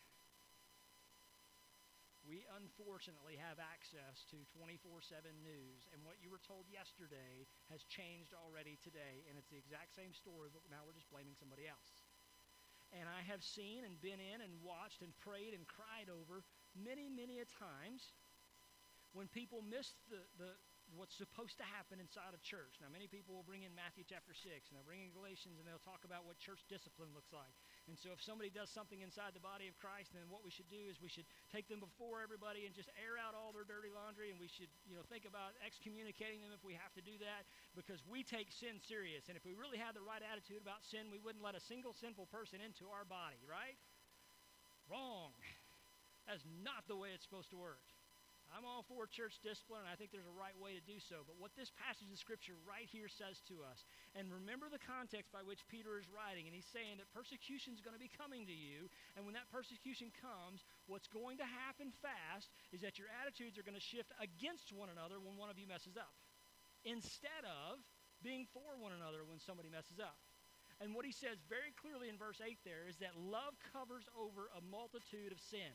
We 2.26 2.44
unfortunately 2.60 3.40
have 3.40 3.56
access 3.56 4.28
to 4.28 4.44
24 4.52 5.00
7 5.00 5.32
news, 5.40 5.88
and 5.96 6.04
what 6.04 6.20
you 6.20 6.28
were 6.28 6.42
told 6.44 6.68
yesterday 6.68 7.48
has 7.72 7.88
changed 7.88 8.36
already 8.36 8.76
today, 8.84 9.24
and 9.24 9.40
it's 9.40 9.48
the 9.48 9.56
exact 9.56 9.96
same 9.96 10.12
story, 10.12 10.52
but 10.52 10.66
now 10.68 10.84
we're 10.84 10.98
just 10.98 11.08
blaming 11.08 11.32
somebody 11.32 11.64
else. 11.64 12.04
And 12.92 13.08
I 13.08 13.24
have 13.24 13.40
seen 13.40 13.84
and 13.84 13.96
been 14.00 14.20
in 14.20 14.44
and 14.44 14.60
watched 14.60 15.00
and 15.00 15.12
prayed 15.20 15.56
and 15.56 15.64
cried 15.68 16.12
over 16.12 16.44
many, 16.76 17.08
many 17.08 17.40
a 17.40 17.48
times 17.48 18.12
when 19.12 19.28
people 19.28 19.64
miss 19.64 19.96
the, 20.12 20.20
the, 20.36 20.52
what's 20.96 21.12
supposed 21.16 21.60
to 21.60 21.66
happen 21.68 22.00
inside 22.00 22.32
a 22.32 22.40
church. 22.40 22.80
Now, 22.80 22.88
many 22.88 23.04
people 23.04 23.36
will 23.36 23.44
bring 23.44 23.66
in 23.66 23.76
Matthew 23.76 24.08
chapter 24.08 24.32
6, 24.32 24.44
and 24.48 24.72
they'll 24.72 24.86
bring 24.86 25.04
in 25.04 25.12
Galatians, 25.12 25.60
and 25.60 25.66
they'll 25.68 25.82
talk 25.84 26.08
about 26.08 26.24
what 26.24 26.40
church 26.40 26.64
discipline 26.70 27.12
looks 27.12 27.34
like. 27.34 27.52
And 27.90 27.96
so, 27.96 28.14
if 28.14 28.24
somebody 28.24 28.48
does 28.48 28.72
something 28.72 29.04
inside 29.04 29.36
the 29.36 29.44
body 29.44 29.68
of 29.68 29.76
Christ, 29.76 30.16
then 30.16 30.24
what 30.32 30.40
we 30.40 30.52
should 30.54 30.68
do 30.72 30.88
is 30.88 30.96
we 31.02 31.12
should 31.12 31.28
take 31.52 31.68
them 31.68 31.82
before 31.82 32.24
everybody 32.24 32.64
and 32.64 32.72
just 32.72 32.88
air 32.96 33.20
out 33.20 33.36
all 33.36 33.52
their 33.52 33.68
dirty 33.68 33.92
laundry, 33.92 34.32
and 34.32 34.40
we 34.40 34.48
should, 34.48 34.72
you 34.88 34.96
know, 34.96 35.04
think 35.12 35.28
about 35.28 35.52
excommunicating 35.60 36.40
them 36.40 36.56
if 36.56 36.64
we 36.64 36.72
have 36.72 36.94
to 36.96 37.04
do 37.04 37.20
that, 37.20 37.44
because 37.76 38.00
we 38.08 38.24
take 38.24 38.48
sin 38.48 38.80
serious. 38.80 39.28
And 39.28 39.36
if 39.36 39.44
we 39.44 39.52
really 39.52 39.76
had 39.76 39.92
the 39.92 40.04
right 40.04 40.24
attitude 40.24 40.64
about 40.64 40.86
sin, 40.88 41.12
we 41.12 41.20
wouldn't 41.20 41.44
let 41.44 41.58
a 41.58 41.62
single 41.64 41.92
sinful 41.92 42.32
person 42.32 42.64
into 42.64 42.88
our 42.88 43.04
body, 43.04 43.40
right? 43.44 43.76
Wrong. 44.88 45.36
That's 46.28 46.44
not 46.64 46.84
the 46.88 46.96
way 46.96 47.12
it's 47.16 47.24
supposed 47.24 47.50
to 47.50 47.60
work. 47.60 47.84
I'm 48.48 48.64
all 48.64 48.84
for 48.88 49.04
church 49.04 49.36
discipline, 49.44 49.84
and 49.84 49.92
I 49.92 49.96
think 50.00 50.08
there's 50.08 50.28
a 50.28 50.34
right 50.34 50.56
way 50.56 50.72
to 50.72 50.82
do 50.82 50.96
so. 50.96 51.20
But 51.28 51.36
what 51.36 51.52
this 51.52 51.68
passage 51.76 52.08
of 52.08 52.16
Scripture 52.16 52.56
right 52.64 52.88
here 52.88 53.06
says 53.06 53.44
to 53.52 53.60
us, 53.60 53.84
and 54.16 54.32
remember 54.32 54.72
the 54.72 54.80
context 54.80 55.28
by 55.28 55.44
which 55.44 55.68
Peter 55.68 56.00
is 56.00 56.08
writing, 56.08 56.48
and 56.48 56.56
he's 56.56 56.68
saying 56.72 56.96
that 56.96 57.12
persecution 57.12 57.76
is 57.76 57.84
going 57.84 57.96
to 57.96 58.00
be 58.00 58.08
coming 58.08 58.48
to 58.48 58.56
you, 58.56 58.88
and 59.14 59.28
when 59.28 59.36
that 59.36 59.52
persecution 59.52 60.08
comes, 60.18 60.64
what's 60.88 61.08
going 61.12 61.36
to 61.38 61.48
happen 61.68 61.92
fast 62.00 62.48
is 62.72 62.80
that 62.80 62.96
your 62.96 63.12
attitudes 63.20 63.60
are 63.60 63.66
going 63.66 63.78
to 63.78 63.84
shift 63.84 64.10
against 64.16 64.72
one 64.72 64.88
another 64.88 65.20
when 65.20 65.36
one 65.36 65.52
of 65.52 65.60
you 65.60 65.68
messes 65.68 66.00
up, 66.00 66.16
instead 66.88 67.44
of 67.44 67.78
being 68.24 68.48
for 68.50 68.80
one 68.80 68.96
another 68.96 69.22
when 69.28 69.38
somebody 69.38 69.68
messes 69.68 70.00
up. 70.00 70.16
And 70.80 70.94
what 70.94 71.04
he 71.04 71.10
says 71.10 71.42
very 71.50 71.74
clearly 71.74 72.06
in 72.06 72.16
verse 72.18 72.38
8 72.38 72.58
there 72.62 72.86
is 72.86 72.98
that 73.02 73.18
love 73.18 73.58
covers 73.74 74.06
over 74.14 74.46
a 74.54 74.62
multitude 74.62 75.34
of 75.34 75.40
sin. 75.42 75.74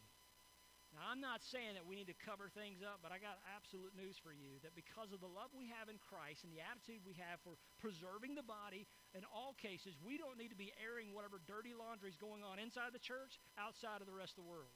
Now, 0.93 1.09
I'm 1.09 1.25
not 1.25 1.41
saying 1.49 1.73
that 1.73 1.89
we 1.89 1.97
need 1.97 2.05
to 2.13 2.17
cover 2.21 2.53
things 2.53 2.85
up, 2.85 3.01
but 3.01 3.09
I 3.09 3.17
got 3.17 3.41
absolute 3.49 3.97
news 3.97 4.13
for 4.21 4.29
you 4.29 4.61
that 4.61 4.77
because 4.77 5.09
of 5.09 5.25
the 5.25 5.29
love 5.29 5.49
we 5.57 5.73
have 5.73 5.89
in 5.89 5.97
Christ 5.97 6.45
and 6.45 6.53
the 6.53 6.61
attitude 6.61 7.01
we 7.01 7.17
have 7.17 7.41
for 7.41 7.57
preserving 7.81 8.37
the 8.37 8.45
body, 8.45 8.85
in 9.17 9.25
all 9.25 9.57
cases, 9.57 9.97
we 10.05 10.21
don't 10.21 10.37
need 10.37 10.53
to 10.53 10.59
be 10.59 10.69
airing 10.77 11.09
whatever 11.17 11.41
dirty 11.49 11.73
laundry 11.73 12.13
is 12.13 12.19
going 12.21 12.45
on 12.45 12.61
inside 12.61 12.93
the 12.93 13.01
church 13.01 13.41
outside 13.57 14.05
of 14.05 14.07
the 14.07 14.13
rest 14.13 14.37
of 14.37 14.45
the 14.45 14.51
world. 14.53 14.69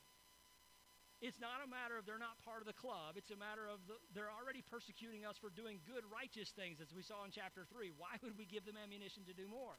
It's 1.21 1.37
not 1.41 1.65
a 1.65 1.69
matter 1.69 1.97
of 1.97 2.05
they're 2.05 2.21
not 2.21 2.37
part 2.45 2.61
of 2.61 2.69
the 2.69 2.77
club. 2.77 3.17
It's 3.17 3.33
a 3.33 3.37
matter 3.37 3.65
of 3.65 3.81
the, 3.89 3.97
they're 4.13 4.29
already 4.29 4.61
persecuting 4.61 5.25
us 5.25 5.37
for 5.37 5.49
doing 5.49 5.81
good, 5.85 6.05
righteous 6.09 6.49
things, 6.53 6.77
as 6.77 6.93
we 6.93 7.01
saw 7.01 7.25
in 7.25 7.33
chapter 7.33 7.65
3. 7.69 7.93
Why 7.97 8.17
would 8.21 8.37
we 8.37 8.45
give 8.45 8.69
them 8.69 8.77
ammunition 8.77 9.25
to 9.25 9.33
do 9.33 9.49
more? 9.49 9.77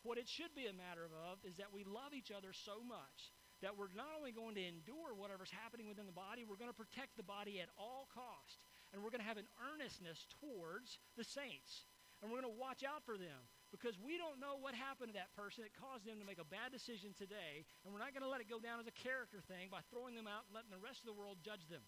What 0.00 0.16
it 0.16 0.28
should 0.28 0.52
be 0.56 0.64
a 0.68 0.76
matter 0.76 1.08
of 1.28 1.44
is 1.44 1.56
that 1.60 1.76
we 1.76 1.84
love 1.84 2.16
each 2.16 2.32
other 2.32 2.56
so 2.56 2.80
much 2.80 3.35
that 3.62 3.76
we're 3.76 3.92
not 3.96 4.12
only 4.18 4.32
going 4.32 4.54
to 4.56 4.64
endure 4.64 5.16
whatever's 5.16 5.52
happening 5.52 5.88
within 5.88 6.04
the 6.04 6.14
body, 6.14 6.44
we're 6.44 6.60
going 6.60 6.72
to 6.72 6.76
protect 6.76 7.16
the 7.16 7.26
body 7.26 7.60
at 7.60 7.72
all 7.80 8.08
cost. 8.12 8.64
And 8.92 9.02
we're 9.02 9.10
going 9.10 9.24
to 9.24 9.28
have 9.28 9.40
an 9.40 9.50
earnestness 9.58 10.26
towards 10.40 10.98
the 11.16 11.24
saints. 11.24 11.88
And 12.20 12.28
we're 12.28 12.40
going 12.40 12.52
to 12.52 12.60
watch 12.60 12.84
out 12.84 13.04
for 13.04 13.20
them 13.20 13.44
because 13.74 13.98
we 14.00 14.16
don't 14.16 14.40
know 14.40 14.56
what 14.56 14.72
happened 14.72 15.12
to 15.12 15.18
that 15.20 15.34
person 15.36 15.66
that 15.66 15.74
caused 15.76 16.06
them 16.06 16.16
to 16.16 16.26
make 16.26 16.40
a 16.40 16.48
bad 16.48 16.72
decision 16.72 17.12
today, 17.12 17.66
and 17.84 17.92
we're 17.92 18.00
not 18.00 18.14
going 18.14 18.24
to 18.24 18.30
let 18.30 18.40
it 18.40 18.48
go 18.48 18.62
down 18.62 18.80
as 18.80 18.88
a 18.88 18.94
character 18.94 19.42
thing 19.44 19.68
by 19.68 19.84
throwing 19.92 20.16
them 20.16 20.30
out 20.30 20.48
and 20.48 20.54
letting 20.54 20.72
the 20.72 20.80
rest 20.80 21.04
of 21.04 21.08
the 21.10 21.18
world 21.18 21.42
judge 21.44 21.66
them. 21.68 21.82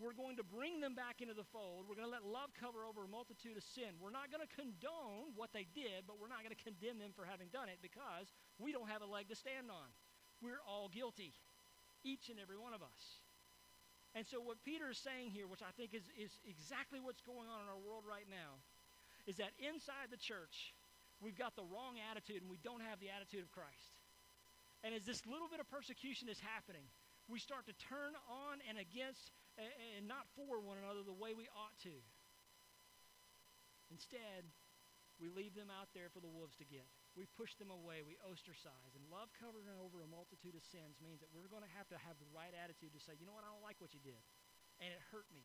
We're 0.00 0.16
going 0.16 0.34
to 0.40 0.46
bring 0.46 0.82
them 0.82 0.98
back 0.98 1.22
into 1.22 1.36
the 1.36 1.46
fold. 1.46 1.86
We're 1.86 1.94
going 1.94 2.08
to 2.08 2.16
let 2.16 2.26
love 2.26 2.50
cover 2.58 2.82
over 2.82 3.06
a 3.06 3.10
multitude 3.12 3.54
of 3.54 3.62
sin. 3.62 3.94
We're 4.02 4.10
not 4.10 4.34
going 4.34 4.42
to 4.42 4.50
condone 4.50 5.36
what 5.38 5.54
they 5.54 5.68
did, 5.76 6.10
but 6.10 6.18
we're 6.18 6.32
not 6.32 6.42
going 6.42 6.56
to 6.56 6.58
condemn 6.58 6.98
them 6.98 7.14
for 7.14 7.22
having 7.22 7.52
done 7.54 7.70
it 7.70 7.78
because 7.84 8.32
we 8.58 8.74
don't 8.74 8.90
have 8.90 9.04
a 9.04 9.06
leg 9.06 9.30
to 9.30 9.38
stand 9.38 9.70
on. 9.70 9.94
We're 10.42 10.60
all 10.66 10.90
guilty, 10.90 11.32
each 12.02 12.28
and 12.28 12.42
every 12.42 12.58
one 12.58 12.74
of 12.74 12.82
us. 12.82 13.02
And 14.12 14.26
so, 14.28 14.42
what 14.44 14.60
Peter 14.66 14.92
is 14.92 15.00
saying 15.00 15.32
here, 15.32 15.48
which 15.48 15.64
I 15.64 15.72
think 15.72 15.94
is, 15.96 16.04
is 16.18 16.34
exactly 16.44 17.00
what's 17.00 17.22
going 17.24 17.48
on 17.48 17.64
in 17.64 17.68
our 17.70 17.80
world 17.80 18.04
right 18.04 18.28
now, 18.28 18.60
is 19.24 19.40
that 19.40 19.56
inside 19.62 20.12
the 20.12 20.20
church, 20.20 20.74
we've 21.22 21.38
got 21.38 21.56
the 21.56 21.64
wrong 21.64 21.96
attitude 22.10 22.42
and 22.44 22.50
we 22.50 22.60
don't 22.60 22.82
have 22.84 23.00
the 23.00 23.08
attitude 23.08 23.40
of 23.40 23.50
Christ. 23.54 23.94
And 24.84 24.92
as 24.92 25.06
this 25.06 25.22
little 25.24 25.46
bit 25.46 25.62
of 25.62 25.70
persecution 25.70 26.26
is 26.28 26.42
happening, 26.42 26.84
we 27.30 27.38
start 27.38 27.70
to 27.70 27.76
turn 27.88 28.18
on 28.26 28.58
and 28.66 28.76
against 28.76 29.30
and 29.56 30.08
not 30.08 30.26
for 30.34 30.58
one 30.58 30.80
another 30.80 31.04
the 31.04 31.14
way 31.14 31.36
we 31.36 31.46
ought 31.54 31.76
to. 31.86 31.94
Instead, 33.92 34.48
we 35.20 35.28
leave 35.28 35.54
them 35.54 35.68
out 35.68 35.92
there 35.94 36.08
for 36.10 36.20
the 36.20 36.28
wolves 36.28 36.56
to 36.56 36.64
get. 36.64 36.88
We 37.12 37.28
push 37.36 37.52
them 37.60 37.68
away. 37.68 38.00
We 38.00 38.16
ostracize. 38.24 38.96
And 38.96 39.04
love 39.12 39.28
covering 39.36 39.68
over 39.68 40.00
a 40.00 40.08
multitude 40.08 40.56
of 40.56 40.64
sins 40.64 40.96
means 41.04 41.20
that 41.20 41.28
we're 41.32 41.52
going 41.52 41.64
to 41.64 41.74
have 41.76 41.88
to 41.92 41.98
have 42.00 42.16
the 42.16 42.30
right 42.32 42.52
attitude 42.56 42.96
to 42.96 43.02
say, 43.04 43.12
you 43.20 43.28
know 43.28 43.36
what, 43.36 43.44
I 43.44 43.52
don't 43.52 43.64
like 43.64 43.76
what 43.84 43.92
you 43.92 44.00
did. 44.00 44.20
And 44.80 44.88
it 44.88 45.00
hurt 45.12 45.28
me. 45.28 45.44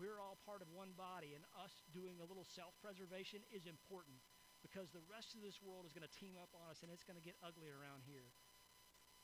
We're 0.00 0.18
all 0.18 0.40
part 0.48 0.64
of 0.64 0.72
one 0.72 0.96
body, 0.96 1.36
and 1.36 1.44
us 1.60 1.84
doing 1.92 2.16
a 2.18 2.26
little 2.26 2.48
self 2.56 2.72
preservation 2.80 3.44
is 3.52 3.68
important 3.68 4.16
because 4.64 4.88
the 4.96 5.04
rest 5.12 5.36
of 5.36 5.44
this 5.44 5.60
world 5.60 5.84
is 5.84 5.92
going 5.92 6.08
to 6.08 6.16
team 6.16 6.40
up 6.40 6.48
on 6.56 6.72
us 6.72 6.80
and 6.80 6.88
it's 6.88 7.04
going 7.04 7.20
to 7.20 7.22
get 7.22 7.36
ugly 7.44 7.68
around 7.68 8.00
here. 8.08 8.32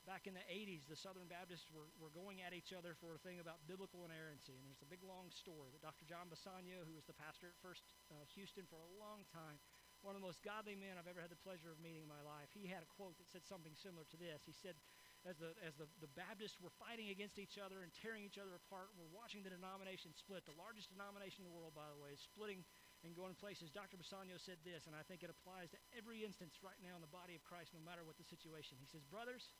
Back 0.04 0.28
in 0.28 0.36
the 0.36 0.44
80s, 0.48 0.84
the 0.88 0.96
Southern 0.96 1.28
Baptists 1.28 1.68
were, 1.72 1.88
were 1.96 2.12
going 2.12 2.40
at 2.40 2.56
each 2.56 2.72
other 2.72 2.96
for 2.96 3.16
a 3.16 3.20
thing 3.20 3.40
about 3.40 3.60
biblical 3.68 4.04
inerrancy. 4.04 4.56
And 4.56 4.64
there's 4.64 4.84
a 4.84 4.88
big 4.88 5.04
long 5.04 5.28
story 5.28 5.72
that 5.72 5.84
Dr. 5.84 6.08
John 6.08 6.32
Bisagno, 6.32 6.88
who 6.88 6.96
was 6.96 7.04
the 7.04 7.16
pastor 7.16 7.52
at 7.52 7.56
First 7.60 7.84
uh, 8.08 8.24
Houston 8.36 8.64
for 8.68 8.80
a 8.80 8.90
long 8.96 9.28
time, 9.28 9.60
one 10.00 10.16
of 10.16 10.20
the 10.20 10.26
most 10.26 10.40
godly 10.40 10.76
men 10.76 10.96
I've 10.96 11.08
ever 11.08 11.20
had 11.20 11.32
the 11.32 11.40
pleasure 11.44 11.68
of 11.68 11.78
meeting 11.80 12.04
in 12.04 12.10
my 12.10 12.24
life, 12.24 12.48
he 12.56 12.64
had 12.64 12.80
a 12.80 12.90
quote 12.96 13.16
that 13.20 13.28
said 13.28 13.44
something 13.44 13.76
similar 13.76 14.08
to 14.08 14.18
this. 14.18 14.44
He 14.48 14.56
said, 14.56 14.76
as 15.28 15.36
the, 15.36 15.52
as 15.60 15.76
the, 15.76 15.84
the 16.00 16.08
Baptists 16.16 16.56
were 16.64 16.72
fighting 16.80 17.12
against 17.12 17.36
each 17.36 17.60
other 17.60 17.84
and 17.84 17.92
tearing 17.92 18.24
each 18.24 18.40
other 18.40 18.56
apart, 18.56 18.88
we're 18.96 19.12
watching 19.12 19.44
the 19.44 19.52
denomination 19.52 20.16
split. 20.16 20.48
The 20.48 20.56
largest 20.56 20.88
denomination 20.88 21.44
in 21.44 21.52
the 21.52 21.52
world, 21.52 21.76
by 21.76 21.92
the 21.92 22.00
way, 22.00 22.16
is 22.16 22.22
splitting 22.24 22.64
and 23.04 23.12
going 23.12 23.36
places. 23.36 23.68
Dr. 23.68 24.00
Bisagno 24.00 24.40
said 24.40 24.60
this, 24.64 24.88
and 24.88 24.96
I 24.96 25.04
think 25.04 25.20
it 25.20 25.28
applies 25.28 25.68
to 25.76 25.80
every 25.92 26.24
instance 26.24 26.56
right 26.64 26.76
now 26.80 26.96
in 26.96 27.04
the 27.04 27.12
body 27.12 27.36
of 27.36 27.44
Christ, 27.44 27.76
no 27.76 27.84
matter 27.84 28.00
what 28.04 28.16
the 28.16 28.24
situation. 28.24 28.80
He 28.80 28.88
says, 28.88 29.04
Brothers, 29.04 29.52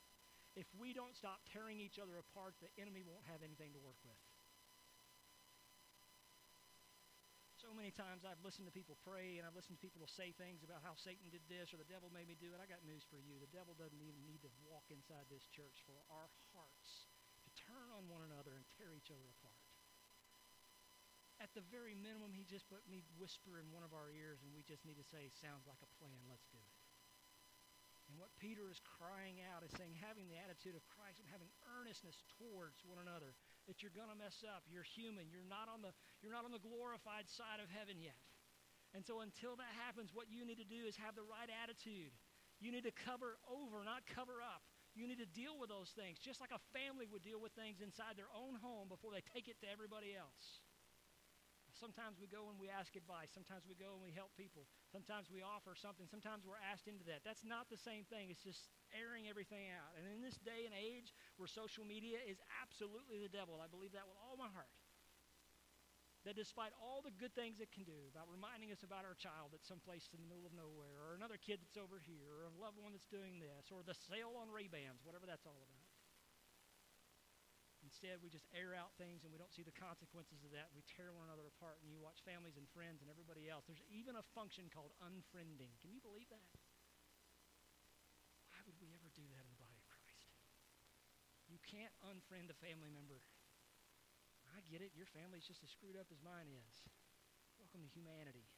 if 0.56 0.68
we 0.76 0.96
don't 0.96 1.12
stop 1.12 1.44
tearing 1.52 1.76
each 1.76 2.00
other 2.00 2.16
apart, 2.16 2.56
the 2.64 2.72
enemy 2.80 3.04
won't 3.04 3.28
have 3.28 3.44
anything 3.44 3.76
to 3.76 3.80
work 3.80 4.00
with. 4.00 4.16
So 7.70 7.78
many 7.78 7.94
times 7.94 8.26
I've 8.26 8.42
listened 8.42 8.66
to 8.66 8.74
people 8.74 8.98
pray 9.06 9.38
and 9.38 9.46
I've 9.46 9.54
listened 9.54 9.78
to 9.78 9.84
people 9.86 10.02
say 10.10 10.34
things 10.34 10.66
about 10.66 10.82
how 10.82 10.98
Satan 10.98 11.30
did 11.30 11.46
this 11.46 11.70
or 11.70 11.78
the 11.78 11.86
devil 11.86 12.10
made 12.10 12.26
me 12.26 12.34
do 12.34 12.50
it. 12.50 12.58
I 12.58 12.66
got 12.66 12.82
news 12.82 13.06
for 13.06 13.22
you. 13.22 13.38
The 13.38 13.54
devil 13.54 13.78
doesn't 13.78 14.02
even 14.02 14.26
need 14.26 14.42
to 14.42 14.50
walk 14.66 14.90
inside 14.90 15.30
this 15.30 15.46
church 15.46 15.86
for 15.86 15.94
our 16.10 16.26
hearts 16.50 17.06
to 17.46 17.50
turn 17.54 17.94
on 17.94 18.10
one 18.10 18.26
another 18.26 18.58
and 18.58 18.66
tear 18.74 18.90
each 18.98 19.14
other 19.14 19.22
apart 19.38 19.62
at 21.40 21.48
the 21.56 21.64
very 21.72 21.96
minimum, 21.96 22.36
he 22.36 22.44
just 22.44 22.68
put 22.68 22.84
me 22.84 23.00
whisper 23.16 23.56
in 23.56 23.72
one 23.72 23.80
of 23.80 23.96
our 23.96 24.12
ears, 24.12 24.44
and 24.44 24.52
we 24.52 24.60
just 24.60 24.84
need 24.84 25.00
to 25.00 25.08
say, 25.08 25.32
sounds 25.40 25.64
like 25.64 25.80
a 25.80 25.88
plan, 25.96 26.20
let's 26.28 26.44
do 26.52 26.60
it. 26.60 26.76
And 28.12 28.20
what 28.20 28.28
Peter 28.36 28.68
is 28.68 28.76
crying 28.84 29.40
out 29.40 29.64
is 29.64 29.72
saying, 29.80 29.96
having 29.96 30.28
the 30.28 30.36
attitude 30.36 30.76
of 30.76 30.84
Christ 30.92 31.16
and 31.16 31.30
having 31.32 31.48
earnestness 31.64 32.20
towards 32.36 32.84
one 32.84 33.00
another, 33.00 33.32
that 33.70 33.86
you're 33.86 33.94
going 33.94 34.10
to 34.10 34.18
mess 34.18 34.42
up. 34.42 34.66
You're 34.66 34.82
human. 34.82 35.30
You're 35.30 35.46
not, 35.46 35.70
on 35.70 35.78
the, 35.86 35.94
you're 36.18 36.34
not 36.34 36.42
on 36.42 36.50
the 36.50 36.58
glorified 36.58 37.30
side 37.30 37.62
of 37.62 37.70
heaven 37.70 38.02
yet. 38.02 38.18
And 38.90 39.06
so 39.06 39.22
until 39.22 39.54
that 39.54 39.70
happens, 39.86 40.10
what 40.10 40.26
you 40.26 40.42
need 40.42 40.58
to 40.58 40.66
do 40.66 40.82
is 40.90 40.98
have 40.98 41.14
the 41.14 41.22
right 41.22 41.46
attitude. 41.62 42.10
You 42.58 42.74
need 42.74 42.82
to 42.82 42.94
cover 43.06 43.38
over, 43.46 43.86
not 43.86 44.02
cover 44.10 44.42
up. 44.42 44.66
You 44.98 45.06
need 45.06 45.22
to 45.22 45.30
deal 45.30 45.54
with 45.54 45.70
those 45.70 45.94
things, 45.94 46.18
just 46.18 46.42
like 46.42 46.50
a 46.50 46.58
family 46.74 47.06
would 47.06 47.22
deal 47.22 47.38
with 47.38 47.54
things 47.54 47.78
inside 47.78 48.18
their 48.18 48.30
own 48.34 48.58
home 48.58 48.90
before 48.90 49.14
they 49.14 49.22
take 49.30 49.46
it 49.46 49.62
to 49.62 49.70
everybody 49.70 50.18
else. 50.18 50.66
Sometimes 51.80 52.20
we 52.20 52.28
go 52.28 52.52
and 52.52 52.60
we 52.60 52.68
ask 52.68 52.92
advice. 52.92 53.32
Sometimes 53.32 53.64
we 53.64 53.72
go 53.72 53.96
and 53.96 54.04
we 54.04 54.12
help 54.12 54.36
people. 54.36 54.68
Sometimes 54.92 55.32
we 55.32 55.40
offer 55.40 55.72
something. 55.72 56.04
Sometimes 56.04 56.44
we're 56.44 56.60
asked 56.60 56.84
into 56.84 57.08
that. 57.08 57.24
That's 57.24 57.40
not 57.40 57.72
the 57.72 57.80
same 57.80 58.04
thing. 58.12 58.28
It's 58.28 58.44
just 58.44 58.68
airing 58.92 59.32
everything 59.32 59.72
out. 59.72 59.96
And 59.96 60.04
in 60.04 60.20
this 60.20 60.36
day 60.44 60.68
and 60.68 60.76
age 60.76 61.16
where 61.40 61.48
social 61.48 61.88
media 61.88 62.20
is 62.20 62.36
absolutely 62.60 63.16
the 63.16 63.32
devil, 63.32 63.64
I 63.64 63.72
believe 63.72 63.96
that 63.96 64.04
with 64.04 64.20
all 64.20 64.36
my 64.36 64.52
heart. 64.52 64.68
That 66.28 66.36
despite 66.36 66.76
all 66.76 67.00
the 67.00 67.16
good 67.16 67.32
things 67.32 67.64
it 67.64 67.72
can 67.72 67.88
do 67.88 68.12
about 68.12 68.28
reminding 68.28 68.68
us 68.68 68.84
about 68.84 69.08
our 69.08 69.16
child 69.16 69.56
that's 69.56 69.64
someplace 69.64 70.04
in 70.12 70.20
the 70.20 70.28
middle 70.28 70.44
of 70.44 70.52
nowhere, 70.52 71.00
or 71.00 71.16
another 71.16 71.40
kid 71.40 71.64
that's 71.64 71.80
over 71.80 71.96
here, 71.96 72.28
or 72.28 72.44
a 72.44 72.52
loved 72.60 72.76
one 72.76 72.92
that's 72.92 73.08
doing 73.08 73.40
this, 73.40 73.72
or 73.72 73.80
the 73.80 73.96
sale 73.96 74.36
on 74.36 74.52
Ray-Bans, 74.52 75.00
whatever 75.00 75.24
that's 75.24 75.48
all 75.48 75.64
about. 75.64 75.89
Instead, 78.00 78.24
we 78.24 78.32
just 78.32 78.48
air 78.56 78.72
out 78.72 78.96
things 78.96 79.28
and 79.28 79.30
we 79.30 79.36
don't 79.36 79.52
see 79.52 79.60
the 79.60 79.76
consequences 79.76 80.40
of 80.40 80.56
that. 80.56 80.72
We 80.72 80.80
tear 80.88 81.12
one 81.12 81.28
another 81.28 81.44
apart, 81.44 81.84
and 81.84 81.92
you 81.92 82.00
watch 82.00 82.24
families 82.24 82.56
and 82.56 82.64
friends 82.72 83.04
and 83.04 83.12
everybody 83.12 83.44
else. 83.52 83.68
There's 83.68 83.84
even 83.92 84.16
a 84.16 84.24
function 84.32 84.72
called 84.72 84.96
unfriending. 85.04 85.76
Can 85.84 85.92
you 85.92 86.00
believe 86.00 86.24
that? 86.32 86.48
Why 88.48 88.56
would 88.64 88.80
we 88.80 88.96
ever 88.96 89.12
do 89.12 89.20
that 89.36 89.44
in 89.44 89.52
the 89.52 89.60
body 89.60 89.76
of 89.76 89.84
Christ? 89.84 90.32
You 91.44 91.60
can't 91.60 91.92
unfriend 92.00 92.48
a 92.48 92.56
family 92.56 92.88
member. 92.88 93.20
I 94.48 94.64
get 94.64 94.80
it. 94.80 94.96
Your 94.96 95.04
family's 95.12 95.44
just 95.44 95.60
as 95.60 95.68
screwed 95.68 96.00
up 96.00 96.08
as 96.08 96.24
mine 96.24 96.48
is. 96.48 96.74
Welcome 97.60 97.84
to 97.84 97.92
humanity. 97.92 98.48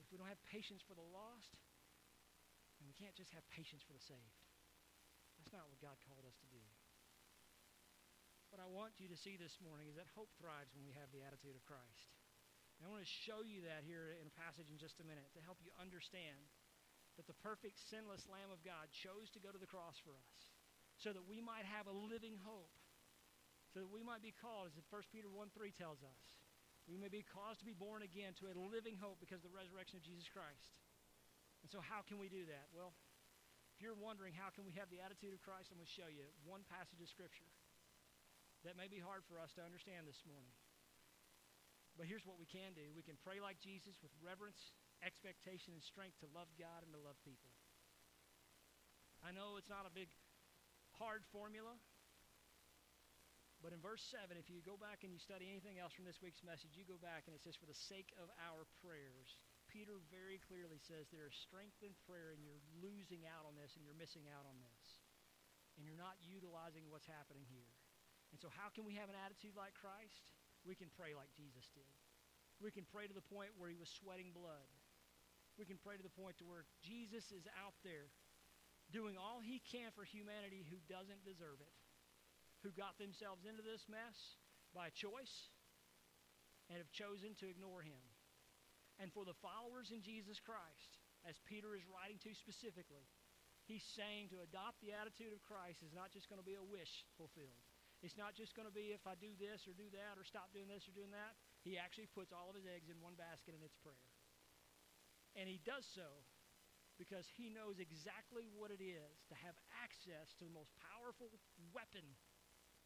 But 0.00 0.08
if 0.08 0.10
we 0.10 0.16
don't 0.16 0.32
have 0.32 0.40
patience 0.48 0.80
for 0.80 0.96
the 0.96 1.04
lost, 1.04 1.60
then 2.80 2.88
we 2.88 2.96
can't 2.96 3.12
just 3.12 3.36
have 3.36 3.44
patience 3.52 3.84
for 3.84 3.92
the 3.92 4.00
saved. 4.00 4.40
That's 5.36 5.52
not 5.52 5.68
what 5.68 5.84
God 5.84 6.00
called 6.00 6.24
us 6.24 6.40
to 6.40 6.48
do. 6.48 6.64
What 8.58 8.66
I 8.66 8.74
want 8.74 8.98
you 8.98 9.06
to 9.06 9.14
see 9.14 9.38
this 9.38 9.54
morning 9.62 9.86
is 9.86 9.94
that 9.94 10.10
hope 10.18 10.34
thrives 10.34 10.74
when 10.74 10.82
we 10.82 10.90
have 10.98 11.14
the 11.14 11.22
attitude 11.22 11.54
of 11.54 11.62
Christ. 11.62 12.10
And 12.74 12.82
I 12.82 12.90
want 12.90 13.06
to 13.06 13.14
show 13.22 13.46
you 13.46 13.62
that 13.70 13.86
here 13.86 14.18
in 14.18 14.26
a 14.26 14.34
passage 14.34 14.66
in 14.66 14.82
just 14.82 14.98
a 14.98 15.06
minute 15.06 15.30
to 15.38 15.46
help 15.46 15.62
you 15.62 15.70
understand 15.78 16.42
that 17.14 17.30
the 17.30 17.38
perfect, 17.38 17.78
sinless 17.86 18.26
Lamb 18.26 18.50
of 18.50 18.58
God 18.66 18.90
chose 18.90 19.30
to 19.30 19.38
go 19.38 19.54
to 19.54 19.62
the 19.62 19.70
cross 19.70 19.94
for 20.02 20.10
us 20.10 20.42
so 20.98 21.14
that 21.14 21.22
we 21.22 21.38
might 21.38 21.70
have 21.70 21.86
a 21.86 21.94
living 21.94 22.34
hope, 22.42 22.74
so 23.70 23.78
that 23.78 23.94
we 23.94 24.02
might 24.02 24.26
be 24.26 24.34
called, 24.34 24.74
as 24.74 24.74
1 24.90 25.06
Peter 25.14 25.30
1 25.30 25.54
3 25.54 25.70
tells 25.78 26.02
us, 26.02 26.22
we 26.90 26.98
may 26.98 27.06
be 27.06 27.22
caused 27.22 27.62
to 27.62 27.68
be 27.68 27.78
born 27.78 28.02
again 28.02 28.34
to 28.42 28.50
a 28.50 28.58
living 28.58 28.98
hope 28.98 29.22
because 29.22 29.46
of 29.46 29.54
the 29.54 29.54
resurrection 29.54 30.02
of 30.02 30.02
Jesus 30.02 30.26
Christ. 30.26 30.74
And 31.62 31.70
so, 31.70 31.78
how 31.78 32.02
can 32.02 32.18
we 32.18 32.26
do 32.26 32.42
that? 32.50 32.66
Well, 32.74 32.90
if 33.78 33.86
you're 33.86 33.94
wondering 33.94 34.34
how 34.34 34.50
can 34.50 34.66
we 34.66 34.74
have 34.74 34.90
the 34.90 34.98
attitude 34.98 35.30
of 35.30 35.46
Christ, 35.46 35.70
I'm 35.70 35.78
going 35.78 35.86
to 35.86 35.94
show 35.94 36.10
you 36.10 36.26
one 36.42 36.66
passage 36.66 36.98
of 36.98 37.06
Scripture 37.06 37.46
that 38.66 38.74
may 38.74 38.90
be 38.90 38.98
hard 38.98 39.22
for 39.28 39.38
us 39.38 39.54
to 39.54 39.62
understand 39.62 40.08
this 40.08 40.22
morning. 40.26 40.54
But 41.98 42.06
here's 42.06 42.22
what 42.22 42.38
we 42.38 42.46
can 42.46 42.78
do 42.78 42.86
we 42.94 43.02
can 43.02 43.18
pray 43.26 43.42
like 43.42 43.58
Jesus 43.58 43.98
with 43.98 44.14
reverence, 44.22 44.74
expectation, 45.02 45.74
and 45.74 45.82
strength 45.82 46.18
to 46.22 46.30
love 46.30 46.50
God 46.54 46.86
and 46.86 46.94
to 46.94 47.00
love 47.02 47.18
people. 47.26 47.50
I 49.18 49.34
know 49.34 49.58
it's 49.58 49.70
not 49.70 49.82
a 49.82 49.90
big, 49.90 50.06
hard 50.94 51.26
formula, 51.34 51.74
but 53.58 53.74
in 53.74 53.82
verse 53.82 54.02
7, 54.14 54.38
if 54.38 54.46
you 54.46 54.62
go 54.62 54.78
back 54.78 55.02
and 55.02 55.10
you 55.10 55.18
study 55.18 55.50
anything 55.50 55.82
else 55.82 55.90
from 55.90 56.06
this 56.06 56.22
week's 56.22 56.46
message, 56.46 56.78
you 56.78 56.86
go 56.86 57.02
back 57.02 57.26
and 57.26 57.34
it 57.34 57.42
says, 57.42 57.58
for 57.58 57.66
the 57.66 57.82
sake 57.90 58.14
of 58.22 58.30
our 58.38 58.62
prayers. 58.78 59.34
Peter 59.66 59.98
very 60.08 60.38
clearly 60.46 60.78
says 60.78 61.10
there 61.10 61.26
is 61.26 61.34
strength 61.34 61.82
in 61.82 61.92
prayer 62.06 62.32
and 62.32 62.40
you're 62.40 62.62
losing 62.78 63.26
out 63.26 63.44
on 63.44 63.58
this 63.58 63.74
and 63.74 63.82
you're 63.82 63.98
missing 63.98 64.30
out 64.30 64.46
on 64.46 64.56
this. 64.62 64.86
And 65.74 65.82
you're 65.82 65.98
not 65.98 66.18
utilizing 66.22 66.86
what's 66.90 67.10
happening 67.10 67.46
here. 67.50 67.77
And 68.32 68.38
so, 68.40 68.48
how 68.52 68.68
can 68.72 68.84
we 68.84 68.94
have 69.00 69.08
an 69.08 69.16
attitude 69.16 69.56
like 69.56 69.72
Christ? 69.78 70.28
We 70.66 70.76
can 70.76 70.92
pray 70.92 71.16
like 71.16 71.32
Jesus 71.32 71.68
did. 71.72 71.88
We 72.60 72.74
can 72.74 72.84
pray 72.84 73.06
to 73.08 73.16
the 73.16 73.24
point 73.24 73.54
where 73.56 73.70
he 73.70 73.78
was 73.78 73.88
sweating 73.88 74.34
blood. 74.34 74.68
We 75.56 75.64
can 75.64 75.78
pray 75.78 75.96
to 75.96 76.04
the 76.04 76.12
point 76.12 76.38
to 76.38 76.46
where 76.46 76.66
Jesus 76.82 77.30
is 77.30 77.46
out 77.58 77.74
there 77.82 78.10
doing 78.90 79.14
all 79.18 79.38
he 79.42 79.60
can 79.64 79.90
for 79.94 80.02
humanity 80.04 80.66
who 80.66 80.78
doesn't 80.88 81.22
deserve 81.26 81.60
it. 81.60 81.76
who 82.66 82.74
got 82.74 82.98
themselves 82.98 83.46
into 83.46 83.62
this 83.62 83.86
mess 83.86 84.16
by 84.74 84.90
choice 84.90 85.50
and 86.66 86.78
have 86.82 86.90
chosen 86.90 87.38
to 87.38 87.46
ignore 87.46 87.82
him. 87.86 88.02
And 88.98 89.14
for 89.14 89.22
the 89.22 89.36
followers 89.38 89.94
in 89.94 90.02
Jesus 90.02 90.42
Christ, 90.42 90.98
as 91.22 91.38
Peter 91.46 91.78
is 91.78 91.86
writing 91.86 92.18
to 92.26 92.34
specifically, 92.34 93.06
he's 93.70 93.86
saying 93.94 94.34
to 94.34 94.42
adopt 94.42 94.82
the 94.82 94.90
attitude 94.90 95.30
of 95.30 95.46
Christ 95.46 95.86
is 95.86 95.94
not 95.94 96.10
just 96.10 96.26
going 96.26 96.42
to 96.42 96.46
be 96.46 96.58
a 96.58 96.64
wish 96.64 97.06
fulfilled. 97.14 97.67
It's 97.98 98.14
not 98.14 98.38
just 98.38 98.54
going 98.54 98.70
to 98.70 98.74
be 98.74 98.94
if 98.94 99.02
I 99.10 99.18
do 99.18 99.34
this 99.34 99.66
or 99.66 99.74
do 99.74 99.90
that 99.90 100.14
or 100.14 100.22
stop 100.22 100.54
doing 100.54 100.70
this 100.70 100.86
or 100.86 100.94
doing 100.94 101.10
that. 101.10 101.34
He 101.66 101.74
actually 101.74 102.06
puts 102.06 102.30
all 102.30 102.46
of 102.50 102.54
his 102.54 102.66
eggs 102.66 102.86
in 102.86 103.02
one 103.02 103.18
basket 103.18 103.58
and 103.58 103.62
it's 103.66 103.74
prayer. 103.82 104.06
And 105.34 105.50
he 105.50 105.58
does 105.66 105.82
so 105.82 106.06
because 106.98 107.26
he 107.34 107.50
knows 107.50 107.82
exactly 107.82 108.46
what 108.54 108.70
it 108.70 108.82
is 108.82 109.26
to 109.30 109.34
have 109.42 109.54
access 109.82 110.34
to 110.38 110.46
the 110.46 110.54
most 110.54 110.70
powerful 110.78 111.30
weapon 111.74 112.06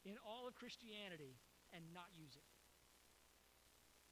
in 0.05 0.17
all 0.25 0.49
of 0.49 0.57
Christianity 0.57 1.37
and 1.73 1.85
not 1.93 2.09
use 2.17 2.37
it. 2.37 2.49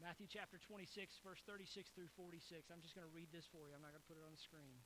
Matthew 0.01 0.25
chapter 0.25 0.57
26, 0.57 1.21
verse 1.21 1.45
36 1.45 1.93
through 1.93 2.09
46. 2.17 2.73
I'm 2.73 2.81
just 2.81 2.97
going 2.97 3.05
to 3.05 3.13
read 3.13 3.29
this 3.29 3.45
for 3.53 3.69
you. 3.69 3.77
I'm 3.77 3.85
not 3.85 3.93
going 3.93 4.01
to 4.01 4.09
put 4.09 4.17
it 4.17 4.25
on 4.25 4.33
the 4.33 4.41
screen. 4.41 4.81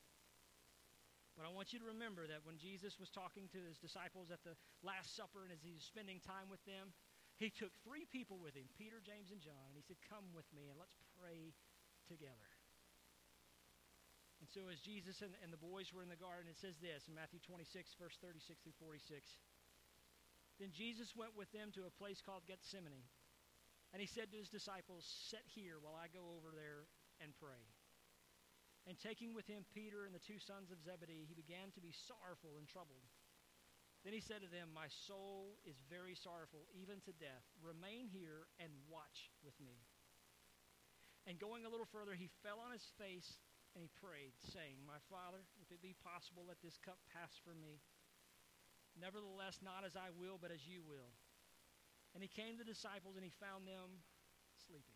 But 1.35 1.47
I 1.47 1.51
want 1.51 1.75
you 1.75 1.83
to 1.83 1.91
remember 1.91 2.31
that 2.31 2.47
when 2.47 2.63
Jesus 2.63 2.95
was 3.03 3.11
talking 3.11 3.51
to 3.51 3.61
his 3.67 3.79
disciples 3.83 4.31
at 4.31 4.47
the 4.47 4.55
Last 4.87 5.19
Supper 5.19 5.43
and 5.43 5.51
as 5.51 5.63
he 5.67 5.75
was 5.75 5.83
spending 5.83 6.23
time 6.23 6.47
with 6.47 6.63
them, 6.63 6.95
he 7.35 7.51
took 7.51 7.75
three 7.83 8.07
people 8.07 8.39
with 8.39 8.55
him 8.55 8.71
Peter, 8.79 9.03
James, 9.03 9.35
and 9.35 9.43
John. 9.43 9.75
And 9.75 9.75
he 9.75 9.83
said, 9.83 9.99
Come 10.07 10.31
with 10.31 10.47
me 10.55 10.71
and 10.71 10.79
let's 10.79 10.95
pray 11.19 11.51
together. 12.07 12.51
And 14.39 14.47
so, 14.47 14.71
as 14.71 14.79
Jesus 14.79 15.25
and, 15.25 15.35
and 15.43 15.51
the 15.51 15.59
boys 15.59 15.91
were 15.91 16.05
in 16.05 16.13
the 16.13 16.21
garden, 16.21 16.47
it 16.47 16.61
says 16.61 16.79
this 16.79 17.09
in 17.11 17.17
Matthew 17.17 17.41
26, 17.43 17.97
verse 17.99 18.15
36 18.23 18.61
through 18.63 18.79
46. 18.79 19.25
Then 20.63 20.71
Jesus 20.71 21.17
went 21.19 21.35
with 21.35 21.51
them 21.51 21.75
to 21.75 21.89
a 21.89 21.97
place 21.99 22.23
called 22.23 22.47
Gethsemane. 22.47 23.09
And 23.91 23.99
he 23.99 24.07
said 24.07 24.31
to 24.31 24.39
his 24.39 24.51
disciples, 24.51 25.03
Sit 25.31 25.43
here 25.55 25.83
while 25.83 25.99
I 25.99 26.13
go 26.13 26.23
over 26.39 26.55
there 26.55 26.87
and 27.19 27.35
pray. 27.43 27.63
And 28.85 29.01
taking 29.01 29.33
with 29.33 29.49
him 29.49 29.65
Peter 29.73 30.05
and 30.05 30.13
the 30.13 30.21
two 30.21 30.37
sons 30.37 30.69
of 30.69 30.83
Zebedee, 30.85 31.25
he 31.25 31.33
began 31.33 31.73
to 31.73 31.81
be 31.81 31.93
sorrowful 31.93 32.61
and 32.61 32.69
troubled. 32.69 33.09
Then 34.05 34.13
he 34.13 34.21
said 34.21 34.45
to 34.45 34.53
them, 34.53 34.69
My 34.77 34.93
soul 35.09 35.57
is 35.65 35.81
very 35.89 36.13
sorrowful, 36.13 36.69
even 36.77 37.01
to 37.09 37.13
death. 37.17 37.49
Remain 37.65 38.13
here 38.13 38.45
and 38.61 38.69
watch 38.93 39.33
with 39.41 39.57
me. 39.57 39.81
And 41.25 41.41
going 41.41 41.65
a 41.65 41.73
little 41.73 41.89
further, 41.89 42.13
he 42.13 42.29
fell 42.45 42.61
on 42.61 42.77
his 42.77 42.85
face 43.01 43.41
and 43.73 43.81
he 43.81 43.89
prayed, 43.97 44.37
saying, 44.53 44.77
My 44.85 45.01
Father, 45.09 45.49
if 45.65 45.73
it 45.73 45.81
be 45.81 45.97
possible, 46.05 46.45
let 46.45 46.61
this 46.61 46.77
cup 46.85 47.01
pass 47.09 47.33
from 47.41 47.65
me. 47.65 47.81
Nevertheless, 48.95 49.65
not 49.65 49.83
as 49.83 49.97
I 49.97 50.13
will, 50.15 50.37
but 50.37 50.53
as 50.53 50.63
you 50.69 50.85
will. 50.85 51.11
And 52.15 52.23
he 52.23 52.31
came 52.31 52.55
to 52.55 52.63
the 52.63 52.69
disciples 52.69 53.17
and 53.17 53.25
he 53.25 53.33
found 53.43 53.67
them 53.67 54.05
sleeping. 54.69 54.95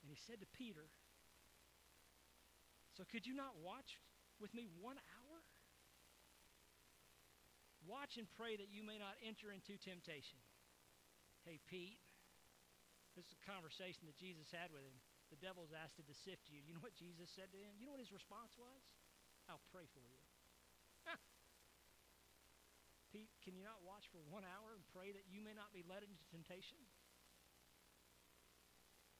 And 0.00 0.01
he 0.12 0.20
said 0.28 0.44
to 0.44 0.48
Peter, 0.52 0.84
So 2.92 3.08
could 3.08 3.24
you 3.24 3.32
not 3.32 3.56
watch 3.64 3.96
with 4.36 4.52
me 4.52 4.68
one 4.76 5.00
hour? 5.00 5.36
Watch 7.88 8.20
and 8.20 8.28
pray 8.36 8.60
that 8.60 8.68
you 8.68 8.84
may 8.84 9.00
not 9.00 9.16
enter 9.24 9.48
into 9.48 9.80
temptation. 9.80 10.36
Hey, 11.48 11.58
Pete, 11.64 11.96
this 13.16 13.24
is 13.24 13.34
a 13.40 13.42
conversation 13.48 14.04
that 14.04 14.20
Jesus 14.20 14.52
had 14.52 14.68
with 14.68 14.84
him. 14.84 15.00
The 15.32 15.40
devil's 15.40 15.72
asked 15.72 15.96
to 15.96 16.04
sift 16.28 16.52
you. 16.52 16.60
You 16.60 16.76
know 16.76 16.84
what 16.84 16.92
Jesus 16.94 17.32
said 17.32 17.48
to 17.56 17.58
him? 17.58 17.72
You 17.80 17.88
know 17.88 17.96
what 17.96 18.04
his 18.04 18.12
response 18.12 18.52
was? 18.60 18.84
I'll 19.48 19.64
pray 19.72 19.88
for 19.96 20.04
you. 20.04 20.20
Pete, 23.10 23.32
can 23.40 23.56
you 23.56 23.64
not 23.64 23.80
watch 23.80 24.12
for 24.12 24.20
one 24.28 24.44
hour 24.44 24.76
and 24.76 24.84
pray 24.92 25.08
that 25.16 25.24
you 25.32 25.40
may 25.40 25.56
not 25.56 25.72
be 25.72 25.80
led 25.88 26.04
into 26.04 26.20
temptation? 26.28 26.80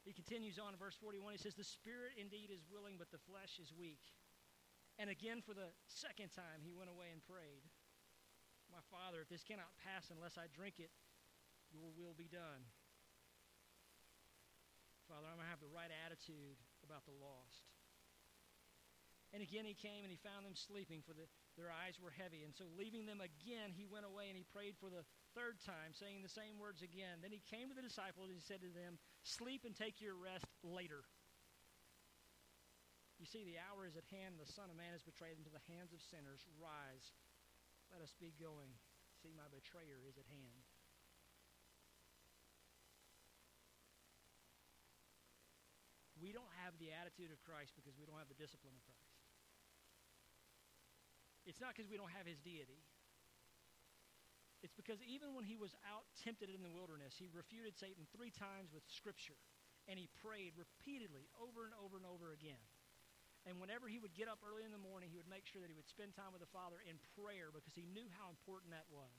He 0.03 0.13
continues 0.13 0.59
on 0.59 0.75
in 0.75 0.79
verse 0.83 0.99
41. 0.99 1.39
He 1.39 1.43
says, 1.43 1.55
The 1.55 1.67
spirit 1.67 2.19
indeed 2.19 2.51
is 2.51 2.67
willing, 2.67 2.99
but 2.99 3.15
the 3.15 3.23
flesh 3.23 3.63
is 3.63 3.71
weak. 3.71 4.03
And 4.99 5.09
again, 5.09 5.41
for 5.41 5.55
the 5.55 5.71
second 5.87 6.35
time, 6.35 6.61
he 6.61 6.75
went 6.75 6.91
away 6.91 7.15
and 7.15 7.23
prayed, 7.23 7.63
My 8.69 8.83
Father, 8.91 9.23
if 9.23 9.31
this 9.31 9.47
cannot 9.47 9.71
pass 9.79 10.11
unless 10.11 10.35
I 10.35 10.51
drink 10.51 10.83
it, 10.83 10.91
your 11.71 11.89
will 11.95 12.19
be 12.19 12.29
done. 12.29 12.67
Father, 15.09 15.31
I'm 15.31 15.39
going 15.39 15.47
to 15.47 15.55
have 15.55 15.63
the 15.63 15.71
right 15.71 15.91
attitude 16.05 16.59
about 16.83 17.07
the 17.07 17.17
lost. 17.17 17.69
And 19.33 19.41
again 19.41 19.65
he 19.65 19.73
came 19.73 20.05
and 20.05 20.13
he 20.13 20.21
found 20.21 20.45
them 20.45 20.53
sleeping, 20.53 21.01
for 21.01 21.17
the, 21.17 21.25
their 21.57 21.73
eyes 21.73 21.97
were 21.97 22.13
heavy. 22.13 22.45
And 22.45 22.53
so, 22.53 22.69
leaving 22.77 23.09
them 23.09 23.25
again, 23.25 23.73
he 23.73 23.89
went 23.89 24.05
away 24.05 24.29
and 24.29 24.37
he 24.37 24.45
prayed 24.45 24.77
for 24.77 24.93
the 24.93 25.09
third 25.33 25.57
time, 25.65 25.97
saying 25.97 26.21
the 26.21 26.29
same 26.29 26.61
words 26.61 26.85
again. 26.85 27.25
Then 27.25 27.33
he 27.33 27.41
came 27.41 27.73
to 27.73 27.77
the 27.77 27.85
disciples 27.85 28.29
and 28.29 28.37
he 28.37 28.45
said 28.45 28.61
to 28.61 28.69
them, 28.69 29.01
Sleep 29.23 29.63
and 29.65 29.75
take 29.75 30.03
your 30.03 30.19
rest 30.19 30.47
later. 30.67 31.07
You 33.23 33.27
see, 33.31 33.47
the 33.47 33.63
hour 33.63 33.87
is 33.87 33.95
at 33.95 34.03
hand, 34.11 34.35
the 34.35 34.51
Son 34.51 34.67
of 34.67 34.75
Man 34.75 34.99
is 34.99 35.07
betrayed 35.07 35.39
into 35.39 35.51
the 35.55 35.63
hands 35.71 35.95
of 35.95 36.03
sinners. 36.03 36.43
Rise, 36.59 37.15
let 37.95 38.03
us 38.03 38.19
be 38.19 38.35
going. 38.35 38.75
See, 39.23 39.31
my 39.31 39.47
betrayer 39.47 40.03
is 40.11 40.19
at 40.19 40.27
hand. 40.27 40.67
We 46.19 46.35
don't 46.35 46.51
have 46.67 46.75
the 46.83 46.91
attitude 46.91 47.31
of 47.31 47.39
Christ 47.47 47.75
because 47.79 47.95
we 47.95 48.07
don't 48.07 48.19
have 48.19 48.31
the 48.31 48.39
discipline 48.39 48.75
of 48.75 48.83
Christ. 48.87 49.23
It's 51.47 51.59
not 51.59 51.75
because 51.75 51.91
we 51.91 51.99
don't 51.99 52.15
have 52.15 52.27
his 52.27 52.39
deity. 52.39 52.79
It's 54.63 54.75
because 54.79 55.03
even 55.03 55.35
when 55.35 55.43
he 55.43 55.59
was 55.59 55.75
out 55.83 56.07
tempted 56.23 56.47
in 56.47 56.63
the 56.63 56.71
wilderness, 56.71 57.19
he 57.19 57.27
refuted 57.35 57.75
Satan 57.75 58.07
three 58.15 58.31
times 58.31 58.71
with 58.71 58.87
Scripture. 58.87 59.39
And 59.91 59.99
he 59.99 60.07
prayed 60.23 60.55
repeatedly 60.55 61.27
over 61.35 61.67
and 61.67 61.75
over 61.75 61.99
and 61.99 62.07
over 62.07 62.31
again. 62.31 62.63
And 63.43 63.59
whenever 63.59 63.91
he 63.91 63.99
would 63.99 64.15
get 64.15 64.31
up 64.31 64.39
early 64.47 64.63
in 64.63 64.71
the 64.71 64.79
morning, 64.79 65.11
he 65.11 65.19
would 65.19 65.27
make 65.27 65.43
sure 65.51 65.59
that 65.59 65.67
he 65.67 65.75
would 65.75 65.91
spend 65.91 66.15
time 66.15 66.31
with 66.31 66.39
the 66.39 66.55
Father 66.55 66.79
in 66.87 67.03
prayer 67.19 67.51
because 67.51 67.75
he 67.75 67.91
knew 67.91 68.07
how 68.15 68.31
important 68.31 68.71
that 68.71 68.87
was. 68.87 69.19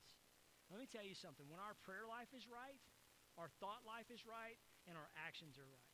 Let 0.72 0.80
me 0.80 0.88
tell 0.88 1.04
you 1.04 1.12
something. 1.12 1.44
When 1.52 1.60
our 1.60 1.76
prayer 1.84 2.08
life 2.08 2.32
is 2.32 2.48
right, 2.48 2.80
our 3.36 3.52
thought 3.60 3.84
life 3.84 4.08
is 4.08 4.24
right, 4.24 4.56
and 4.88 4.96
our 4.96 5.12
actions 5.20 5.60
are 5.60 5.68
right. 5.68 5.94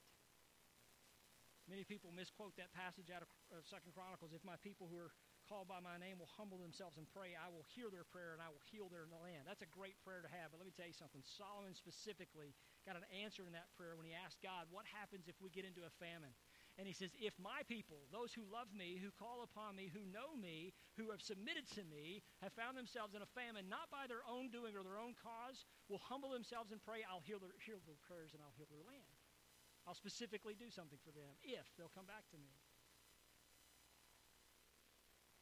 Many 1.66 1.82
people 1.82 2.14
misquote 2.14 2.54
that 2.62 2.70
passage 2.74 3.10
out 3.10 3.26
of 3.26 3.30
Second 3.66 3.98
Chronicles. 3.98 4.34
If 4.38 4.46
my 4.46 4.62
people 4.62 4.86
who 4.86 5.02
are 5.02 5.14
called 5.50 5.66
by 5.66 5.82
my 5.82 5.98
name 5.98 6.22
will 6.22 6.30
humble 6.38 6.62
themselves 6.62 7.02
and 7.02 7.10
pray, 7.10 7.34
I 7.34 7.50
will 7.50 7.66
hear 7.74 7.90
their 7.90 8.06
prayer 8.06 8.38
and 8.38 8.40
I 8.40 8.54
will 8.54 8.62
heal 8.70 8.86
their 8.86 9.10
land. 9.10 9.50
That's 9.50 9.66
a 9.66 9.74
great 9.74 9.98
prayer 10.06 10.22
to 10.22 10.30
have. 10.30 10.54
But 10.54 10.62
let 10.62 10.70
me 10.70 10.78
tell 10.78 10.86
you 10.86 10.94
something. 10.94 11.26
Solomon 11.26 11.74
specifically 11.74 12.54
got 12.86 12.94
an 12.94 13.10
answer 13.10 13.50
in 13.50 13.58
that 13.58 13.74
prayer 13.74 13.98
when 13.98 14.06
he 14.06 14.14
asked 14.14 14.46
God, 14.46 14.70
What 14.70 14.86
happens 14.86 15.26
if 15.26 15.42
we 15.42 15.50
get 15.50 15.66
into 15.66 15.82
a 15.82 15.94
famine? 15.98 16.38
And 16.78 16.86
he 16.86 16.94
says, 16.94 17.10
If 17.18 17.34
my 17.42 17.66
people, 17.66 18.06
those 18.14 18.30
who 18.30 18.46
love 18.46 18.70
me, 18.72 19.02
who 19.02 19.10
call 19.10 19.42
upon 19.42 19.74
me, 19.74 19.90
who 19.90 20.06
know 20.14 20.38
me, 20.38 20.72
who 21.02 21.10
have 21.10 21.26
submitted 21.26 21.66
to 21.76 21.84
me, 21.90 22.22
have 22.46 22.54
found 22.54 22.78
themselves 22.78 23.18
in 23.18 23.26
a 23.26 23.34
famine, 23.34 23.66
not 23.66 23.90
by 23.90 24.06
their 24.06 24.22
own 24.30 24.54
doing 24.54 24.78
or 24.78 24.86
their 24.86 25.02
own 25.02 25.18
cause, 25.18 25.66
will 25.90 26.00
humble 26.06 26.30
themselves 26.30 26.70
and 26.70 26.80
pray, 26.86 27.02
I'll 27.02 27.26
heal 27.26 27.42
their, 27.42 27.58
heal 27.66 27.82
their 27.90 28.00
prayers 28.06 28.38
and 28.38 28.40
I'll 28.46 28.54
heal 28.54 28.70
their 28.70 28.86
land. 28.86 29.18
I'll 29.90 29.98
specifically 29.98 30.54
do 30.54 30.70
something 30.70 31.02
for 31.02 31.10
them 31.10 31.34
if 31.42 31.66
they'll 31.74 31.90
come 31.98 32.06
back 32.06 32.30
to 32.30 32.38
me. 32.38 32.54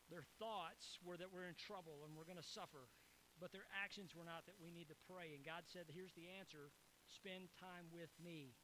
Their 0.08 0.24
thoughts 0.40 1.00
were 1.04 1.20
that 1.20 1.32
we're 1.32 1.52
in 1.52 1.60
trouble 1.60 2.08
and 2.08 2.16
we're 2.16 2.28
going 2.28 2.40
to 2.40 2.56
suffer, 2.56 2.88
but 3.44 3.52
their 3.52 3.68
actions 3.76 4.16
were 4.16 4.24
not 4.24 4.48
that 4.48 4.56
we 4.56 4.72
need 4.72 4.88
to 4.88 4.98
pray. 5.04 5.36
And 5.36 5.44
God 5.44 5.68
said, 5.68 5.92
Here's 5.92 6.16
the 6.16 6.32
answer 6.40 6.72
spend 7.08 7.52
time 7.60 7.92
with 7.92 8.12
me, 8.20 8.56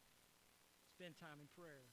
spend 0.88 1.20
time 1.20 1.44
in 1.44 1.48
prayer. 1.52 1.92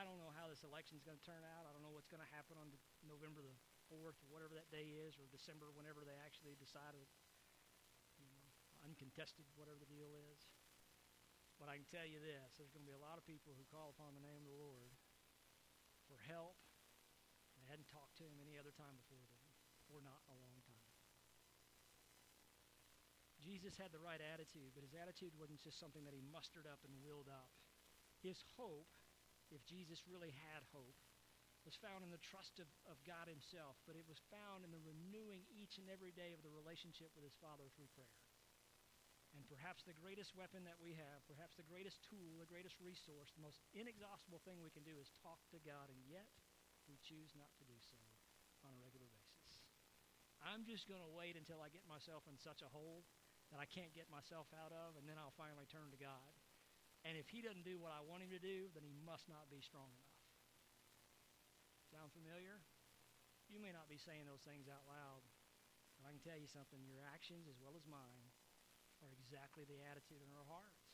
I 0.00 0.06
don't 0.06 0.16
know 0.16 0.32
how 0.32 0.48
this 0.48 0.64
election 0.64 0.96
is 0.96 1.04
going 1.04 1.20
to 1.20 1.26
turn 1.28 1.44
out. 1.44 1.68
I 1.68 1.76
don't 1.76 1.84
know 1.84 1.92
what's 1.92 2.08
going 2.08 2.24
to 2.24 2.32
happen 2.32 2.56
on 2.56 2.72
November 3.04 3.44
the 3.44 3.52
4th, 3.92 4.16
or 4.24 4.28
whatever 4.32 4.56
that 4.56 4.70
day 4.72 4.96
is, 4.96 5.20
or 5.20 5.28
December, 5.28 5.68
whenever 5.76 6.06
they 6.08 6.16
actually 6.24 6.56
decide, 6.56 6.96
you 8.16 8.24
know, 8.24 8.40
uncontested, 8.80 9.44
whatever 9.60 9.76
the 9.76 9.90
deal 9.92 10.08
is. 10.32 10.48
But 11.60 11.68
I 11.68 11.76
can 11.76 11.84
tell 11.92 12.08
you 12.08 12.16
this 12.24 12.56
there's 12.56 12.72
going 12.72 12.88
to 12.88 12.88
be 12.88 12.96
a 12.96 13.04
lot 13.04 13.20
of 13.20 13.28
people 13.28 13.52
who 13.52 13.68
call 13.68 13.92
upon 13.92 14.16
the 14.16 14.24
name 14.24 14.48
of 14.48 14.50
the 14.56 14.64
Lord 14.64 14.96
for 16.08 16.16
help. 16.24 16.56
They 17.60 17.68
hadn't 17.68 17.92
talked 17.92 18.16
to 18.18 18.24
him 18.24 18.40
any 18.40 18.56
other 18.56 18.72
time 18.72 18.96
before 18.96 19.20
then, 19.28 19.44
or 19.92 20.00
not 20.00 20.24
a 20.32 20.36
long 20.40 20.64
time. 20.64 20.88
Jesus 23.44 23.76
had 23.76 23.92
the 23.92 24.00
right 24.00 24.20
attitude, 24.20 24.72
but 24.72 24.84
his 24.84 24.96
attitude 24.96 25.36
wasn't 25.36 25.60
just 25.60 25.80
something 25.80 26.04
that 26.08 26.16
he 26.16 26.24
mustered 26.24 26.64
up 26.64 26.80
and 26.84 26.92
willed 27.04 27.28
up. 27.28 27.52
His 28.20 28.40
hope, 28.56 28.88
if 29.52 29.64
Jesus 29.64 30.04
really 30.08 30.32
had 30.52 30.64
hope, 30.72 30.96
was 31.64 31.76
found 31.76 32.04
in 32.04 32.12
the 32.12 32.20
trust 32.20 32.56
of, 32.60 32.68
of 32.88 33.00
God 33.04 33.28
himself, 33.28 33.76
but 33.84 33.96
it 33.96 34.08
was 34.08 34.20
found 34.32 34.64
in 34.64 34.72
the 34.72 34.80
renewing 34.80 35.44
each 35.52 35.76
and 35.76 35.92
every 35.92 36.12
day 36.12 36.32
of 36.32 36.40
the 36.40 36.52
relationship 36.52 37.12
with 37.12 37.24
his 37.24 37.36
Father 37.36 37.68
through 37.76 37.88
prayer. 37.92 38.20
And 39.30 39.46
perhaps 39.46 39.86
the 39.86 39.94
greatest 39.94 40.34
weapon 40.34 40.66
that 40.66 40.78
we 40.82 40.98
have, 40.98 41.22
perhaps 41.30 41.54
the 41.54 41.66
greatest 41.66 42.02
tool, 42.02 42.42
the 42.42 42.50
greatest 42.50 42.82
resource, 42.82 43.30
the 43.30 43.46
most 43.46 43.62
inexhaustible 43.70 44.42
thing 44.42 44.58
we 44.58 44.74
can 44.74 44.82
do 44.82 44.98
is 44.98 45.14
talk 45.22 45.38
to 45.54 45.62
God, 45.62 45.86
and 45.86 46.02
yet 46.10 46.26
we 46.90 46.98
choose 46.98 47.38
not 47.38 47.54
to 47.62 47.64
do 47.64 47.78
so 47.78 47.98
on 48.66 48.74
a 48.74 48.80
regular 48.82 49.06
basis. 49.14 49.62
I'm 50.42 50.66
just 50.66 50.90
going 50.90 51.04
to 51.04 51.12
wait 51.14 51.38
until 51.38 51.62
I 51.62 51.70
get 51.70 51.86
myself 51.86 52.26
in 52.26 52.34
such 52.40 52.64
a 52.64 52.72
hole 52.72 53.06
that 53.52 53.60
I 53.60 53.68
can't 53.68 53.92
get 53.94 54.10
myself 54.10 54.50
out 54.56 54.72
of, 54.72 54.98
and 54.98 55.06
then 55.06 55.20
I'll 55.20 55.36
finally 55.36 55.66
turn 55.70 55.90
to 55.94 56.00
God. 56.00 56.32
And 57.04 57.14
if 57.14 57.28
He 57.30 57.44
doesn't 57.44 57.66
do 57.66 57.78
what 57.78 57.94
I 57.94 58.02
want 58.02 58.24
Him 58.24 58.32
to 58.34 58.42
do, 58.42 58.70
then 58.72 58.82
He 58.86 58.94
must 59.04 59.28
not 59.30 59.50
be 59.52 59.62
strong 59.62 59.90
enough. 59.94 60.18
Sound 61.90 62.14
familiar? 62.14 62.62
You 63.50 63.58
may 63.58 63.74
not 63.74 63.90
be 63.90 63.98
saying 63.98 64.30
those 64.30 64.46
things 64.46 64.70
out 64.70 64.86
loud, 64.86 65.26
but 65.98 66.06
I 66.06 66.14
can 66.14 66.22
tell 66.22 66.38
you 66.38 66.46
something 66.46 66.78
your 66.86 67.02
actions, 67.02 67.50
as 67.50 67.58
well 67.58 67.74
as 67.74 67.82
mine, 67.90 68.29
are 69.02 69.12
exactly 69.16 69.64
the 69.66 69.80
attitude 69.88 70.20
in 70.20 70.30
our 70.32 70.46
hearts. 70.48 70.84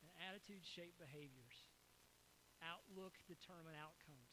And 0.00 0.08
attitudes 0.30 0.64
shape 0.64 0.96
behaviors. 0.96 1.56
Outlook 2.64 3.16
determine 3.28 3.76
outcomes. 3.76 4.32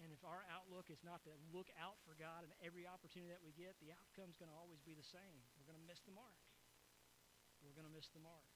And 0.00 0.08
if 0.08 0.24
our 0.24 0.48
outlook 0.48 0.88
is 0.88 1.04
not 1.04 1.20
to 1.28 1.32
look 1.52 1.68
out 1.76 2.00
for 2.08 2.16
God 2.16 2.48
in 2.48 2.52
every 2.64 2.88
opportunity 2.88 3.28
that 3.28 3.44
we 3.44 3.52
get, 3.52 3.76
the 3.84 3.92
outcome's 3.92 4.40
going 4.40 4.48
to 4.48 4.56
always 4.56 4.80
be 4.80 4.96
the 4.96 5.04
same. 5.04 5.44
We're 5.60 5.68
going 5.68 5.76
to 5.76 5.84
miss 5.84 6.00
the 6.08 6.16
mark. 6.16 6.40
We're 7.60 7.76
going 7.76 7.88
to 7.88 7.92
miss 7.92 8.08
the 8.16 8.24
mark. 8.24 8.48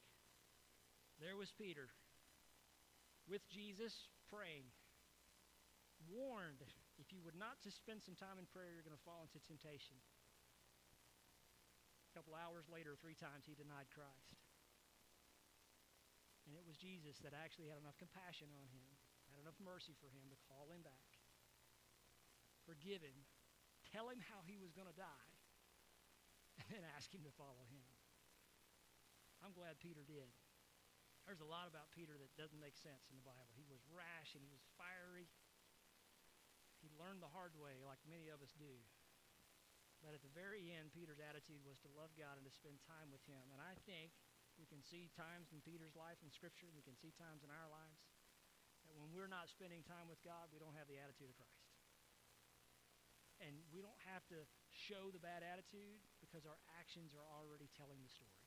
There 1.20 1.37
was 1.37 1.53
Peter 1.53 1.93
with 3.28 3.45
Jesus 3.53 3.93
praying, 4.32 4.68
warned 6.09 6.64
if 6.97 7.12
you 7.12 7.20
would 7.24 7.37
not 7.37 7.61
just 7.61 7.76
spend 7.76 8.01
some 8.01 8.16
time 8.16 8.41
in 8.41 8.49
prayer, 8.49 8.72
you're 8.72 8.87
going 8.87 8.97
to 8.97 9.07
fall 9.07 9.24
into 9.24 9.41
temptation 9.45 10.01
couple 12.15 12.39
hours 12.39 12.71
later, 12.71 12.95
three 12.95 13.19
times 13.19 13.43
he 13.43 13.59
denied 13.59 13.91
Christ. 13.91 14.39
And 16.47 16.55
it 16.55 16.62
was 16.62 16.79
Jesus 16.79 17.19
that 17.27 17.35
actually 17.35 17.75
had 17.75 17.83
enough 17.83 17.99
compassion 17.99 18.47
on 18.55 18.71
him, 18.71 18.87
had 19.35 19.43
enough 19.43 19.59
mercy 19.59 19.99
for 19.99 20.07
him 20.15 20.31
to 20.31 20.39
call 20.47 20.71
him 20.71 20.87
back, 20.87 21.11
forgive 22.62 23.03
him, 23.03 23.27
tell 23.91 24.07
him 24.07 24.23
how 24.31 24.47
he 24.47 24.55
was 24.55 24.71
going 24.71 24.87
to 24.87 24.95
die, 24.95 25.33
and 26.62 26.67
then 26.71 26.87
ask 26.95 27.11
him 27.11 27.27
to 27.27 27.35
follow 27.35 27.67
him. 27.67 27.83
I'm 29.43 29.57
glad 29.57 29.83
Peter 29.83 30.07
did. 30.07 30.31
There's 31.27 31.41
a 31.41 31.49
lot 31.49 31.67
about 31.67 31.89
Peter 31.97 32.15
that 32.21 32.33
doesn't 32.37 32.61
make 32.61 32.77
sense 32.77 33.09
in 33.09 33.17
the 33.17 33.25
Bible. 33.25 33.49
He 33.57 33.65
was 33.65 33.81
rash 33.89 34.37
and 34.37 34.45
he 34.45 34.53
was 34.53 34.61
fiery. 34.77 35.27
He 36.85 36.93
learned 37.01 37.25
the 37.25 37.33
hard 37.33 37.57
way, 37.57 37.81
like 37.81 38.01
many 38.05 38.29
of 38.29 38.45
us 38.45 38.53
do. 38.61 38.77
But 40.05 40.12
at 40.12 40.20
the 40.20 40.36
very 40.36 40.68
end, 40.68 40.92
Peter's 40.92 41.18
attitude 41.18 41.64
was 41.64 41.80
to 41.80 41.88
love 41.96 42.12
God 42.12 42.36
and 42.36 42.44
to 42.44 42.52
spend 42.52 42.76
time 42.84 43.09
with 43.09 43.24
Him. 43.24 43.40
And 43.57 43.64
I 43.64 43.72
think 43.88 44.12
we 44.61 44.68
can 44.68 44.84
see 44.84 45.09
times 45.16 45.48
in 45.50 45.64
Peter's 45.64 45.96
life 45.96 46.20
in 46.20 46.28
Scripture, 46.28 46.68
we 46.76 46.84
can 46.84 46.94
see 46.94 47.11
times 47.16 47.40
in 47.40 47.48
our 47.48 47.68
lives, 47.72 48.05
that 48.84 48.92
when 49.00 49.16
we're 49.16 49.32
not 49.32 49.48
spending 49.48 49.80
time 49.80 50.07
with 50.07 50.20
God, 50.20 50.52
we 50.52 50.61
don't 50.61 50.76
have 50.76 50.92
the 50.92 51.00
attitude 51.00 51.32
of 51.32 51.36
Christ. 51.40 51.72
And 53.42 53.64
we 53.72 53.80
don't 53.80 53.98
have 54.12 54.22
to 54.30 54.44
show 54.70 55.09
the 55.11 55.18
bad 55.18 55.40
attitude 55.40 55.98
because 56.20 56.46
our 56.46 56.61
actions 56.78 57.16
are 57.16 57.26
already 57.34 57.66
telling 57.74 57.98
the 58.05 58.12
story. 58.12 58.44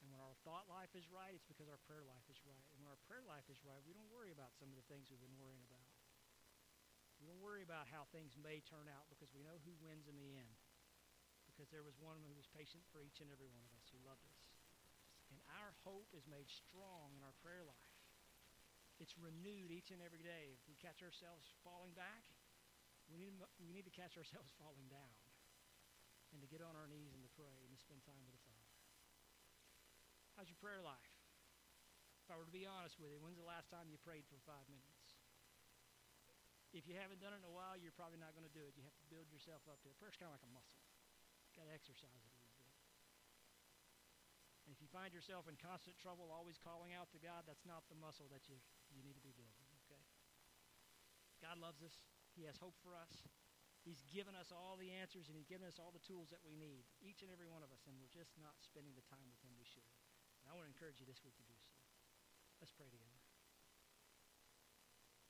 And 0.00 0.10
when 0.10 0.22
our 0.22 0.34
thought 0.42 0.66
life 0.66 0.90
is 0.98 1.06
right, 1.12 1.30
it's 1.30 1.46
because 1.46 1.70
our 1.70 1.78
prayer 1.86 2.02
life 2.02 2.26
is 2.30 2.38
right. 2.42 2.66
And 2.74 2.82
when 2.82 2.90
our 2.90 2.98
prayer 3.06 3.22
life 3.22 3.46
is 3.50 3.62
right, 3.62 3.78
we 3.86 3.94
don't 3.94 4.08
worry 4.10 4.34
about 4.34 4.54
some 4.58 4.70
of 4.70 4.78
the 4.78 4.86
things 4.90 5.10
we've 5.10 5.22
been 5.22 5.38
worrying 5.38 5.62
about. 5.68 5.81
We 7.22 7.30
don't 7.30 7.38
worry 7.38 7.62
about 7.62 7.86
how 7.86 8.10
things 8.10 8.34
may 8.34 8.58
turn 8.66 8.90
out 8.90 9.06
because 9.06 9.30
we 9.30 9.46
know 9.46 9.62
who 9.62 9.78
wins 9.78 10.10
in 10.10 10.18
the 10.18 10.34
end. 10.34 10.58
Because 11.46 11.70
there 11.70 11.86
was 11.86 11.94
one 12.02 12.18
who 12.26 12.34
was 12.34 12.50
patient 12.50 12.82
for 12.90 12.98
each 12.98 13.22
and 13.22 13.30
every 13.30 13.46
one 13.46 13.62
of 13.62 13.70
us 13.78 13.86
who 13.94 14.02
loved 14.02 14.26
us. 14.26 14.50
And 15.30 15.38
our 15.62 15.70
hope 15.86 16.10
is 16.18 16.26
made 16.26 16.50
strong 16.50 17.14
in 17.14 17.22
our 17.22 17.38
prayer 17.38 17.62
life. 17.62 17.94
It's 18.98 19.14
renewed 19.14 19.70
each 19.70 19.94
and 19.94 20.02
every 20.02 20.26
day. 20.26 20.50
If 20.50 20.66
we 20.66 20.74
catch 20.82 20.98
ourselves 20.98 21.46
falling 21.62 21.94
back, 21.94 22.26
we 23.06 23.22
need, 23.22 23.38
we 23.62 23.70
need 23.70 23.86
to 23.86 23.94
catch 23.94 24.18
ourselves 24.18 24.50
falling 24.60 24.90
down 24.90 25.14
and 26.34 26.42
to 26.42 26.50
get 26.50 26.58
on 26.58 26.74
our 26.74 26.90
knees 26.90 27.14
and 27.14 27.22
to 27.22 27.30
pray 27.38 27.62
and 27.62 27.70
to 27.70 27.78
spend 27.78 28.02
time 28.02 28.26
with 28.26 28.34
the 28.34 28.42
Father. 28.42 28.72
How's 30.34 30.50
your 30.50 30.58
prayer 30.58 30.82
life? 30.82 31.14
If 32.24 32.32
I 32.32 32.40
were 32.40 32.48
to 32.48 32.54
be 32.54 32.66
honest 32.66 32.98
with 32.98 33.14
you, 33.14 33.20
when's 33.20 33.38
the 33.38 33.46
last 33.46 33.68
time 33.68 33.92
you 33.92 34.00
prayed 34.00 34.24
for 34.26 34.40
five 34.42 34.64
minutes? 34.66 35.01
If 36.72 36.88
you 36.88 36.96
haven't 36.96 37.20
done 37.20 37.36
it 37.36 37.44
in 37.44 37.48
a 37.48 37.52
while, 37.52 37.76
you're 37.76 37.92
probably 37.92 38.16
not 38.16 38.32
going 38.32 38.48
to 38.48 38.56
do 38.56 38.64
it. 38.64 38.72
You 38.72 38.84
have 38.88 38.96
to 38.96 39.06
build 39.12 39.28
yourself 39.28 39.60
up 39.68 39.80
to 39.84 39.92
it. 39.92 39.96
Prayer's 40.00 40.16
kind 40.16 40.32
of 40.32 40.40
like 40.40 40.48
a 40.48 40.52
muscle. 40.56 40.80
You've 41.44 41.60
got 41.60 41.68
to 41.68 41.74
exercise 41.76 42.16
it 42.16 42.32
a 42.32 42.32
little 42.32 42.56
bit. 42.56 42.72
And 44.64 44.72
if 44.72 44.80
you 44.80 44.88
find 44.88 45.12
yourself 45.12 45.50
in 45.52 45.60
constant 45.60 46.00
trouble, 46.00 46.32
always 46.32 46.56
calling 46.56 46.96
out 46.96 47.12
to 47.12 47.20
God, 47.20 47.44
that's 47.44 47.68
not 47.68 47.84
the 47.92 47.98
muscle 47.98 48.30
that 48.32 48.48
you, 48.48 48.56
you 48.88 49.04
need 49.04 49.18
to 49.20 49.24
be 49.24 49.36
building, 49.36 49.68
okay? 49.84 50.00
God 51.44 51.60
loves 51.60 51.84
us. 51.84 51.92
He 52.32 52.48
has 52.48 52.56
hope 52.56 52.78
for 52.80 52.96
us. 52.96 53.28
He's 53.82 54.00
given 54.08 54.38
us 54.38 54.54
all 54.54 54.78
the 54.78 54.94
answers 54.94 55.26
and 55.26 55.34
he's 55.34 55.50
given 55.50 55.66
us 55.66 55.82
all 55.82 55.90
the 55.90 56.00
tools 56.06 56.30
that 56.30 56.40
we 56.46 56.54
need, 56.54 56.86
each 57.02 57.20
and 57.26 57.28
every 57.34 57.50
one 57.50 57.66
of 57.66 57.74
us, 57.74 57.82
and 57.84 57.98
we're 57.98 58.14
just 58.14 58.32
not 58.38 58.54
spending 58.62 58.94
the 58.94 59.04
time 59.10 59.26
with 59.28 59.42
him 59.42 59.52
we 59.58 59.66
should. 59.66 59.90
And 60.40 60.48
I 60.48 60.54
want 60.54 60.70
to 60.70 60.72
encourage 60.72 61.02
you 61.02 61.06
this 61.10 61.20
week 61.26 61.34
to 61.36 61.44
do 61.44 61.58
so. 61.58 61.74
Let's 62.62 62.72
pray 62.72 62.86
together. 62.88 63.11